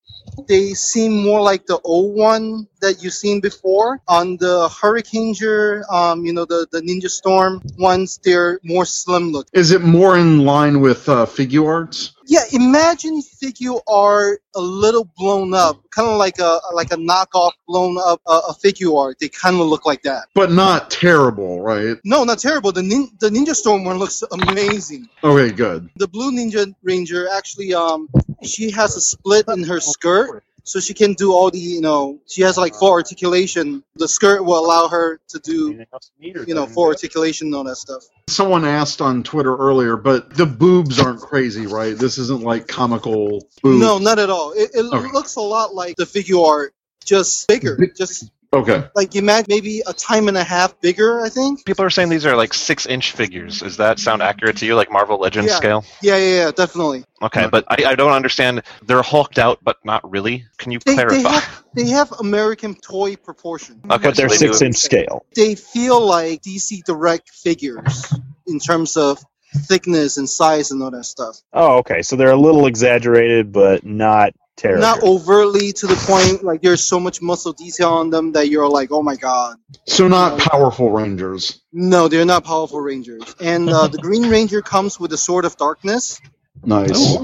they 0.48 0.74
seem 0.74 1.22
more 1.22 1.40
like 1.40 1.66
the 1.66 1.78
old 1.84 2.16
one 2.16 2.66
that 2.80 3.02
you've 3.02 3.14
seen 3.14 3.40
before. 3.40 4.00
On 4.08 4.36
the 4.36 4.68
Hurricaneger, 4.68 5.90
um, 5.90 6.24
you 6.24 6.32
know, 6.32 6.44
the, 6.44 6.66
the 6.70 6.80
Ninja 6.80 7.08
Storm 7.08 7.62
ones, 7.78 8.20
they're 8.22 8.60
more 8.62 8.84
slim 8.84 9.32
look. 9.32 9.48
Is 9.52 9.70
it 9.70 9.82
more 9.82 10.16
in 10.18 10.44
line 10.44 10.80
with 10.80 11.08
uh, 11.08 11.26
figure 11.26 11.66
arts? 11.66 12.14
Yeah, 12.26 12.40
imagine 12.52 13.20
figure 13.22 13.74
art 13.86 14.40
a 14.54 14.60
little 14.60 15.04
blown 15.16 15.52
up, 15.54 15.82
kind 15.90 16.08
of 16.08 16.16
like 16.16 16.38
a 16.38 16.58
like 16.72 16.92
a 16.92 16.96
knockoff 16.96 17.52
blown 17.66 17.98
up 17.98 18.20
uh, 18.26 18.40
a 18.48 18.54
figure 18.54 18.94
art. 18.96 19.18
They 19.20 19.28
kind 19.28 19.60
of 19.60 19.66
look 19.66 19.84
like 19.84 20.02
that. 20.02 20.26
But 20.34 20.50
not 20.50 20.90
terrible, 20.90 21.60
right? 21.60 21.96
No, 22.04 22.24
not 22.24 22.38
terrible. 22.38 22.72
The 22.72 22.82
nin- 22.82 23.10
the 23.20 23.28
Ninja 23.28 23.54
Storm 23.54 23.84
one 23.84 23.98
looks 23.98 24.22
amazing. 24.30 25.08
Okay, 25.22 25.54
good. 25.54 25.90
The 25.96 26.08
Blue 26.08 26.32
Ninja 26.32 26.74
Ranger 26.82 27.28
actually, 27.28 27.74
um, 27.74 28.08
she 28.42 28.70
has 28.70 28.96
a 28.96 29.00
split 29.00 29.46
in 29.48 29.64
her 29.64 29.80
skirt, 29.80 30.44
so 30.64 30.80
she 30.80 30.94
can 30.94 31.12
do 31.12 31.32
all 31.32 31.50
the, 31.50 31.58
you 31.58 31.80
know, 31.80 32.20
she 32.26 32.42
has 32.42 32.56
like 32.56 32.74
full 32.74 32.90
articulation. 32.90 33.84
The 33.96 34.08
skirt 34.08 34.42
will 34.44 34.58
allow 34.58 34.88
her 34.88 35.20
to 35.28 35.38
do, 35.38 35.84
you 36.18 36.54
know, 36.54 36.66
full 36.66 36.84
articulation 36.86 37.48
and 37.48 37.54
all 37.54 37.64
that 37.64 37.76
stuff. 37.76 38.02
Someone 38.28 38.64
asked 38.64 39.00
on 39.02 39.22
Twitter 39.22 39.54
earlier, 39.54 39.96
but 39.96 40.34
the 40.34 40.46
boobs 40.46 40.98
aren't 40.98 41.20
crazy, 41.20 41.66
right? 41.66 41.96
This 41.96 42.18
isn't 42.18 42.42
like 42.42 42.66
comical 42.66 43.46
boobs. 43.62 43.80
No, 43.80 43.98
not 43.98 44.18
at 44.18 44.30
all. 44.30 44.52
It, 44.52 44.70
it 44.74 44.84
Okay. 44.84 45.12
looks 45.12 45.36
a 45.36 45.40
lot 45.42 45.74
like 45.74 45.96
the 45.96 46.06
figure 46.06 46.40
art, 46.40 46.72
just 47.04 47.46
bigger, 47.46 47.78
just 47.96 48.30
Okay. 48.54 48.84
like 48.94 49.14
imagine 49.16 49.46
maybe 49.48 49.82
a 49.86 49.92
time 49.92 50.28
and 50.28 50.36
a 50.36 50.44
half 50.44 50.80
bigger. 50.80 51.22
I 51.24 51.28
think. 51.28 51.64
People 51.64 51.84
are 51.84 51.90
saying 51.90 52.08
these 52.08 52.26
are 52.26 52.36
like 52.36 52.54
six 52.54 52.86
inch 52.86 53.12
figures. 53.12 53.60
Does 53.60 53.76
that 53.78 53.98
sound 53.98 54.22
accurate 54.22 54.56
to 54.58 54.66
you, 54.66 54.74
like 54.74 54.90
Marvel 54.90 55.18
Legends 55.18 55.50
Yeah. 55.50 55.56
scale? 55.56 55.84
Yeah, 56.02 56.16
yeah, 56.16 56.36
yeah, 56.44 56.50
definitely. 56.50 57.04
Okay, 57.22 57.46
but 57.50 57.64
I, 57.68 57.84
I 57.92 57.94
don't 57.94 58.12
understand. 58.12 58.62
They're 58.82 59.02
hulked 59.02 59.38
out, 59.38 59.58
but 59.62 59.78
not 59.84 60.08
really. 60.10 60.46
Can 60.58 60.72
you 60.72 60.78
They, 60.84 60.92
they 60.92 61.02
clarify? 61.04 61.28
have 61.30 61.64
they 61.74 61.86
have 61.88 62.12
American 62.12 62.74
toy 62.74 63.16
proportion. 63.16 63.80
Okay, 63.90 64.08
But 64.08 64.16
they're 64.16 64.28
so 64.28 64.34
they 64.34 64.38
six 64.38 64.58
do- 64.58 64.66
inch 64.66 64.76
scale. 64.76 65.24
they 65.34 65.54
feel 65.54 66.04
like 66.04 66.42
DC 66.42 66.84
Direct 66.84 67.30
figures 67.30 68.12
in 68.46 68.58
terms 68.60 68.96
of 68.96 69.18
thickness 69.56 70.16
and 70.16 70.28
size 70.28 70.70
and 70.70 70.82
all 70.82 70.90
that 70.90 71.04
stuff. 71.04 71.36
Oh, 71.52 71.78
okay. 71.78 72.02
So 72.02 72.16
they're 72.16 72.30
a 72.32 72.36
little 72.36 72.66
exaggerated, 72.66 73.52
but 73.52 73.84
not 73.86 74.32
terrible. 74.56 74.80
Not 74.82 75.02
overtly 75.02 75.72
to 75.72 75.86
the 75.86 75.96
point 75.96 76.44
like 76.44 76.62
there's 76.62 76.82
so 76.86 77.00
much 77.00 77.20
muscle 77.22 77.52
detail 77.52 77.90
on 77.90 78.10
them 78.10 78.32
that 78.32 78.48
you're 78.48 78.68
like, 78.68 78.90
oh 78.92 79.02
my 79.02 79.16
god. 79.16 79.56
So 79.86 80.08
not 80.08 80.38
powerful 80.38 80.90
rangers. 80.90 81.60
No, 81.72 82.08
they're 82.08 82.24
not 82.24 82.44
powerful 82.44 82.80
rangers. 82.80 83.34
And 83.40 83.68
uh, 83.68 83.88
the 83.88 83.98
Green 83.98 84.28
Ranger 84.28 84.62
comes 84.62 84.98
with 85.00 85.12
a 85.12 85.16
Sword 85.18 85.44
of 85.44 85.56
Darkness, 85.56 86.20
Nice. 86.64 87.16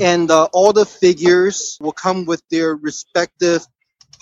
and 0.00 0.30
uh, 0.30 0.48
all 0.52 0.72
the 0.72 0.86
figures 0.86 1.78
will 1.80 1.92
come 1.92 2.24
with 2.24 2.42
their 2.50 2.74
respective 2.74 3.66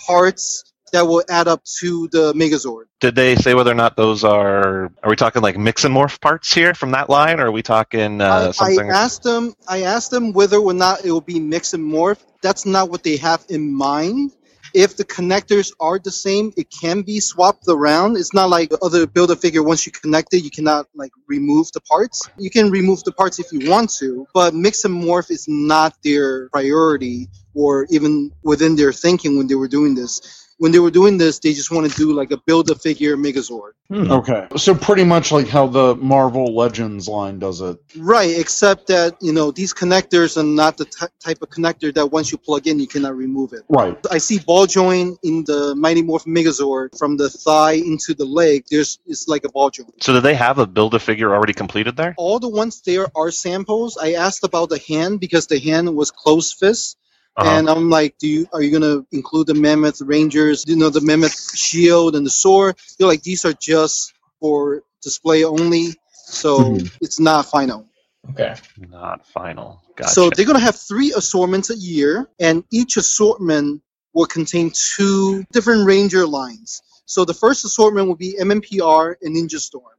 parts 0.05 0.63
that 0.91 1.07
will 1.07 1.23
add 1.29 1.47
up 1.47 1.63
to 1.79 2.07
the 2.09 2.33
Megazord. 2.33 2.85
Did 3.01 3.15
they 3.15 3.35
say 3.35 3.53
whether 3.55 3.71
or 3.71 3.75
not 3.75 3.95
those 3.97 4.23
are? 4.23 4.85
Are 5.03 5.09
we 5.09 5.15
talking 5.15 5.41
like 5.41 5.57
mix 5.57 5.85
and 5.85 5.95
morph 5.95 6.21
parts 6.21 6.53
here 6.53 6.73
from 6.73 6.91
that 6.91 7.09
line, 7.09 7.39
or 7.39 7.47
are 7.47 7.51
we 7.51 7.63
talking 7.63 8.21
uh, 8.21 8.53
I, 8.59 8.73
something? 8.75 8.91
I 8.91 8.93
asked 8.95 9.23
them. 9.23 9.53
I 9.67 9.83
asked 9.83 10.11
them 10.11 10.33
whether 10.33 10.57
or 10.57 10.73
not 10.73 11.05
it 11.05 11.11
will 11.11 11.21
be 11.21 11.39
mix 11.39 11.73
and 11.73 11.83
morph. 11.83 12.19
That's 12.41 12.65
not 12.65 12.89
what 12.89 13.03
they 13.03 13.17
have 13.17 13.45
in 13.49 13.73
mind. 13.73 14.31
if 14.73 14.97
the 14.97 15.05
connectors 15.05 15.73
are 15.81 15.99
the 15.99 16.11
same, 16.11 16.53
it 16.57 16.67
can 16.71 17.03
be 17.03 17.21
swapped 17.21 17.65
around. 17.69 18.17
It's 18.17 18.33
not 18.35 18.49
like 18.49 18.71
the 18.71 18.79
other 18.83 19.07
build 19.07 19.31
a 19.31 19.37
figure. 19.37 19.63
Once 19.63 19.85
you 19.87 19.93
connect 19.93 20.33
it, 20.33 20.43
you 20.43 20.51
cannot 20.51 20.87
like 20.95 21.11
remove 21.27 21.71
the 21.73 21.81
parts. 21.81 22.29
You 22.37 22.51
can 22.51 22.71
remove 22.71 23.03
the 23.05 23.13
parts 23.13 23.39
if 23.39 23.47
you 23.53 23.69
want 23.69 23.91
to, 23.99 24.27
but 24.33 24.55
mix 24.55 24.85
and 24.85 25.03
morph 25.03 25.31
is 25.31 25.47
not 25.49 25.95
their 26.03 26.49
priority 26.51 27.29
or 27.55 27.87
even 27.91 28.31
within 28.43 28.77
their 28.77 28.93
thinking 28.93 29.37
when 29.37 29.47
they 29.47 29.55
were 29.55 29.69
doing 29.69 29.95
this. 29.95 30.21
When 30.59 30.73
they 30.73 30.79
were 30.79 30.91
doing 30.91 31.17
this, 31.17 31.39
they 31.39 31.53
just 31.53 31.71
want 31.71 31.89
to 31.89 31.97
do 31.97 32.13
like 32.13 32.31
a 32.31 32.37
build 32.37 32.69
a 32.69 32.75
figure 32.75 33.15
Megazord. 33.15 33.71
Hmm. 33.87 34.11
Okay. 34.11 34.47
So 34.57 34.75
pretty 34.75 35.05
much 35.05 35.31
like 35.31 35.47
how 35.47 35.67
the 35.67 35.95
Marvel 35.95 36.53
Legends 36.53 37.07
line 37.07 37.39
does 37.39 37.61
it. 37.61 37.79
Right, 37.97 38.37
except 38.37 38.87
that 38.87 39.15
you 39.21 39.33
know 39.33 39.51
these 39.51 39.73
connectors 39.73 40.37
are 40.37 40.43
not 40.43 40.77
the 40.77 40.85
ty- 40.85 41.07
type 41.19 41.41
of 41.41 41.49
connector 41.49 41.93
that 41.95 42.07
once 42.07 42.31
you 42.31 42.37
plug 42.37 42.67
in, 42.67 42.79
you 42.79 42.87
cannot 42.87 43.15
remove 43.15 43.53
it. 43.53 43.63
Right. 43.69 43.97
I 44.11 44.19
see 44.19 44.39
ball 44.39 44.67
joint 44.67 45.17
in 45.23 45.45
the 45.45 45.75
Mighty 45.75 46.03
Morphin 46.03 46.35
Megazord 46.35 46.97
from 46.99 47.17
the 47.17 47.29
thigh 47.29 47.73
into 47.73 48.13
the 48.13 48.25
leg. 48.25 48.65
There's 48.69 48.99
it's 49.07 49.27
like 49.27 49.45
a 49.45 49.49
ball 49.49 49.69
joint. 49.69 50.03
So 50.03 50.13
do 50.13 50.19
they 50.19 50.35
have 50.35 50.59
a 50.59 50.67
build 50.67 50.93
a 50.93 50.99
figure 50.99 51.33
already 51.33 51.53
completed 51.53 51.95
there? 51.95 52.13
All 52.17 52.39
the 52.39 52.49
ones 52.49 52.81
there 52.81 53.07
are 53.15 53.31
samples. 53.31 53.97
I 53.97 54.13
asked 54.13 54.43
about 54.43 54.69
the 54.69 54.79
hand 54.79 55.19
because 55.21 55.47
the 55.47 55.59
hand 55.59 55.95
was 55.95 56.11
closed 56.11 56.57
fist. 56.57 56.97
Uh-huh. 57.39 57.57
And 57.57 57.69
I'm 57.69 57.89
like, 57.89 58.17
do 58.17 58.27
you 58.27 58.47
are 58.51 58.61
you 58.61 58.71
gonna 58.71 59.05
include 59.11 59.47
the 59.47 59.53
Mammoth 59.53 60.01
Rangers? 60.01 60.65
You 60.67 60.75
know, 60.75 60.89
the 60.89 61.01
Mammoth 61.01 61.57
Shield 61.57 62.15
and 62.15 62.25
the 62.25 62.29
sword. 62.29 62.75
They're 62.97 63.07
like, 63.07 63.23
these 63.23 63.45
are 63.45 63.53
just 63.53 64.13
for 64.41 64.83
display 65.01 65.45
only, 65.45 65.95
so 66.13 66.59
Mhm. 66.59 66.91
it's 67.01 67.19
not 67.19 67.45
final. 67.45 67.85
Okay. 68.31 68.55
Not 68.89 69.25
final. 69.25 69.81
Gotcha. 69.95 70.13
So 70.13 70.29
they're 70.29 70.45
gonna 70.45 70.59
have 70.59 70.75
three 70.75 71.13
assortments 71.13 71.69
a 71.69 71.75
year, 71.77 72.29
and 72.39 72.65
each 72.71 72.97
assortment 72.97 73.81
will 74.13 74.25
contain 74.25 74.71
two 74.71 75.45
different 75.53 75.85
Ranger 75.85 76.27
lines. 76.27 76.81
So 77.05 77.23
the 77.23 77.33
first 77.33 77.63
assortment 77.63 78.07
will 78.07 78.15
be 78.15 78.35
MMPR 78.37 79.15
and 79.21 79.35
Ninja 79.35 79.59
Storm. 79.59 79.95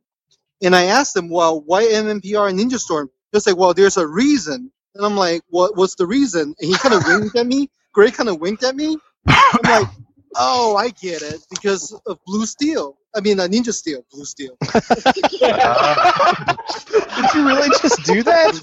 And 0.63 0.77
I 0.77 0.85
asked 0.85 1.15
them, 1.15 1.31
well, 1.31 1.61
why 1.63 1.85
MMPR 1.85 2.51
and 2.51 2.59
Ninja 2.59 2.79
Storm? 2.79 3.11
They're 3.33 3.41
like, 3.47 3.57
well, 3.57 3.73
there's 3.73 3.97
a 3.97 4.07
reason. 4.07 4.71
And 4.95 5.05
I'm 5.05 5.17
like, 5.17 5.43
what? 5.49 5.77
What's 5.77 5.95
the 5.95 6.07
reason? 6.07 6.55
And 6.59 6.71
he 6.71 6.75
kind 6.77 6.95
of 6.95 7.05
winked 7.07 7.37
at 7.37 7.47
me. 7.47 7.71
Gray 7.93 8.11
kind 8.11 8.29
of 8.29 8.41
winked 8.41 8.65
at 8.65 8.75
me. 8.77 8.97
I'm 9.27 9.61
like, 9.65 9.89
oh, 10.37 10.77
I 10.77 10.89
get 10.91 11.23
it 11.23 11.41
because 11.51 11.99
of 12.07 12.19
Blue 12.27 12.47
Steel. 12.47 12.97
I 13.15 13.21
mean, 13.21 13.41
uh, 13.41 13.49
Ninja 13.49 13.73
Steel, 13.73 14.05
Blue 14.13 14.25
Steel. 14.25 14.57
Did 14.63 15.41
you 17.35 17.47
really 17.47 17.69
just 17.83 18.05
do 18.05 18.23
that? 18.23 18.55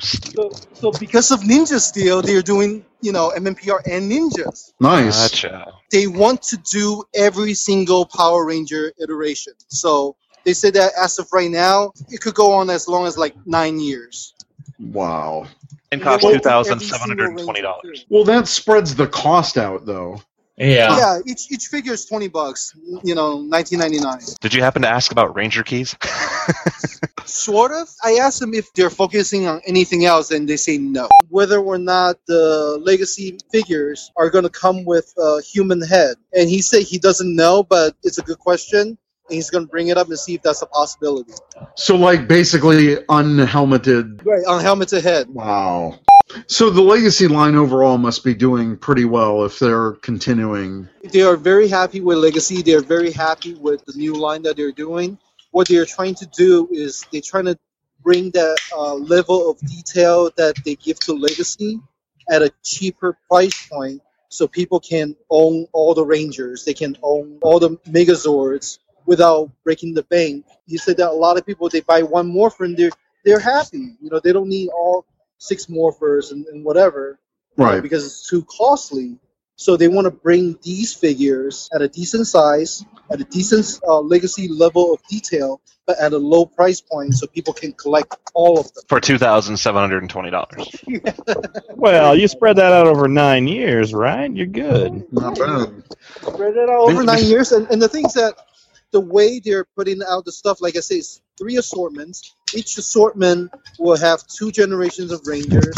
So, 0.00 0.50
so 0.72 0.90
because 0.92 1.30
of 1.30 1.40
Ninja 1.40 1.78
Steel, 1.78 2.22
they're 2.22 2.40
doing, 2.42 2.84
you 3.02 3.12
know, 3.12 3.32
MMPR 3.36 3.80
and 3.86 4.10
Ninjas. 4.10 4.72
Nice. 4.80 5.30
Gotcha. 5.30 5.74
They 5.90 6.06
want 6.06 6.42
to 6.44 6.56
do 6.56 7.04
every 7.14 7.52
single 7.54 8.06
Power 8.06 8.46
Ranger 8.46 8.92
iteration. 8.98 9.52
So 9.68 10.16
they 10.44 10.52
said 10.54 10.74
that 10.74 10.92
as 11.00 11.18
of 11.18 11.32
right 11.32 11.50
now, 11.50 11.92
it 12.08 12.20
could 12.20 12.34
go 12.34 12.52
on 12.52 12.70
as 12.70 12.88
long 12.88 13.06
as 13.06 13.16
like 13.18 13.34
nine 13.46 13.78
years. 13.80 14.34
Wow. 14.78 15.46
And 15.92 16.00
cost 16.00 16.22
two 16.22 16.38
thousand 16.38 16.80
seven 16.80 17.08
hundred 17.08 17.30
and 17.30 17.38
twenty 17.40 17.62
dollars. 17.62 18.06
Well, 18.08 18.24
that 18.24 18.46
spreads 18.48 18.94
the 18.94 19.06
cost 19.08 19.58
out 19.58 19.86
though. 19.86 20.22
Yeah, 20.56 20.96
Yeah. 20.96 21.18
each 21.26 21.50
each 21.50 21.66
figure 21.66 21.94
is 21.94 22.04
twenty 22.04 22.28
bucks. 22.28 22.74
You 23.02 23.14
know, 23.14 23.40
nineteen 23.40 23.78
ninety 23.78 23.98
nine. 23.98 24.20
Did 24.40 24.54
you 24.54 24.62
happen 24.62 24.82
to 24.82 24.88
ask 24.88 25.10
about 25.10 25.34
Ranger 25.34 25.62
keys? 25.62 25.96
Sort 27.24 27.72
of. 27.72 27.88
I 28.02 28.14
asked 28.14 28.40
them 28.40 28.54
if 28.54 28.72
they're 28.74 28.90
focusing 28.90 29.46
on 29.46 29.60
anything 29.66 30.04
else, 30.04 30.30
and 30.30 30.48
they 30.48 30.56
say 30.56 30.78
no. 30.78 31.08
Whether 31.28 31.58
or 31.58 31.78
not 31.78 32.16
the 32.26 32.78
legacy 32.82 33.38
figures 33.52 34.10
are 34.16 34.30
going 34.30 34.44
to 34.44 34.50
come 34.50 34.84
with 34.84 35.12
a 35.16 35.40
human 35.42 35.80
head, 35.80 36.16
and 36.34 36.48
he 36.48 36.60
said 36.60 36.82
he 36.82 36.98
doesn't 36.98 37.34
know, 37.34 37.62
but 37.62 37.94
it's 38.02 38.18
a 38.18 38.22
good 38.22 38.38
question, 38.38 38.80
and 38.80 38.98
he's 39.30 39.50
going 39.50 39.64
to 39.64 39.70
bring 39.70 39.88
it 39.88 39.96
up 39.96 40.08
and 40.08 40.18
see 40.18 40.34
if 40.34 40.42
that's 40.42 40.62
a 40.62 40.66
possibility. 40.66 41.32
So 41.76 41.96
like 41.96 42.28
basically 42.28 42.98
unhelmeted. 43.08 44.24
Right 44.24 44.44
on 44.46 44.62
helmeted 44.62 45.02
head. 45.02 45.28
Wow. 45.28 45.98
So 46.46 46.70
the 46.70 46.82
legacy 46.82 47.26
line 47.26 47.56
overall 47.56 47.98
must 47.98 48.24
be 48.24 48.34
doing 48.34 48.76
pretty 48.76 49.04
well 49.04 49.44
if 49.44 49.58
they're 49.58 49.92
continuing. 49.92 50.88
They 51.12 51.22
are 51.22 51.36
very 51.36 51.68
happy 51.68 52.00
with 52.00 52.18
Legacy. 52.18 52.62
They're 52.62 52.82
very 52.82 53.10
happy 53.10 53.54
with 53.54 53.84
the 53.84 53.94
new 53.96 54.14
line 54.14 54.42
that 54.42 54.56
they're 54.56 54.72
doing. 54.72 55.18
What 55.50 55.68
they're 55.68 55.86
trying 55.86 56.14
to 56.16 56.26
do 56.26 56.68
is 56.70 57.04
they're 57.12 57.20
trying 57.20 57.46
to 57.46 57.58
bring 58.02 58.30
that 58.30 58.56
uh, 58.76 58.94
level 58.94 59.50
of 59.50 59.58
detail 59.58 60.30
that 60.36 60.54
they 60.64 60.76
give 60.76 61.00
to 61.00 61.14
Legacy 61.14 61.80
at 62.30 62.42
a 62.42 62.52
cheaper 62.62 63.18
price 63.28 63.68
point 63.68 64.00
so 64.28 64.46
people 64.46 64.78
can 64.78 65.16
own 65.28 65.66
all 65.72 65.94
the 65.94 66.04
Rangers. 66.04 66.64
They 66.64 66.74
can 66.74 66.96
own 67.02 67.38
all 67.42 67.58
the 67.58 67.70
Megazords 67.88 68.78
without 69.10 69.50
breaking 69.64 69.92
the 69.92 70.04
bank. 70.04 70.46
You 70.68 70.78
said 70.78 70.96
that 70.98 71.10
a 71.10 71.18
lot 71.26 71.36
of 71.36 71.44
people, 71.44 71.68
they 71.68 71.80
buy 71.80 72.00
one 72.02 72.28
Morphin, 72.28 72.76
they're, 72.76 72.92
they're 73.24 73.40
happy. 73.40 73.96
You 74.00 74.08
know, 74.08 74.20
they 74.22 74.32
don't 74.32 74.48
need 74.48 74.68
all 74.68 75.04
six 75.38 75.66
Morphers 75.66 76.30
and, 76.30 76.46
and 76.46 76.64
whatever 76.64 77.18
you 77.58 77.64
know, 77.64 77.72
Right. 77.72 77.82
because 77.82 78.06
it's 78.06 78.28
too 78.30 78.44
costly. 78.44 79.18
So 79.56 79.76
they 79.76 79.88
want 79.88 80.04
to 80.04 80.12
bring 80.12 80.56
these 80.62 80.94
figures 80.94 81.68
at 81.74 81.82
a 81.82 81.88
decent 81.88 82.28
size, 82.28 82.84
at 83.10 83.20
a 83.20 83.24
decent 83.24 83.80
uh, 83.86 83.98
legacy 83.98 84.46
level 84.46 84.94
of 84.94 85.00
detail, 85.10 85.60
but 85.88 85.98
at 85.98 86.12
a 86.12 86.16
low 86.16 86.46
price 86.46 86.80
point, 86.80 87.14
so 87.14 87.26
people 87.26 87.52
can 87.52 87.72
collect 87.72 88.16
all 88.32 88.60
of 88.60 88.72
them. 88.72 88.84
For 88.88 89.00
two 89.00 89.18
thousand 89.18 89.56
seven 89.56 89.80
hundred 89.80 90.02
and 90.04 90.10
twenty 90.10 90.30
dollars. 90.30 90.70
Well, 91.74 92.14
you 92.14 92.28
spread 92.28 92.56
that 92.56 92.72
out 92.72 92.86
over 92.86 93.08
nine 93.08 93.48
years, 93.48 93.94
right? 93.94 94.30
You're 94.30 94.46
good. 94.46 95.10
Not 95.12 95.38
bad. 95.38 95.82
Spread 96.22 96.56
it 96.56 96.68
out 96.68 96.90
over 96.90 97.02
nine 97.02 97.24
years, 97.24 97.52
and, 97.52 97.66
and 97.70 97.80
the 97.80 97.88
things 97.88 98.12
that 98.14 98.34
the 98.92 99.00
way 99.00 99.40
they're 99.40 99.66
putting 99.76 100.00
out 100.08 100.24
the 100.24 100.32
stuff, 100.32 100.60
like 100.62 100.76
I 100.76 100.80
say, 100.80 100.96
is 100.96 101.22
three 101.38 101.56
assortments. 101.58 102.34
Each 102.54 102.78
assortment 102.78 103.52
will 103.78 103.96
have 103.98 104.26
two 104.26 104.52
generations 104.52 105.12
of 105.12 105.26
Rangers, 105.26 105.74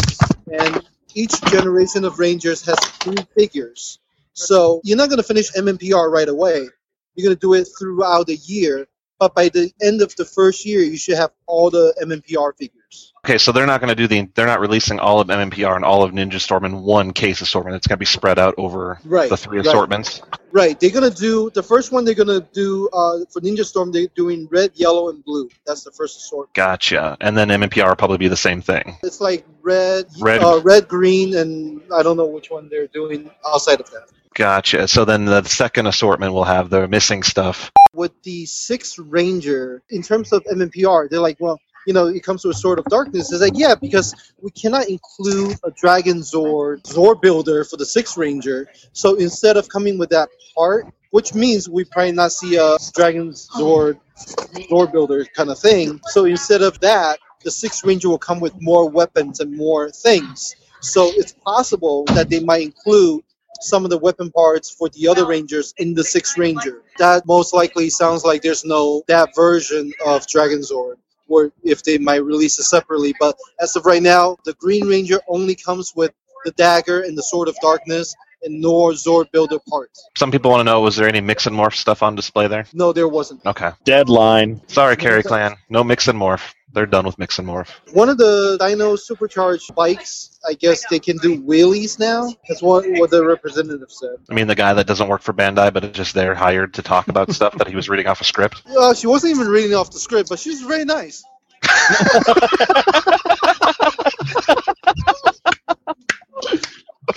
and 0.53 0.83
each 1.15 1.41
generation 1.43 2.05
of 2.05 2.19
Rangers 2.19 2.65
has 2.67 2.79
two 3.01 3.15
figures. 3.37 3.99
So 4.35 4.81
you're 4.85 4.99
not 4.99 5.11
going 5.11 5.19
to 5.19 5.25
finish 5.25 5.53
MMPR 5.53 6.11
right 6.11 6.29
away. 6.29 6.69
You're 7.15 7.27
going 7.27 7.37
to 7.37 7.41
do 7.41 7.55
it 7.55 7.69
throughout 7.79 8.29
the 8.29 8.37
year, 8.37 8.87
but 9.19 9.35
by 9.35 9.51
the 9.51 9.73
end 9.83 10.03
of 10.03 10.15
the 10.17 10.25
first 10.25 10.67
year, 10.67 10.81
you 10.83 10.97
should 10.99 11.17
have 11.19 11.33
all 11.47 11.71
the 11.71 11.95
MMPR 12.03 12.57
figures. 12.59 12.82
Okay, 13.25 13.39
so 13.39 13.53
they're 13.53 13.67
not 13.67 13.81
going 13.81 13.89
to 13.89 13.95
do 13.95 14.09
the. 14.09 14.29
They're 14.35 14.47
not 14.47 14.59
releasing 14.59 14.99
all 14.99 15.21
of 15.21 15.29
MMPR 15.29 15.77
and 15.77 15.85
all 15.85 16.03
of 16.03 16.11
Ninja 16.11 16.41
Storm 16.41 16.65
in 16.65 16.83
one 16.83 17.13
case 17.13 17.41
assortment. 17.41 17.77
It's 17.77 17.87
going 17.87 17.95
to 17.97 18.01
be 18.01 18.05
spread 18.05 18.37
out 18.37 18.55
over 18.59 18.99
Right, 19.05 19.31
the 19.31 19.37
three 19.37 19.59
right. 19.59 19.67
assortments. 19.67 20.21
Right. 20.51 20.79
They're 20.79 20.91
gonna 20.91 21.09
do 21.09 21.49
the 21.51 21.63
first 21.63 21.93
one. 21.93 22.05
They're 22.05 22.15
gonna 22.17 22.41
do 22.53 22.89
uh, 22.93 23.21
for 23.31 23.41
Ninja 23.41 23.65
Storm. 23.65 23.91
They're 23.93 24.09
doing 24.17 24.49
red, 24.51 24.73
yellow, 24.75 25.09
and 25.09 25.25
blue. 25.25 25.49
That's 25.67 25.83
the 25.85 25.93
first 25.93 26.19
assortment. 26.19 26.53
Gotcha. 26.55 27.17
And 27.21 27.35
then 27.37 27.49
MMPR 27.49 27.89
will 27.89 27.97
probably 27.97 28.19
be 28.19 28.29
the 28.29 28.37
same 28.37 28.61
thing. 28.61 28.97
It's 29.03 29.21
like 29.21 29.47
red, 29.63 30.07
Red. 30.21 30.43
uh, 30.43 30.61
red, 30.63 30.89
green, 30.89 31.37
and 31.37 31.81
I 31.95 32.03
don't 32.03 32.17
know 32.19 32.27
which 32.27 32.51
one 32.51 32.69
they're 32.69 32.89
doing 32.89 33.31
outside 33.47 33.81
of 33.81 33.89
that. 33.93 34.09
Gotcha. 34.35 34.89
So 34.89 35.05
then 35.05 35.25
the 35.27 35.43
second 35.45 35.87
assortment 35.87 36.33
will 36.35 36.45
have 36.45 36.69
the 36.71 36.89
missing 36.89 37.23
stuff. 37.23 37.71
With 37.95 38.13
the 38.23 38.45
sixth 38.47 38.99
Ranger, 38.99 39.81
in 39.91 40.03
terms 40.03 40.33
of 40.33 40.43
MMPR, 40.45 41.09
they're 41.09 41.21
like, 41.21 41.39
well, 41.41 41.61
you 41.87 41.93
know, 41.93 42.07
it 42.07 42.23
comes 42.23 42.43
to 42.43 42.51
a 42.51 42.55
Sword 42.55 42.79
of 42.79 42.85
Darkness. 42.87 43.33
It's 43.33 43.41
like, 43.41 43.57
yeah, 43.57 43.75
because 43.75 44.15
we 44.41 44.51
cannot 44.51 44.89
include 44.89 45.57
a 45.65 45.71
Dragon 45.71 46.19
Zord, 46.19 46.83
Zord 46.83 47.21
Builder 47.21 47.65
for 47.65 47.77
the 47.77 47.87
sixth 47.87 48.17
Ranger. 48.17 48.69
So 48.93 49.15
instead 49.15 49.57
of 49.57 49.69
coming 49.69 49.99
with 49.99 50.11
that 50.11 50.29
part, 50.57 50.87
which 51.11 51.35
means 51.35 51.69
we 51.69 51.85
probably 51.85 52.13
not 52.13 52.33
see 52.33 52.57
a 52.57 52.77
Dragon 52.95 53.31
Zord, 53.33 53.99
Zord 54.17 54.93
Builder 54.93 55.25
kind 55.27 55.51
of 55.51 55.59
thing. 55.59 56.01
So 56.07 56.25
instead 56.25 56.63
of 56.63 56.81
that, 56.81 57.19
the 57.45 57.51
sixth 57.51 57.85
Ranger 57.85 58.09
will 58.09 58.19
come 58.19 58.41
with 58.41 58.55
more 58.61 58.89
weapons 58.89 59.41
and 59.41 59.57
more 59.57 59.91
things. 59.91 60.57
So 60.81 61.11
it's 61.15 61.33
possible 61.33 62.05
that 62.07 62.29
they 62.31 62.41
might 62.41 62.63
include 62.63 63.25
some 63.61 63.85
of 63.85 63.91
the 63.91 63.99
weapon 63.99 64.31
parts 64.31 64.71
for 64.71 64.89
the 64.89 65.09
other 65.09 65.27
Rangers 65.27 65.75
in 65.79 65.95
the 65.95 66.03
sixth 66.03 66.37
Ranger. 66.37 66.83
That 66.99 67.27
most 67.27 67.55
likely 67.55 67.91
sounds 67.91 68.25
like 68.25 68.43
there's 68.43 68.65
no 68.65 69.03
that 69.07 69.35
version 69.35 69.93
of 70.05 70.27
Dragon 70.27 70.61
Zord, 70.61 70.97
or 71.33 71.53
if 71.65 71.83
they 71.83 71.99
might 71.99 72.25
release 72.25 72.59
it 72.59 72.65
separately. 72.65 73.15
But 73.19 73.37
as 73.61 73.75
of 73.77 73.87
right 73.87 74.03
now, 74.03 74.37
the 74.45 74.55
Green 74.55 74.87
Ranger 74.87 75.21
only 75.29 75.55
comes 75.55 75.93
with 75.97 76.13
the 76.45 76.53
dagger 76.53 77.03
and 77.03 77.17
the 77.17 77.23
Sword 77.23 77.49
of 77.49 77.57
Darkness, 77.63 78.15
and 78.43 78.61
no 78.61 78.91
Zord 78.91 79.31
Builder 79.33 79.59
parts. 79.69 80.05
Some 80.17 80.31
people 80.31 80.51
want 80.51 80.61
to 80.61 80.65
know: 80.65 80.81
was 80.81 80.97
there 80.97 81.09
any 81.09 81.21
mix 81.21 81.47
and 81.47 81.57
morph 81.57 81.75
stuff 81.75 82.03
on 82.03 82.15
display 82.15 82.49
there? 82.49 82.67
No, 82.75 82.93
there 82.93 83.09
wasn't. 83.09 83.45
Okay. 83.47 83.71
Deadline. 83.85 84.61
Sorry, 84.69 84.97
Carrie 84.97 85.23
Clan. 85.23 85.57
No 85.71 85.85
mix 85.85 86.09
and 86.09 86.19
morph. 86.19 86.53
They're 86.73 86.87
done 86.87 87.05
with 87.05 87.19
mix 87.19 87.39
and 87.39 87.47
morph. 87.47 87.69
One 87.93 88.09
of 88.09 88.19
the 88.19 88.57
Dino 88.59 88.97
supercharged 88.97 89.75
bikes, 89.75 90.39
I 90.49 90.55
guess 90.55 90.87
they 90.87 90.99
can 90.99 91.19
do 91.19 91.41
wheelies 91.43 91.99
now. 91.99 92.33
That's 92.49 92.63
what 92.63 92.85
what 92.93 93.11
the 93.11 93.25
representative 93.25 93.91
said. 93.91 94.17
I 94.31 94.35
mean, 94.35 94.47
the 94.47 94.55
guy 94.55 94.73
that 94.75 94.87
doesn't 94.87 95.09
work 95.09 95.23
for 95.23 95.33
Bandai, 95.33 95.73
but 95.73 95.85
is 95.85 95.93
just 95.93 96.15
there 96.15 96.35
hired 96.35 96.75
to 96.75 96.83
talk 96.83 97.09
about 97.09 97.33
stuff 97.35 97.57
that 97.59 97.69
he 97.69 97.77
was 97.77 97.89
reading 97.89 98.07
off 98.07 98.21
a 98.21 98.25
script. 98.25 98.63
Uh, 98.67 98.95
she 98.95 99.07
wasn't 99.07 99.35
even 99.35 99.49
reading 99.49 99.75
off 99.75 99.91
the 99.91 99.99
script, 99.99 100.29
but 100.29 100.39
she's 100.39 100.63
very 100.63 100.85
nice. 100.85 101.25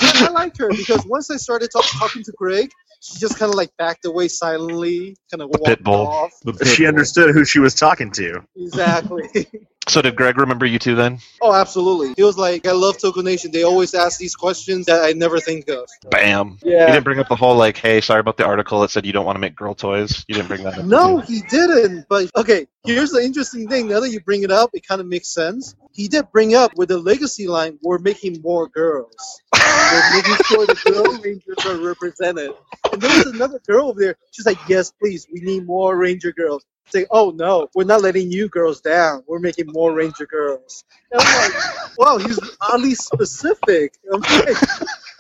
I 0.02 0.30
liked 0.30 0.58
her 0.58 0.70
because 0.70 1.06
once 1.06 1.32
I 1.32 1.38
started 1.38 1.72
talk- 1.72 1.86
talking 1.98 2.24
to 2.24 2.32
Greg, 2.38 2.72
she 3.00 3.20
just 3.20 3.38
kind 3.38 3.50
of 3.50 3.56
like 3.56 3.70
backed 3.78 4.06
away 4.06 4.28
silently, 4.28 5.16
kind 5.32 5.42
of 5.42 5.50
walked 5.50 5.84
Pitbull. 5.84 6.08
off. 6.08 6.32
She 6.66 6.86
understood 6.88 7.34
who 7.34 7.46
she 7.46 7.60
was 7.60 7.76
talking 7.76 8.12
to. 8.12 8.42
Exactly. 8.56 9.48
So 9.88 10.02
did 10.02 10.16
Greg 10.16 10.38
remember 10.38 10.66
you 10.66 10.80
two 10.80 10.96
then? 10.96 11.20
oh, 11.42 11.54
absolutely. 11.54 12.14
He 12.18 12.24
was 12.24 12.38
like, 12.38 12.66
"I 12.66 12.72
love 12.72 12.98
Toku 12.98 13.24
Nation. 13.24 13.52
They 13.52 13.64
always 13.64 13.94
ask 13.94 14.20
these 14.20 14.36
questions 14.36 14.88
that 14.88 15.04
I 15.04 15.12
never 15.12 15.40
think 15.40 15.70
of." 15.70 15.88
Bam. 16.10 16.58
Yeah. 16.64 16.88
You 16.88 16.94
didn't 16.94 17.04
bring 17.04 17.20
up 17.20 17.30
the 17.30 17.36
whole 17.36 17.56
like, 17.56 17.78
hey, 17.78 18.02
sorry 18.02 18.20
about 18.20 18.38
the 18.38 18.46
article 18.46 18.82
that 18.82 18.92
said 18.92 19.06
you 19.06 19.14
don't 19.14 19.26
want 19.26 19.36
to 19.36 19.40
make 19.40 19.56
girl 19.56 19.76
toys. 19.76 20.26
You 20.28 20.36
didn't 20.36 20.48
bring 20.48 20.64
that 20.64 20.78
up. 20.80 20.86
No, 20.86 21.20
he 21.20 21.42
didn't. 21.42 22.08
But 22.10 22.32
okay, 22.36 22.68
here's 22.84 23.12
the 23.12 23.22
interesting 23.22 23.68
thing. 23.68 23.88
Now 23.88 24.00
that 24.00 24.10
you 24.10 24.20
bring 24.22 24.44
it 24.44 24.52
up, 24.52 24.72
it 24.74 24.88
kind 24.88 25.02
of 25.02 25.08
makes 25.08 25.34
sense. 25.34 25.76
He 25.92 26.08
did 26.08 26.32
bring 26.32 26.56
up 26.56 26.72
with 26.76 26.90
the 26.90 26.98
legacy 26.98 27.48
line, 27.48 27.80
we're 27.82 28.00
making 28.00 28.42
more 28.42 28.68
girls. 28.68 29.42
we're 29.54 30.16
making 30.16 30.36
sure 30.46 30.66
the 30.66 30.82
girl 30.86 31.22
rangers 31.22 31.66
are 31.66 31.78
represented. 31.78 32.52
And 32.92 33.02
there 33.02 33.18
was 33.18 33.28
another 33.28 33.60
girl 33.66 33.90
over 33.90 34.00
there. 34.00 34.18
She's 34.32 34.46
like, 34.46 34.58
yes, 34.68 34.92
please, 34.92 35.26
we 35.32 35.40
need 35.40 35.66
more 35.66 35.96
ranger 35.96 36.34
girls. 36.34 36.66
It's 36.86 36.94
like, 36.94 37.08
oh 37.10 37.32
no, 37.32 37.70
we're 37.74 37.84
not 37.84 38.02
letting 38.02 38.32
you 38.32 38.48
girls 38.48 38.82
down. 38.82 39.24
We're 39.28 39.40
making 39.40 39.68
more 39.68 39.94
ranger 39.94 40.26
girls. 40.26 40.84
And 41.12 41.22
I'm 41.22 41.52
like, 41.52 41.98
wow, 41.98 42.18
he's 42.18 42.40
oddly 42.62 42.94
specific. 42.94 43.96
I'm 44.14 44.22
like, 44.22 44.58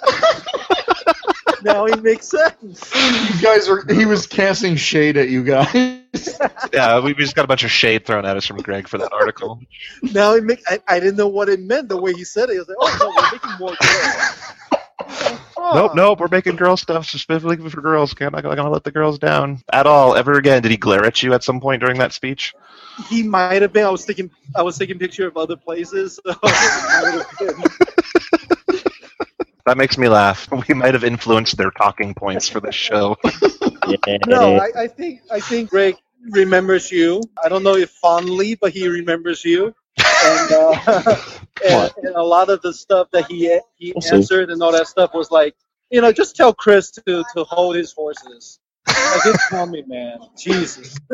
now 1.64 1.86
he 1.86 1.96
makes 2.02 2.28
sense. 2.28 2.94
You 2.94 3.42
guys 3.42 3.68
are. 3.68 3.84
He 3.92 4.06
was 4.06 4.28
casting 4.28 4.76
shade 4.76 5.18
at 5.18 5.30
you 5.30 5.44
guys. 5.44 5.74
yeah, 6.74 7.00
we 7.00 7.14
we 7.14 7.24
just 7.24 7.36
got 7.36 7.46
a 7.46 7.48
bunch 7.48 7.64
of 7.64 7.72
shade 7.72 8.06
thrown 8.06 8.26
at 8.26 8.38
us 8.38 8.46
from 8.46 8.58
Greg 8.58 8.88
for 8.88 9.00
that 9.00 9.12
article. 9.12 9.60
Now 10.02 10.34
it 10.34 10.44
make 10.44 10.62
I, 10.68 10.80
I 10.88 11.00
didn't 11.00 11.18
know 11.18 11.28
what 11.28 11.50
it 11.50 11.60
meant 11.60 11.90
the 11.90 11.98
way 11.98 12.14
he 12.14 12.24
said 12.24 12.50
it. 12.50 12.58
I 12.58 12.60
was 12.60 12.68
like, 12.68 12.78
oh 12.80 12.98
no, 13.00 13.10
we're 13.10 13.32
making 13.32 13.52
more 13.60 13.76
girls. 13.82 14.54
Nope, 15.58 15.92
oh. 15.92 15.94
nope, 15.96 16.20
we're 16.20 16.28
making 16.28 16.58
girl 16.58 16.78
stuff 16.78 17.08
specifically 17.08 17.70
for 17.70 17.82
girls. 17.82 18.14
Can't 18.14 18.36
I'm 18.36 18.44
not 18.44 18.56
gonna 18.56 18.70
let 18.70 18.84
the 18.84 18.92
girls 18.92 19.18
down 19.18 19.62
at 19.74 19.88
all 19.88 20.16
ever 20.16 20.34
again. 20.34 20.62
Did 20.62 20.72
he 20.72 20.78
glare 20.78 21.06
at 21.06 21.24
you 21.24 21.34
at 21.34 21.44
some 21.44 21.60
point 21.60 21.82
during 21.82 21.98
that 22.00 22.14
speech? 22.14 22.54
He 23.10 23.24
might 23.24 23.62
have 23.62 23.74
been. 23.74 23.86
I 23.86 23.90
was 23.90 24.06
taking 24.06 24.30
I 24.56 24.62
was 24.62 24.78
taking 24.78 25.00
picture 25.00 25.28
of 25.28 25.38
other 25.38 25.56
places. 25.56 26.20
So 26.24 26.32
it 26.44 27.04
might 27.04 27.24
have 27.24 27.40
been. 27.40 27.64
That 29.66 29.78
makes 29.78 29.98
me 29.98 30.08
laugh. 30.08 30.48
We 30.68 30.74
might 30.74 30.94
have 30.94 31.04
influenced 31.04 31.58
their 31.58 31.72
talking 31.72 32.14
points 32.14 32.48
for 32.48 32.60
this 32.60 32.76
show. 32.76 33.18
no, 34.28 34.58
I, 34.58 34.70
I 34.78 34.88
think 34.88 35.22
I 35.32 35.40
think 35.40 35.70
Greg 35.70 35.96
remembers 36.30 36.92
you. 36.92 37.22
I 37.44 37.50
don't 37.50 37.64
know 37.64 37.76
if 37.76 37.90
fondly, 37.90 38.56
but 38.56 38.72
he 38.72 38.88
remembers 38.88 39.44
you. 39.44 39.76
And, 40.26 40.52
uh, 40.54 41.18
and, 41.66 41.92
and 42.04 42.16
a 42.16 42.24
lot 42.24 42.50
of 42.50 42.62
the 42.62 42.74
stuff 42.74 43.10
that 43.12 43.28
he 43.28 43.60
he 43.78 43.94
answered 44.12 44.50
and 44.50 44.62
all 44.64 44.72
that 44.72 44.88
stuff 44.88 45.14
was 45.14 45.32
like, 45.32 45.56
you 45.92 46.02
know, 46.02 46.12
just 46.12 46.36
tell 46.36 46.54
Chris 46.54 46.92
to 46.92 47.24
to 47.36 47.44
hold 47.44 47.76
his 47.76 47.94
horses. 47.94 48.60
Like, 48.88 49.24
just 49.24 49.50
tell 49.50 49.66
me, 49.68 49.84
man. 49.88 50.20
Jesus. 50.38 50.98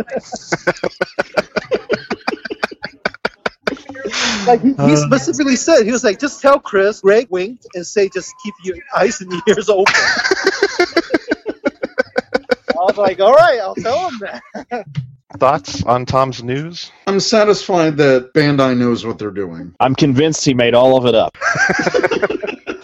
like 4.47 4.61
he, 4.61 4.73
he 4.73 4.95
specifically 4.97 5.55
said, 5.55 5.83
he 5.83 5.91
was 5.91 6.03
like, 6.03 6.19
just 6.19 6.41
tell 6.41 6.59
Chris. 6.59 7.01
Greg 7.01 7.27
winked 7.29 7.67
and 7.75 7.85
say, 7.85 8.09
just 8.09 8.33
keep 8.43 8.53
your 8.63 8.77
eyes 8.95 9.21
and 9.21 9.31
ears 9.47 9.69
open. 9.69 9.93
I 12.69 12.83
was 12.85 12.97
like, 12.97 13.19
all 13.19 13.33
right, 13.33 13.59
I'll 13.59 13.75
tell 13.75 14.09
him 14.09 14.19
that. 14.19 14.85
Thoughts 15.41 15.81
on 15.85 16.05
Tom's 16.05 16.43
news? 16.43 16.91
I'm 17.07 17.19
satisfied 17.19 17.97
that 17.97 18.31
Bandai 18.35 18.77
knows 18.77 19.03
what 19.03 19.17
they're 19.17 19.31
doing. 19.31 19.73
I'm 19.79 19.95
convinced 19.95 20.45
he 20.45 20.53
made 20.53 20.75
all 20.75 20.95
of 20.95 21.07
it 21.07 21.15
up. 21.15 21.35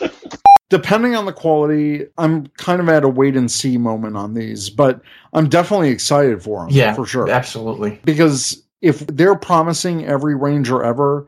Depending 0.69 1.15
on 1.15 1.27
the 1.27 1.33
quality, 1.33 2.07
I'm 2.17 2.47
kind 2.57 2.81
of 2.81 2.89
at 2.89 3.03
a 3.03 3.09
wait 3.09 3.37
and 3.37 3.51
see 3.51 3.77
moment 3.77 4.17
on 4.17 4.33
these, 4.33 4.71
but 4.71 5.01
I'm 5.33 5.49
definitely 5.49 5.89
excited 5.89 6.41
for 6.41 6.61
them. 6.61 6.69
Yeah, 6.71 6.95
for 6.95 7.05
sure. 7.05 7.29
absolutely. 7.29 8.01
Because 8.03 8.63
if 8.81 9.05
they're 9.05 9.37
promising 9.37 10.07
every 10.07 10.33
ranger 10.33 10.83
ever, 10.83 11.27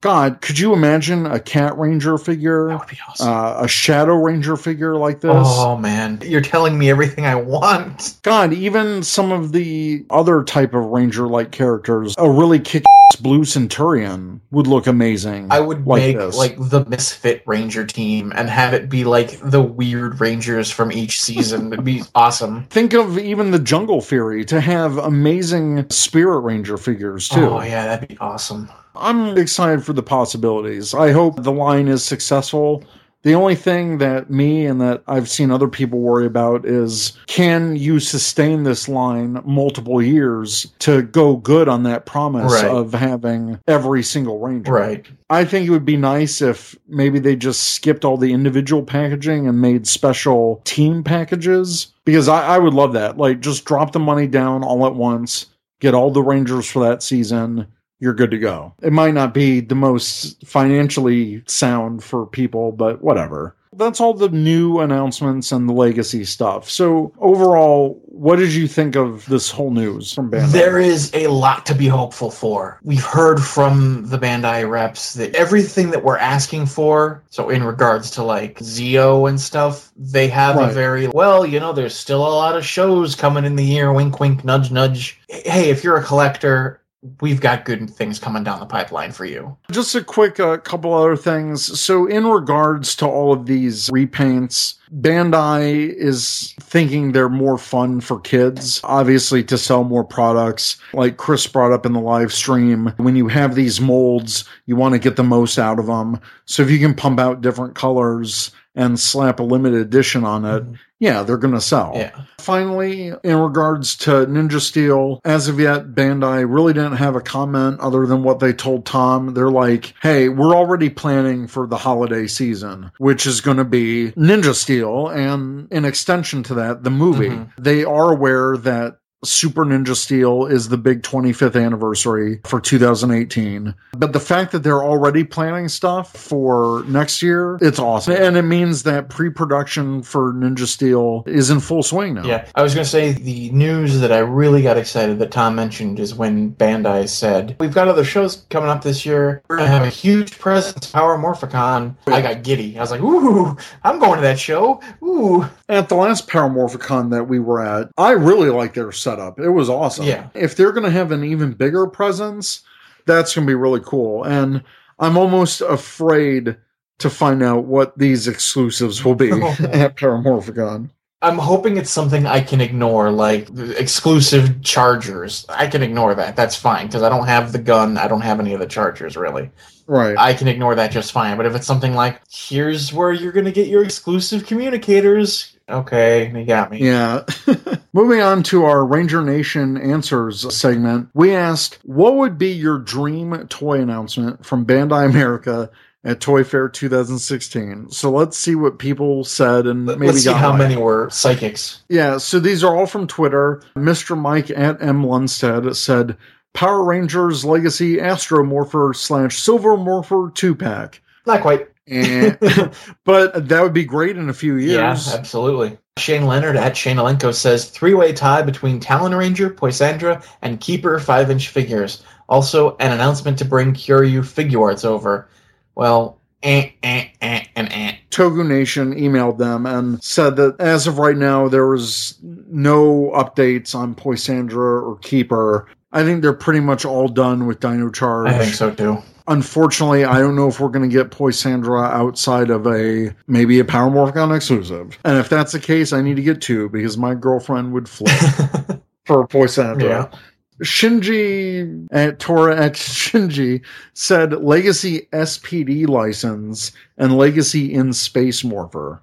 God, 0.00 0.40
could 0.40 0.58
you 0.58 0.72
imagine 0.72 1.26
a 1.26 1.40
cat 1.40 1.76
ranger 1.76 2.18
figure, 2.18 2.68
That 2.68 2.78
would 2.80 2.88
be 2.88 2.98
uh, 3.20 3.56
a 3.62 3.68
shadow 3.68 4.14
ranger 4.14 4.56
figure 4.56 4.96
like 4.96 5.20
this? 5.20 5.32
Oh 5.34 5.76
man, 5.76 6.20
you're 6.24 6.40
telling 6.40 6.78
me 6.78 6.88
everything 6.88 7.26
I 7.26 7.34
want. 7.34 8.16
God, 8.22 8.52
even 8.52 9.02
some 9.02 9.32
of 9.32 9.50
the 9.50 10.04
other 10.10 10.44
type 10.44 10.72
of 10.72 10.84
ranger 10.84 11.26
like 11.26 11.50
characters, 11.50 12.14
a 12.16 12.30
really 12.30 12.60
kick 12.60 12.84
blue 13.20 13.44
centurion 13.44 14.40
would 14.50 14.66
look 14.66 14.86
amazing. 14.86 15.48
I 15.50 15.60
would 15.60 15.86
like 15.86 16.02
make 16.02 16.16
this. 16.18 16.36
like 16.36 16.56
the 16.58 16.84
misfit 16.84 17.42
ranger 17.46 17.84
team 17.84 18.32
and 18.36 18.48
have 18.48 18.74
it 18.74 18.88
be 18.88 19.04
like 19.04 19.40
the 19.42 19.62
weird 19.62 20.20
rangers 20.20 20.70
from 20.70 20.92
each 20.92 21.20
season. 21.20 21.72
It'd 21.72 21.84
be 21.84 22.02
awesome. 22.14 22.64
Think 22.66 22.92
of 22.92 23.18
even 23.18 23.50
the 23.50 23.58
Jungle 23.58 24.00
Fury 24.00 24.44
to 24.44 24.60
have 24.60 24.98
amazing 24.98 25.88
Spirit 25.90 26.40
Ranger 26.40 26.76
figures 26.76 27.28
too. 27.28 27.48
Oh 27.48 27.62
yeah, 27.62 27.86
that'd 27.86 28.08
be 28.08 28.18
awesome. 28.18 28.70
I'm 28.98 29.36
excited 29.38 29.84
for 29.84 29.92
the 29.92 30.02
possibilities. 30.02 30.94
I 30.94 31.12
hope 31.12 31.42
the 31.42 31.52
line 31.52 31.88
is 31.88 32.04
successful. 32.04 32.84
The 33.24 33.34
only 33.34 33.56
thing 33.56 33.98
that 33.98 34.30
me 34.30 34.64
and 34.64 34.80
that 34.80 35.02
I've 35.08 35.28
seen 35.28 35.50
other 35.50 35.66
people 35.66 35.98
worry 35.98 36.24
about 36.24 36.64
is 36.64 37.14
can 37.26 37.74
you 37.74 37.98
sustain 37.98 38.62
this 38.62 38.88
line 38.88 39.42
multiple 39.44 40.00
years 40.00 40.72
to 40.78 41.02
go 41.02 41.34
good 41.36 41.68
on 41.68 41.82
that 41.82 42.06
promise 42.06 42.52
Right. 42.52 42.70
of 42.70 42.92
having 42.94 43.58
every 43.66 44.04
single 44.04 44.38
ranger? 44.38 44.72
Right. 44.72 45.04
I 45.30 45.44
think 45.44 45.66
it 45.66 45.70
would 45.70 45.84
be 45.84 45.96
nice 45.96 46.40
if 46.40 46.76
maybe 46.86 47.18
they 47.18 47.34
just 47.34 47.72
skipped 47.72 48.04
all 48.04 48.18
the 48.18 48.32
individual 48.32 48.84
packaging 48.84 49.48
and 49.48 49.60
made 49.60 49.88
special 49.88 50.62
team 50.64 51.02
packages 51.02 51.88
because 52.04 52.28
I, 52.28 52.54
I 52.54 52.58
would 52.58 52.72
love 52.72 52.92
that. 52.92 53.18
Like, 53.18 53.40
just 53.40 53.64
drop 53.64 53.90
the 53.90 53.98
money 53.98 54.28
down 54.28 54.62
all 54.62 54.86
at 54.86 54.94
once, 54.94 55.46
get 55.80 55.92
all 55.92 56.12
the 56.12 56.22
Rangers 56.22 56.70
for 56.70 56.84
that 56.88 57.02
season. 57.02 57.66
You're 58.00 58.14
good 58.14 58.30
to 58.30 58.38
go. 58.38 58.74
It 58.82 58.92
might 58.92 59.14
not 59.14 59.34
be 59.34 59.60
the 59.60 59.74
most 59.74 60.44
financially 60.46 61.42
sound 61.46 62.04
for 62.04 62.26
people, 62.26 62.72
but 62.72 63.02
whatever. 63.02 63.54
That's 63.74 64.00
all 64.00 64.14
the 64.14 64.30
new 64.30 64.80
announcements 64.80 65.52
and 65.52 65.68
the 65.68 65.72
legacy 65.72 66.24
stuff. 66.24 66.68
So, 66.70 67.12
overall, 67.18 68.00
what 68.06 68.36
did 68.36 68.52
you 68.52 68.66
think 68.66 68.96
of 68.96 69.24
this 69.26 69.50
whole 69.50 69.70
news 69.70 70.12
from 70.12 70.30
Bandai? 70.30 70.50
There 70.52 70.78
is 70.80 71.12
a 71.14 71.28
lot 71.28 71.64
to 71.66 71.74
be 71.74 71.86
hopeful 71.86 72.30
for. 72.30 72.80
We've 72.82 73.04
heard 73.04 73.40
from 73.40 74.06
the 74.06 74.18
Bandai 74.18 74.68
reps 74.68 75.14
that 75.14 75.34
everything 75.36 75.90
that 75.90 76.02
we're 76.02 76.16
asking 76.18 76.66
for, 76.66 77.22
so 77.30 77.50
in 77.50 77.62
regards 77.62 78.10
to 78.12 78.22
like 78.24 78.58
Zeo 78.60 79.28
and 79.28 79.40
stuff, 79.40 79.92
they 79.96 80.28
have 80.28 80.56
Right. 80.56 80.70
a 80.70 80.72
very 80.72 81.06
well, 81.08 81.46
you 81.46 81.60
know, 81.60 81.72
there's 81.72 81.94
still 81.94 82.26
a 82.26 82.34
lot 82.34 82.56
of 82.56 82.64
shows 82.64 83.14
coming 83.14 83.44
in 83.44 83.54
the 83.54 83.64
year, 83.64 83.92
wink 83.92 84.18
wink, 84.18 84.44
nudge 84.44 84.72
nudge. 84.72 85.20
Hey, 85.28 85.70
if 85.70 85.84
you're 85.84 85.98
a 85.98 86.02
collector, 86.04 86.80
we've 87.20 87.40
got 87.40 87.64
good 87.64 87.88
things 87.88 88.18
coming 88.18 88.42
down 88.42 88.60
the 88.60 88.66
pipeline 88.66 89.12
for 89.12 89.24
you. 89.24 89.56
Just 89.70 89.94
a 89.94 90.02
quick 90.02 90.40
uh, 90.40 90.58
couple 90.58 90.92
other 90.92 91.16
things. 91.16 91.80
So, 91.80 92.06
in 92.06 92.26
regards 92.26 92.96
to 92.96 93.06
all 93.06 93.32
of 93.32 93.46
these 93.46 93.88
repaints, 93.90 94.74
Bandai 94.92 95.92
is 95.92 96.54
thinking 96.60 97.12
they're 97.12 97.28
more 97.28 97.58
fun 97.58 98.00
for 98.00 98.20
kids, 98.20 98.80
obviously, 98.84 99.44
to 99.44 99.58
sell 99.58 99.84
more 99.84 100.04
products. 100.04 100.76
Like 100.92 101.16
Chris 101.16 101.46
brought 101.46 101.72
up 101.72 101.86
in 101.86 101.92
the 101.92 102.00
live 102.00 102.32
stream, 102.32 102.92
when 102.96 103.16
you 103.16 103.28
have 103.28 103.54
these 103.54 103.80
molds, 103.80 104.44
you 104.66 104.76
want 104.76 104.94
to 104.94 104.98
get 104.98 105.16
the 105.16 105.24
most 105.24 105.58
out 105.58 105.78
of 105.78 105.86
them. 105.86 106.20
So, 106.46 106.62
if 106.62 106.70
you 106.70 106.78
can 106.78 106.94
pump 106.94 107.20
out 107.20 107.40
different 107.40 107.74
colors 107.74 108.50
and 108.74 108.98
slap 108.98 109.40
a 109.40 109.42
limited 109.42 109.80
edition 109.80 110.24
on 110.24 110.44
it, 110.44 110.64
yeah, 111.00 111.22
they're 111.22 111.36
going 111.36 111.54
to 111.54 111.60
sell. 111.60 111.92
Yeah. 111.94 112.10
Finally, 112.38 113.12
in 113.22 113.36
regards 113.36 113.94
to 113.96 114.10
Ninja 114.26 114.60
Steel, 114.60 115.20
as 115.24 115.48
of 115.48 115.60
yet, 115.60 115.88
Bandai 115.88 116.46
really 116.48 116.72
didn't 116.72 116.96
have 116.96 117.14
a 117.14 117.20
comment 117.20 117.78
other 117.80 118.06
than 118.06 118.22
what 118.22 118.38
they 118.40 118.52
told 118.52 118.86
Tom. 118.86 119.34
They're 119.34 119.50
like, 119.50 119.94
hey, 120.02 120.28
we're 120.28 120.54
already 120.56 120.88
planning 120.88 121.46
for 121.46 121.66
the 121.66 121.76
holiday 121.76 122.26
season, 122.26 122.90
which 122.98 123.26
is 123.26 123.40
going 123.40 123.58
to 123.58 123.64
be 123.64 124.12
Ninja 124.12 124.54
Steel, 124.54 125.08
and 125.08 125.70
in 125.70 125.84
extension 125.84 126.42
to 126.44 126.54
that, 126.54 126.84
the 126.84 126.90
movie. 126.90 127.28
Mhm. 127.30 127.50
They 127.58 127.84
are 127.84 128.12
aware 128.12 128.56
that 128.58 128.98
Super 129.24 129.64
Ninja 129.64 129.94
Steel 129.94 130.46
is 130.46 130.68
the 130.68 130.78
big 130.78 131.02
25th 131.02 131.62
anniversary 131.62 132.40
for 132.44 132.60
2018. 132.60 133.74
But 133.92 134.12
the 134.12 134.20
fact 134.20 134.52
that 134.52 134.62
they're 134.62 134.82
already 134.82 135.24
planning 135.24 135.68
stuff 135.68 136.12
for 136.12 136.84
next 136.86 137.22
year, 137.22 137.58
it's 137.60 137.78
awesome. 137.78 138.14
And 138.14 138.36
it 138.36 138.42
means 138.42 138.84
that 138.84 139.08
pre 139.08 139.30
production 139.30 140.02
for 140.02 140.32
Ninja 140.32 140.66
Steel 140.66 141.24
is 141.26 141.50
in 141.50 141.60
full 141.60 141.82
swing 141.82 142.14
now. 142.14 142.24
Yeah, 142.24 142.48
I 142.54 142.62
was 142.62 142.74
going 142.74 142.84
to 142.84 142.90
say 142.90 143.12
the 143.12 143.50
news 143.50 144.00
that 144.00 144.12
I 144.12 144.18
really 144.18 144.62
got 144.62 144.76
excited 144.76 145.18
that 145.18 145.30
Tom 145.30 145.54
mentioned 145.54 146.00
is 146.00 146.14
when 146.14 146.52
Bandai 146.54 147.08
said, 147.08 147.56
We've 147.60 147.74
got 147.74 147.88
other 147.88 148.04
shows 148.04 148.46
coming 148.50 148.70
up 148.70 148.82
this 148.82 149.04
year. 149.04 149.42
We're 149.48 149.56
going 149.56 149.68
to 149.68 149.74
have 149.74 149.86
a 149.86 149.90
huge 149.90 150.38
presence, 150.38 150.90
Power 150.90 151.18
Morphicon. 151.18 151.94
I 152.06 152.22
got 152.22 152.42
giddy. 152.42 152.78
I 152.78 152.80
was 152.80 152.90
like, 152.90 153.02
Ooh, 153.02 153.56
I'm 153.84 153.98
going 153.98 154.16
to 154.16 154.22
that 154.22 154.38
show. 154.38 154.80
Ooh. 155.02 155.46
At 155.68 155.88
the 155.88 155.96
last 155.96 156.26
Power 156.26 156.48
Paramorphicon 156.48 157.10
that 157.10 157.24
we 157.24 157.38
were 157.38 157.60
at, 157.60 157.90
I 157.98 158.12
really 158.12 158.50
like 158.50 158.74
their 158.74 158.92
setup. 159.08 159.38
It 159.38 159.50
was 159.50 159.68
awesome. 159.68 160.06
Yeah. 160.06 160.28
If 160.34 160.56
they're 160.56 160.72
going 160.72 160.84
to 160.84 160.90
have 160.90 161.12
an 161.12 161.24
even 161.24 161.52
bigger 161.52 161.86
presence, 161.86 162.62
that's 163.06 163.34
going 163.34 163.46
to 163.46 163.50
be 163.50 163.54
really 163.54 163.80
cool. 163.80 164.24
And 164.24 164.62
I'm 164.98 165.16
almost 165.16 165.60
afraid 165.60 166.56
to 166.98 167.10
find 167.10 167.42
out 167.42 167.64
what 167.64 167.96
these 167.96 168.26
exclusives 168.28 169.04
will 169.04 169.14
be 169.14 169.30
at 169.32 169.96
Power 169.96 170.18
Morphicon. 170.18 170.90
I'm 171.20 171.38
hoping 171.38 171.76
it's 171.76 171.90
something 171.90 172.26
I 172.26 172.40
can 172.40 172.60
ignore, 172.60 173.10
like 173.10 173.48
exclusive 173.76 174.62
chargers. 174.62 175.44
I 175.48 175.66
can 175.66 175.82
ignore 175.82 176.14
that. 176.14 176.36
That's 176.36 176.54
fine 176.54 176.86
because 176.86 177.02
I 177.02 177.08
don't 177.08 177.26
have 177.26 177.50
the 177.50 177.58
gun. 177.58 177.98
I 177.98 178.06
don't 178.06 178.20
have 178.20 178.38
any 178.38 178.54
of 178.54 178.60
the 178.60 178.66
chargers 178.66 179.16
really. 179.16 179.50
Right. 179.88 180.16
I 180.16 180.32
can 180.34 180.46
ignore 180.46 180.76
that 180.76 180.92
just 180.92 181.10
fine. 181.10 181.36
But 181.36 181.46
if 181.46 181.56
it's 181.56 181.66
something 181.66 181.94
like, 181.94 182.20
here's 182.30 182.92
where 182.92 183.12
you're 183.12 183.32
going 183.32 183.46
to 183.46 183.52
get 183.52 183.66
your 183.66 183.82
exclusive 183.82 184.46
communicators, 184.46 185.57
okay, 185.68 186.30
you 186.34 186.44
got 186.44 186.70
me. 186.70 186.78
Yeah. 186.78 187.24
Moving 187.92 188.20
on 188.20 188.42
to 188.44 188.64
our 188.64 188.84
Ranger 188.84 189.22
Nation 189.22 189.76
Answers 189.76 190.54
segment, 190.54 191.08
we 191.14 191.34
asked, 191.34 191.78
what 191.84 192.16
would 192.16 192.38
be 192.38 192.50
your 192.52 192.78
dream 192.78 193.36
toy 193.48 193.80
announcement 193.80 194.44
from 194.44 194.66
Bandai 194.66 195.06
America 195.06 195.70
at 196.04 196.20
Toy 196.20 196.44
Fair 196.44 196.68
2016? 196.68 197.90
So 197.90 198.10
let's 198.10 198.36
see 198.36 198.54
what 198.54 198.78
people 198.78 199.24
said 199.24 199.66
and 199.66 199.86
maybe 199.86 200.06
Let's 200.06 200.20
see 200.20 200.30
got 200.30 200.38
how 200.38 200.52
many 200.54 200.76
were 200.76 201.10
psychics. 201.10 201.82
Yeah, 201.88 202.18
so 202.18 202.38
these 202.40 202.62
are 202.62 202.76
all 202.76 202.86
from 202.86 203.06
Twitter. 203.06 203.62
Mr. 203.76 204.18
Mike 204.18 204.50
at 204.50 204.82
M. 204.82 205.02
Lundstead 205.02 205.74
said 205.74 206.16
Power 206.54 206.84
Rangers 206.84 207.44
Legacy 207.44 207.96
Astromorpher 207.96 208.94
slash 208.96 209.38
Silver 209.38 209.76
Morpher 209.76 210.30
two 210.34 210.54
pack. 210.54 211.02
Not 211.26 211.42
quite. 211.42 211.68
And, 211.88 212.38
but 213.04 213.48
that 213.48 213.62
would 213.62 213.72
be 213.72 213.84
great 213.84 214.16
in 214.16 214.28
a 214.28 214.34
few 214.34 214.56
years. 214.56 215.06
Yeah, 215.06 215.14
absolutely. 215.14 215.78
Shane 215.98 216.26
Leonard 216.26 216.56
at 216.56 216.76
Shane 216.76 216.96
Alenko 216.96 217.34
says 217.34 217.70
three 217.70 217.94
way 217.94 218.12
tie 218.12 218.42
between 218.42 218.80
Talon 218.80 219.14
Ranger, 219.14 219.50
Poisandra, 219.50 220.24
and 220.42 220.60
Keeper 220.60 220.98
5 220.98 221.30
inch 221.30 221.48
figures. 221.48 222.02
Also, 222.28 222.76
an 222.76 222.92
announcement 222.92 223.38
to 223.38 223.44
bring 223.44 223.72
Kyoryu 223.72 224.24
figure 224.24 224.62
arts 224.62 224.84
over. 224.84 225.28
Well, 225.74 226.20
eh, 226.42 226.70
eh, 226.82 227.06
eh, 227.20 227.44
and 227.56 227.68
eh. 227.72 227.96
Toku 228.10 228.46
Nation 228.46 228.94
emailed 228.94 229.38
them 229.38 229.66
and 229.66 230.02
said 230.02 230.36
that 230.36 230.60
as 230.60 230.86
of 230.86 230.98
right 230.98 231.16
now, 231.16 231.48
there 231.48 231.66
was 231.66 232.18
no 232.22 233.12
updates 233.14 233.74
on 233.74 233.94
Poisandra 233.94 234.82
or 234.82 234.98
Keeper. 234.98 235.68
I 235.92 236.04
think 236.04 236.22
they're 236.22 236.32
pretty 236.34 236.60
much 236.60 236.84
all 236.84 237.08
done 237.08 237.46
with 237.46 237.60
Dino 237.60 237.90
Charge. 237.90 238.28
I 238.28 238.38
think 238.38 238.54
so 238.54 238.70
too. 238.70 238.98
Unfortunately, 239.28 240.04
I 240.04 240.18
don't 240.20 240.34
know 240.36 240.48
if 240.48 240.58
we're 240.58 240.68
going 240.70 240.88
to 240.88 240.92
get 240.94 241.10
Poisandra 241.10 241.90
outside 241.90 242.50
of 242.50 242.66
a 242.66 243.14
maybe 243.26 243.58
a 243.60 243.64
Power 243.64 243.90
Morphicon 243.90 244.34
exclusive. 244.34 244.98
And 245.04 245.18
if 245.18 245.28
that's 245.28 245.52
the 245.52 245.60
case, 245.60 245.92
I 245.92 246.00
need 246.00 246.16
to 246.16 246.22
get 246.22 246.40
two 246.40 246.68
because 246.70 246.96
my 246.96 247.14
girlfriend 247.14 247.72
would 247.72 247.88
flip 247.88 248.10
for 249.06 249.26
Poisandra. 249.28 249.82
Yeah. 249.82 250.18
Shinji 250.62 251.86
at 251.92 252.18
Tora 252.18 252.56
at 252.56 252.72
Shinji 252.72 253.64
said 253.94 254.32
Legacy 254.42 255.08
SPD 255.12 255.86
license 255.86 256.72
and 256.96 257.16
Legacy 257.16 257.72
in 257.72 257.92
Space 257.92 258.42
Morpher 258.42 259.00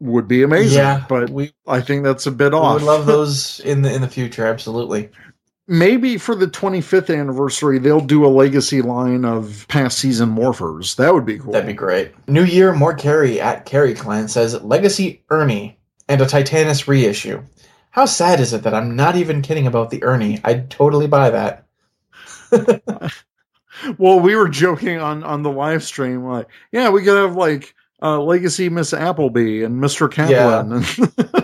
would 0.00 0.26
be 0.26 0.42
amazing. 0.42 0.78
Yeah, 0.78 1.04
but 1.08 1.28
we- 1.30 1.52
I 1.66 1.80
think 1.80 2.04
that's 2.04 2.26
a 2.26 2.30
bit 2.30 2.54
off. 2.54 2.74
would 2.80 2.86
love 2.86 3.06
those 3.14 3.60
in 3.60 3.82
the 3.82 3.92
in 3.94 4.00
the 4.00 4.08
future, 4.08 4.46
absolutely. 4.46 5.10
Maybe 5.66 6.18
for 6.18 6.34
the 6.34 6.46
25th 6.46 7.16
anniversary, 7.18 7.78
they'll 7.78 8.00
do 8.00 8.26
a 8.26 8.28
legacy 8.28 8.82
line 8.82 9.24
of 9.24 9.64
past 9.68 9.98
season 9.98 10.28
morphers. 10.28 10.96
That 10.96 11.14
would 11.14 11.24
be 11.24 11.38
cool. 11.38 11.52
That'd 11.52 11.66
be 11.66 11.72
great. 11.72 12.12
New 12.28 12.44
Year, 12.44 12.74
more 12.74 12.92
Carry 12.94 13.40
at 13.40 13.64
Carry 13.64 13.94
Clan 13.94 14.28
says 14.28 14.62
Legacy 14.62 15.24
Ernie 15.30 15.78
and 16.08 16.20
a 16.20 16.26
Titanus 16.26 16.86
reissue. 16.86 17.42
How 17.90 18.04
sad 18.04 18.40
is 18.40 18.52
it 18.52 18.62
that 18.64 18.74
I'm 18.74 18.94
not 18.94 19.16
even 19.16 19.40
kidding 19.40 19.66
about 19.66 19.90
the 19.90 20.02
Ernie? 20.04 20.40
I'd 20.44 20.70
totally 20.70 21.06
buy 21.06 21.30
that. 21.30 21.66
Well, 23.98 24.20
we 24.20 24.36
were 24.36 24.48
joking 24.48 24.98
on 24.98 25.24
on 25.24 25.42
the 25.42 25.50
live 25.50 25.82
stream, 25.82 26.24
like, 26.24 26.46
yeah, 26.72 26.90
we 26.90 27.02
could 27.02 27.16
have 27.16 27.36
like 27.36 27.74
uh, 28.02 28.20
Legacy 28.20 28.68
Miss 28.68 28.92
Appleby 28.92 29.64
and 29.64 29.82
Mr. 29.82 30.10
Kaplan. 30.10 30.84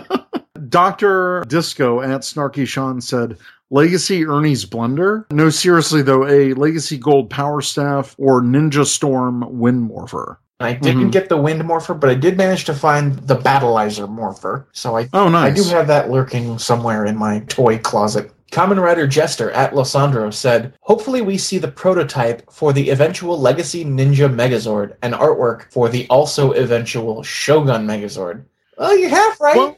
Doctor 0.71 1.43
Disco 1.47 2.01
at 2.01 2.21
Snarky 2.21 2.65
Sean 2.67 2.99
said, 3.01 3.37
"Legacy 3.69 4.25
Ernie's 4.25 4.65
Blender." 4.65 5.25
No, 5.31 5.49
seriously 5.49 6.01
though, 6.01 6.25
a 6.27 6.53
Legacy 6.53 6.97
Gold 6.97 7.29
Power 7.29 7.61
Staff 7.61 8.15
or 8.17 8.41
Ninja 8.41 8.85
Storm 8.85 9.45
Wind 9.59 9.83
Morpher. 9.83 10.39
I 10.59 10.73
didn't 10.73 11.07
Mhm. 11.07 11.11
get 11.11 11.27
the 11.29 11.37
Wind 11.37 11.63
Morpher, 11.65 11.93
but 11.95 12.09
I 12.09 12.13
did 12.13 12.37
manage 12.37 12.65
to 12.65 12.73
find 12.73 13.15
the 13.27 13.35
Battlizer 13.35 14.07
Morpher. 14.07 14.67
So 14.73 14.95
I 14.97 15.09
Oh, 15.13 15.27
nice. 15.27 15.51
I 15.51 15.55
do 15.55 15.75
have 15.75 15.87
that 15.87 16.09
lurking 16.11 16.57
somewhere 16.59 17.03
in 17.05 17.17
my 17.17 17.39
toy 17.47 17.77
closet. 17.79 18.31
Common 18.51 18.79
Rider 18.79 19.07
Jester 19.07 19.49
at 19.51 19.73
Losandro 19.73 20.31
said, 20.31 20.73
Hopefully 20.81 21.21
we 21.21 21.37
see 21.37 21.57
the 21.57 21.69
prototype 21.69 22.43
for 22.51 22.73
the 22.73 22.89
eventual 22.89 23.39
Legacy 23.39 23.83
Ninja 23.85 24.29
Megazord 24.33 24.91
and 25.01 25.13
artwork 25.15 25.71
for 25.71 25.89
the 25.89 26.05
also 26.09 26.51
eventual 26.51 27.23
Shogun 27.23 27.87
Megazord. 27.87 28.41
Well, 28.77 28.95
you 28.97 29.09
have, 29.09 29.37
right. 29.39 29.75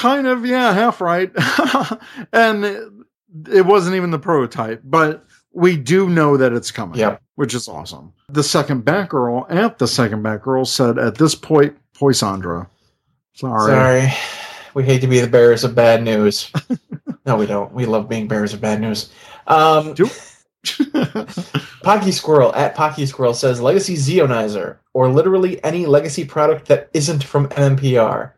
Kind 0.00 0.26
of, 0.26 0.46
yeah, 0.46 0.72
half 0.72 1.02
right. 1.02 1.30
and 2.32 2.64
it, 2.64 2.88
it 3.52 3.66
wasn't 3.66 3.96
even 3.96 4.10
the 4.10 4.18
prototype, 4.18 4.80
but 4.82 5.26
we 5.52 5.76
do 5.76 6.08
know 6.08 6.38
that 6.38 6.54
it's 6.54 6.70
coming. 6.70 6.98
Yep. 6.98 7.22
Which 7.34 7.54
is 7.54 7.68
awesome. 7.68 8.14
The 8.30 8.42
second 8.42 8.84
Batgirl 8.84 9.50
at 9.50 9.78
the 9.78 9.86
second 9.86 10.22
Batgirl 10.22 10.66
said 10.66 10.98
at 10.98 11.16
this 11.16 11.34
point, 11.34 11.76
Poisandra. 11.94 12.66
Sorry. 13.34 13.72
Sorry. 13.72 14.12
We 14.72 14.84
hate 14.84 15.02
to 15.02 15.06
be 15.06 15.20
the 15.20 15.26
bearers 15.26 15.64
of 15.64 15.74
bad 15.74 16.02
news. 16.02 16.50
no, 17.26 17.36
we 17.36 17.44
don't. 17.46 17.72
We 17.72 17.84
love 17.84 18.08
being 18.08 18.26
bearers 18.26 18.54
of 18.54 18.60
bad 18.62 18.80
news. 18.80 19.10
Um, 19.46 19.94
Pocky 21.82 22.12
Squirrel 22.12 22.54
at 22.54 22.74
Pocky 22.74 23.04
Squirrel 23.04 23.34
says 23.34 23.60
Legacy 23.60 23.96
Zeonizer, 23.96 24.78
or 24.94 25.08
literally 25.08 25.62
any 25.64 25.84
legacy 25.86 26.24
product 26.24 26.68
that 26.68 26.88
isn't 26.94 27.24
from 27.24 27.48
MMPR. 27.48 28.32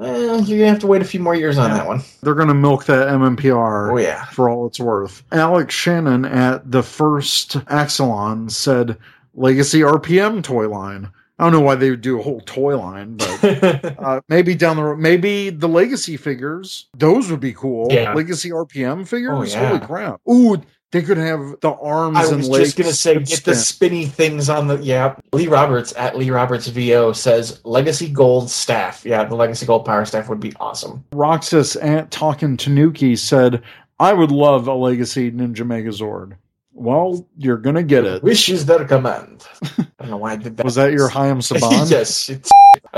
Well, 0.00 0.40
you're 0.42 0.58
gonna 0.58 0.70
have 0.70 0.78
to 0.80 0.86
wait 0.86 1.02
a 1.02 1.04
few 1.04 1.20
more 1.20 1.34
years 1.34 1.58
on 1.58 1.70
that 1.70 1.86
one. 1.86 2.00
They're 2.22 2.34
going 2.34 2.48
to 2.48 2.54
milk 2.54 2.86
that 2.86 3.08
MMPR 3.08 3.92
Oh, 3.92 3.96
yeah. 3.98 4.24
for 4.26 4.48
all 4.48 4.66
it's 4.66 4.80
worth. 4.80 5.22
Alex 5.30 5.74
Shannon 5.74 6.24
at 6.24 6.70
the 6.70 6.82
first 6.82 7.52
Axelon 7.66 8.50
said 8.50 8.96
Legacy 9.34 9.80
RPM 9.80 10.42
toy 10.42 10.68
line. 10.68 11.10
I 11.38 11.44
don't 11.44 11.52
know 11.52 11.60
why 11.60 11.74
they 11.74 11.88
would 11.90 12.00
do 12.02 12.18
a 12.18 12.22
whole 12.22 12.40
toy 12.42 12.78
line, 12.78 13.16
but 13.16 13.44
uh, 13.98 14.20
maybe 14.28 14.54
down 14.54 14.76
the 14.76 14.84
road, 14.84 14.98
maybe 14.98 15.48
the 15.50 15.68
Legacy 15.68 16.16
figures, 16.18 16.88
those 16.96 17.30
would 17.30 17.40
be 17.40 17.52
cool. 17.54 17.88
Yeah. 17.90 18.12
Legacy 18.14 18.50
RPM 18.50 19.06
figures, 19.08 19.54
Oh, 19.54 19.58
yeah. 19.60 19.68
holy 19.68 19.80
crap! 19.80 20.20
Ooh, 20.30 20.62
they 20.92 21.02
could 21.02 21.18
have 21.18 21.60
the 21.60 21.70
arms 21.70 22.18
I 22.18 22.26
and 22.26 22.38
was 22.38 22.48
just 22.48 22.76
gonna 22.76 22.92
say, 22.92 23.18
get 23.20 23.44
the 23.44 23.54
spinny 23.54 24.06
things 24.06 24.48
on 24.48 24.66
the 24.66 24.78
yeah. 24.78 25.14
Lee 25.32 25.46
Roberts 25.46 25.92
at 25.96 26.16
Lee 26.18 26.30
Roberts 26.30 26.66
VO 26.66 27.12
says 27.12 27.60
Legacy 27.64 28.08
Gold 28.08 28.50
staff. 28.50 29.04
Yeah, 29.04 29.24
the 29.24 29.36
Legacy 29.36 29.66
Gold 29.66 29.84
power 29.84 30.04
staff 30.04 30.28
would 30.28 30.40
be 30.40 30.52
awesome. 30.58 31.04
Roxas 31.12 31.76
at 31.76 32.10
Talking 32.10 32.56
Tanuki 32.56 33.14
said, 33.14 33.62
"I 34.00 34.12
would 34.12 34.32
love 34.32 34.66
a 34.66 34.74
Legacy 34.74 35.30
Ninja 35.30 35.58
Megazord." 35.58 36.34
Well, 36.72 37.28
you're 37.36 37.58
gonna 37.58 37.82
get 37.82 38.04
it. 38.04 38.22
Wish 38.22 38.48
is 38.48 38.66
their 38.66 38.84
command. 38.84 39.46
I 39.78 39.86
don't 40.00 40.10
know 40.10 40.16
why 40.16 40.32
I 40.32 40.36
did 40.36 40.56
that. 40.56 40.64
Was 40.64 40.76
that 40.76 40.92
your 40.92 41.08
Haim 41.08 41.38
Saban? 41.40 41.90
yes. 41.90 42.28
It's, 42.28 42.50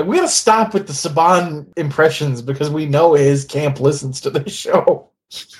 we 0.04 0.16
gotta 0.16 0.28
stop 0.28 0.72
with 0.72 0.86
the 0.86 0.92
Saban 0.92 1.66
impressions 1.76 2.40
because 2.42 2.70
we 2.70 2.86
know 2.86 3.14
his 3.14 3.44
camp 3.44 3.80
listens 3.80 4.20
to 4.22 4.30
the 4.30 4.48
show. 4.48 5.08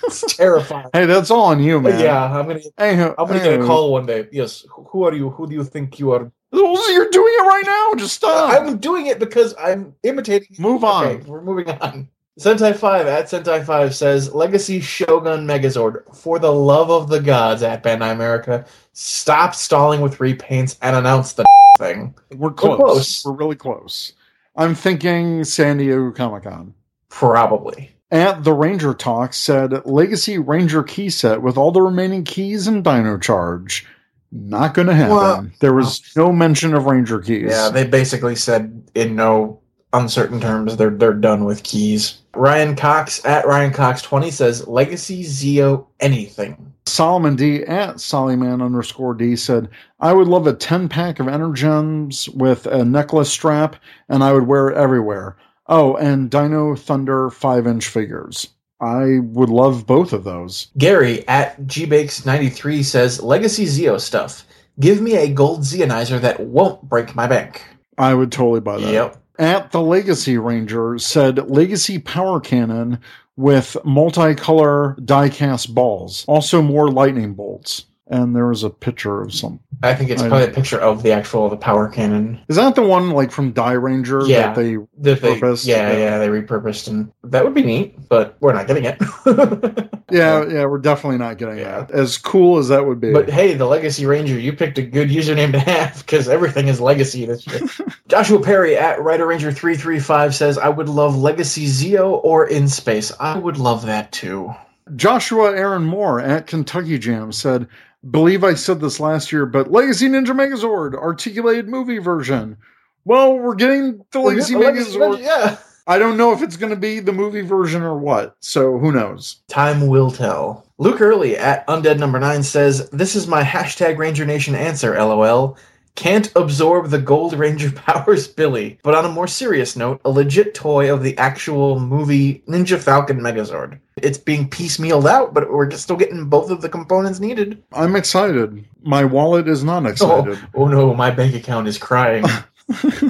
It's 0.04 0.36
terrifying. 0.36 0.88
Hey, 0.92 1.06
that's 1.06 1.30
all 1.30 1.44
on 1.44 1.62
you, 1.62 1.80
man. 1.80 1.98
Yeah, 1.98 2.24
I'm 2.24 2.46
gonna. 2.46 2.60
Hey, 2.76 3.00
I'm 3.02 3.14
gonna 3.14 3.38
get 3.38 3.60
a 3.60 3.64
call 3.64 3.92
one 3.92 4.04
day. 4.06 4.28
Yes. 4.32 4.66
Who 4.70 5.04
are 5.04 5.14
you? 5.14 5.30
Who 5.30 5.46
do 5.46 5.54
you 5.54 5.64
think 5.64 5.98
you 5.98 6.10
are? 6.12 6.30
Oh, 6.52 6.90
You're 6.92 7.08
doing 7.08 7.32
it 7.38 7.42
right 7.46 7.62
now. 7.64 7.94
Just 7.98 8.16
stop. 8.16 8.52
I'm 8.52 8.76
doing 8.78 9.06
it 9.06 9.18
because 9.18 9.54
I'm 9.58 9.94
imitating. 10.02 10.56
Move 10.58 10.84
on. 10.84 11.06
Okay, 11.06 11.24
we're 11.26 11.40
moving 11.40 11.70
on. 11.70 12.08
Sentai 12.38 12.74
5 12.74 13.06
at 13.06 13.26
Sentai 13.26 13.64
5 13.64 13.94
says 13.94 14.34
Legacy 14.34 14.80
Shogun 14.80 15.46
Megazord. 15.46 16.14
For 16.16 16.38
the 16.38 16.52
love 16.52 16.90
of 16.90 17.08
the 17.08 17.20
gods 17.20 17.62
at 17.62 17.82
Bandai 17.82 18.12
America, 18.12 18.64
stop 18.92 19.54
stalling 19.54 20.00
with 20.00 20.18
repaints 20.18 20.76
and 20.82 20.96
announce 20.96 21.34
the 21.34 21.44
thing. 21.78 22.14
We're 22.34 22.50
close. 22.50 22.78
close. 22.78 23.24
We're 23.24 23.32
really 23.32 23.56
close. 23.56 24.14
I'm 24.56 24.74
thinking 24.74 25.44
San 25.44 25.78
Diego 25.78 26.10
Comic 26.10 26.44
Con. 26.44 26.74
Probably. 27.10 27.90
At 28.12 28.44
the 28.44 28.52
Ranger 28.52 28.92
Talk 28.92 29.32
said 29.32 29.86
Legacy 29.86 30.38
Ranger 30.38 30.82
key 30.82 31.08
set 31.08 31.40
with 31.40 31.56
all 31.56 31.72
the 31.72 31.80
remaining 31.82 32.24
keys 32.24 32.66
and 32.66 32.84
Dino 32.84 33.18
Charge. 33.18 33.86
Not 34.30 34.74
going 34.74 34.88
to 34.88 34.94
happen. 34.94 35.16
Well- 35.16 35.46
there 35.60 35.72
was 35.74 36.02
no 36.14 36.30
mention 36.30 36.74
of 36.74 36.84
Ranger 36.84 37.20
keys. 37.20 37.50
Yeah, 37.50 37.70
they 37.70 37.84
basically 37.84 38.36
said 38.36 38.82
in 38.94 39.16
no 39.16 39.58
uncertain 39.94 40.40
terms 40.40 40.76
they're 40.76 40.90
they're 40.90 41.12
done 41.12 41.44
with 41.44 41.62
keys. 41.64 42.18
Ryan 42.34 42.76
Cox 42.76 43.24
at 43.26 43.46
Ryan 43.46 43.72
Cox 43.72 44.00
20 44.02 44.30
says 44.30 44.66
Legacy 44.66 45.22
Zeo 45.22 45.86
anything. 46.00 46.72
Solomon 46.86 47.36
D 47.36 47.62
at 47.64 47.96
Sollyman 47.96 48.62
underscore 48.64 49.14
D 49.14 49.36
said, 49.36 49.68
I 50.00 50.12
would 50.12 50.28
love 50.28 50.46
a 50.46 50.52
10 50.54 50.88
pack 50.88 51.20
of 51.20 51.26
Energems 51.26 52.28
with 52.34 52.66
a 52.66 52.84
necklace 52.84 53.30
strap, 53.30 53.76
and 54.08 54.24
I 54.24 54.32
would 54.32 54.46
wear 54.46 54.68
it 54.68 54.76
everywhere. 54.76 55.36
Oh, 55.66 55.96
and 55.96 56.30
Dino 56.30 56.74
Thunder 56.74 57.30
5 57.30 57.66
inch 57.66 57.88
figures. 57.88 58.48
I 58.80 59.20
would 59.20 59.48
love 59.48 59.86
both 59.86 60.12
of 60.12 60.24
those. 60.24 60.68
Gary 60.76 61.26
at 61.28 61.60
gbakes93 61.62 62.84
says 62.84 63.22
Legacy 63.22 63.64
Zeo 63.66 64.00
stuff. 64.00 64.44
Give 64.80 65.00
me 65.00 65.14
a 65.14 65.28
gold 65.28 65.60
Zeonizer 65.60 66.20
that 66.20 66.40
won't 66.40 66.82
break 66.88 67.14
my 67.14 67.28
bank. 67.28 67.62
I 67.98 68.14
would 68.14 68.32
totally 68.32 68.60
buy 68.60 68.80
that. 68.80 68.92
Yep. 68.92 69.22
At 69.38 69.70
the 69.70 69.80
Legacy 69.80 70.36
Ranger 70.36 70.98
said 70.98 71.50
Legacy 71.50 71.98
Power 71.98 72.40
Cannon 72.40 72.98
with 73.36 73.76
multicolor 73.84 75.02
die-cast 75.04 75.74
balls. 75.74 76.24
Also 76.26 76.60
more 76.60 76.90
lightning 76.90 77.34
bolts. 77.34 77.86
And 78.08 78.34
there 78.36 78.48
was 78.48 78.62
a 78.64 78.68
picture 78.70 79.22
of 79.22 79.32
some. 79.32 79.60
I 79.82 79.94
think 79.94 80.10
it's 80.10 80.20
I- 80.22 80.28
probably 80.28 80.48
a 80.48 80.50
picture 80.50 80.78
of 80.78 81.02
the 81.02 81.12
actual 81.12 81.48
the 81.48 81.56
power 81.56 81.88
cannon. 81.88 82.40
Is 82.48 82.56
that 82.56 82.74
the 82.74 82.82
one 82.82 83.10
like 83.10 83.30
from 83.30 83.52
Dairanger 83.54 84.28
Yeah, 84.28 84.52
that 84.52 84.56
they 84.56 84.74
That 84.98 85.22
they, 85.22 85.40
repurposed? 85.40 85.66
yeah, 85.66 85.92
yeah, 85.96 86.18
they 86.18 86.28
repurposed, 86.28 86.88
and 86.88 87.12
that 87.24 87.44
would 87.44 87.54
be 87.54 87.62
neat, 87.62 88.08
but 88.08 88.36
we're 88.40 88.52
not 88.52 88.66
getting 88.66 88.84
it. 88.84 88.98
Yeah, 90.10 90.44
yeah, 90.46 90.66
we're 90.66 90.76
definitely 90.76 91.16
not 91.16 91.38
getting 91.38 91.56
that. 91.56 91.90
As 91.90 92.18
cool 92.18 92.58
as 92.58 92.68
that 92.68 92.84
would 92.84 93.00
be. 93.00 93.14
But 93.14 93.30
hey, 93.30 93.54
the 93.54 93.64
Legacy 93.64 94.04
Ranger, 94.04 94.38
you 94.38 94.52
picked 94.52 94.76
a 94.76 94.82
good 94.82 95.08
username 95.08 95.52
to 95.52 95.58
have 95.58 96.00
because 96.00 96.28
everything 96.28 96.68
is 96.68 96.82
Legacy 96.82 97.24
this 97.24 97.46
year. 97.46 97.62
Joshua 98.08 98.38
Perry 98.42 98.76
at 98.76 99.00
Rider 99.00 99.26
Ranger 99.26 99.50
three 99.52 99.74
three 99.74 99.98
five 99.98 100.34
says, 100.34 100.58
"I 100.58 100.68
would 100.68 100.90
love 100.90 101.16
Legacy 101.16 101.64
Zeo 101.64 102.20
or 102.24 102.46
In 102.46 102.68
Space. 102.68 103.10
I 103.20 103.38
would 103.38 103.56
love 103.56 103.86
that 103.86 104.12
too." 104.12 104.52
Joshua 104.96 105.56
Aaron 105.56 105.84
Moore 105.84 106.20
at 106.20 106.46
Kentucky 106.46 106.98
Jam 106.98 107.32
said, 107.32 107.66
Believe 108.10 108.42
I 108.42 108.54
said 108.54 108.80
this 108.80 108.98
last 108.98 109.30
year, 109.30 109.46
but 109.46 109.70
Legacy 109.70 110.08
Ninja 110.08 110.28
Megazord, 110.28 110.94
articulated 110.94 111.68
movie 111.68 111.98
version. 111.98 112.56
Well, 113.04 113.38
we're 113.38 113.54
getting 113.54 114.04
the 114.10 114.20
Legacy 114.20 114.54
getting 114.54 114.74
the 114.74 114.80
Megazord. 114.82 115.10
version, 115.10 115.24
yeah. 115.24 115.56
I 115.86 115.98
don't 115.98 116.16
know 116.16 116.32
if 116.32 116.42
it's 116.42 116.56
going 116.56 116.70
to 116.70 116.76
be 116.76 117.00
the 117.00 117.12
movie 117.12 117.40
version 117.42 117.82
or 117.82 117.96
what, 117.96 118.36
so 118.40 118.78
who 118.78 118.92
knows? 118.92 119.40
Time 119.48 119.86
will 119.88 120.10
tell. 120.10 120.64
Luke 120.78 121.00
Early 121.00 121.36
at 121.36 121.66
Undead 121.66 121.98
Number 121.98 122.18
Nine 122.18 122.42
says, 122.42 122.88
"This 122.90 123.14
is 123.14 123.26
my 123.26 123.42
hashtag 123.42 123.98
Ranger 123.98 124.24
Nation 124.24 124.54
answer. 124.54 124.94
LOL." 124.94 125.56
Can't 125.94 126.32
absorb 126.36 126.88
the 126.88 126.98
Gold 126.98 127.34
Ranger 127.34 127.70
powers, 127.72 128.26
Billy. 128.26 128.78
But 128.82 128.94
on 128.94 129.04
a 129.04 129.10
more 129.10 129.26
serious 129.26 129.76
note, 129.76 130.00
a 130.04 130.10
legit 130.10 130.54
toy 130.54 130.92
of 130.92 131.02
the 131.02 131.16
actual 131.18 131.78
movie 131.78 132.42
Ninja 132.48 132.78
Falcon 132.78 133.20
Megazord. 133.20 133.78
It's 133.96 134.18
being 134.18 134.48
piecemealed 134.48 135.06
out, 135.06 135.34
but 135.34 135.52
we're 135.52 135.70
still 135.72 135.96
getting 135.96 136.28
both 136.28 136.50
of 136.50 136.62
the 136.62 136.68
components 136.68 137.20
needed. 137.20 137.62
I'm 137.72 137.94
excited. 137.94 138.64
My 138.82 139.04
wallet 139.04 139.48
is 139.48 139.64
not 139.64 139.86
excited. 139.86 140.38
Oh, 140.54 140.62
oh 140.62 140.68
no, 140.68 140.94
my 140.94 141.10
bank 141.10 141.34
account 141.34 141.68
is 141.68 141.78
crying. 141.78 142.24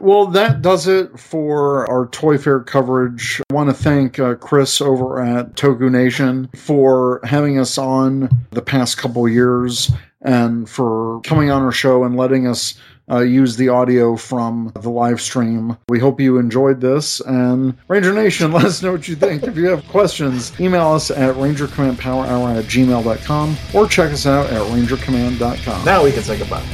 Well, 0.00 0.26
that 0.28 0.62
does 0.62 0.86
it 0.86 1.18
for 1.18 1.88
our 1.90 2.06
Toy 2.08 2.38
Fair 2.38 2.60
coverage. 2.60 3.40
I 3.50 3.54
want 3.54 3.70
to 3.70 3.74
thank 3.74 4.18
uh, 4.18 4.34
Chris 4.34 4.80
over 4.80 5.22
at 5.22 5.54
Toku 5.54 5.90
Nation 5.90 6.48
for 6.54 7.20
having 7.24 7.58
us 7.58 7.78
on 7.78 8.28
the 8.50 8.62
past 8.62 8.98
couple 8.98 9.28
years 9.28 9.90
and 10.26 10.68
for 10.68 11.20
coming 11.22 11.50
on 11.50 11.62
our 11.62 11.72
show 11.72 12.04
and 12.04 12.16
letting 12.16 12.46
us 12.46 12.74
uh, 13.08 13.20
use 13.20 13.56
the 13.56 13.68
audio 13.68 14.16
from 14.16 14.72
the 14.74 14.90
live 14.90 15.20
stream. 15.20 15.76
We 15.88 16.00
hope 16.00 16.20
you 16.20 16.38
enjoyed 16.38 16.80
this. 16.80 17.20
And 17.20 17.74
Ranger 17.88 18.12
Nation, 18.12 18.52
let 18.52 18.64
us 18.64 18.82
know 18.82 18.92
what 18.92 19.06
you 19.06 19.14
think. 19.14 19.44
if 19.44 19.56
you 19.56 19.68
have 19.68 19.86
questions, 19.88 20.52
email 20.60 20.88
us 20.88 21.10
at 21.10 21.34
rangercommandpowerhour 21.36 22.58
at 22.58 22.64
gmail.com 22.64 23.56
or 23.72 23.86
check 23.86 24.12
us 24.12 24.26
out 24.26 24.46
at 24.50 24.60
rangercommand.com. 24.72 25.84
now 25.84 26.02
we 26.04 26.12
can 26.12 26.22
say 26.22 26.36
goodbye. 26.36 26.66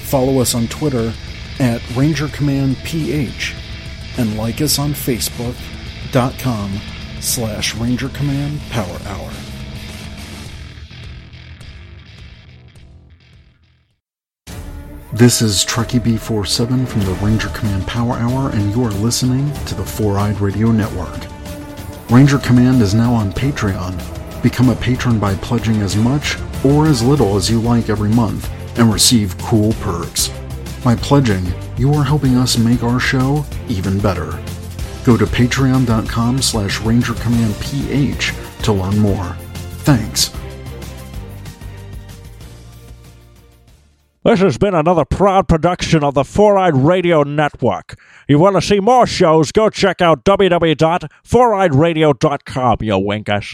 Follow 0.01 0.39
us 0.39 0.55
on 0.55 0.67
Twitter 0.67 1.13
at 1.59 1.81
RangerCommandPH 1.81 3.55
and 4.17 4.37
like 4.37 4.61
us 4.61 4.79
on 4.79 4.93
Facebook.com 4.93 6.79
slash 7.19 7.75
Ranger 7.75 8.07
This 15.11 15.41
is 15.41 15.65
Truckee 15.65 15.97
B47 15.97 16.87
from 16.87 17.01
the 17.01 17.13
Ranger 17.13 17.49
Command 17.49 17.87
Power 17.87 18.13
Hour, 18.13 18.51
and 18.51 18.71
you 18.71 18.83
are 18.83 18.91
listening 18.91 19.51
to 19.65 19.73
the 19.73 19.83
Four 19.83 20.19
Eyed 20.19 20.39
Radio 20.39 20.71
Network. 20.71 21.17
Ranger 22.11 22.37
Command 22.37 22.79
is 22.83 22.93
now 22.93 23.15
on 23.15 23.31
Patreon. 23.33 23.97
Become 24.43 24.69
a 24.69 24.75
patron 24.75 25.17
by 25.17 25.33
pledging 25.35 25.81
as 25.81 25.95
much 25.95 26.37
or 26.63 26.85
as 26.85 27.01
little 27.01 27.35
as 27.37 27.49
you 27.49 27.59
like 27.59 27.89
every 27.89 28.09
month 28.09 28.47
and 28.77 28.93
receive 28.93 29.35
cool 29.39 29.73
perks. 29.81 30.27
By 30.83 30.95
pledging, 30.95 31.43
you 31.75 31.91
are 31.95 32.03
helping 32.03 32.35
us 32.35 32.59
make 32.59 32.83
our 32.83 32.99
show 32.99 33.43
even 33.67 33.99
better. 33.99 34.39
Go 35.05 35.17
to 35.17 35.25
patreon.com 35.25 36.39
slash 36.39 36.77
rangercommandph 36.81 38.61
to 38.61 38.73
learn 38.73 38.99
more. 38.99 39.35
Thanks. 39.79 40.29
This 44.21 44.41
has 44.41 44.57
been 44.57 44.75
another 44.75 45.05
proud 45.05 45.47
production 45.47 46.03
of 46.03 46.13
the 46.13 46.25
Four 46.25 46.57
Eyed 46.57 46.75
Radio 46.75 47.23
Network. 47.23 47.97
You 48.27 48.37
want 48.37 48.57
to 48.57 48.61
see 48.61 48.81
more 48.81 49.07
shows? 49.07 49.53
Go 49.53 49.69
check 49.69 50.01
out 50.01 50.25
www.foureyedradio.com, 50.25 52.77
you 52.81 52.97
winkers. 52.97 53.45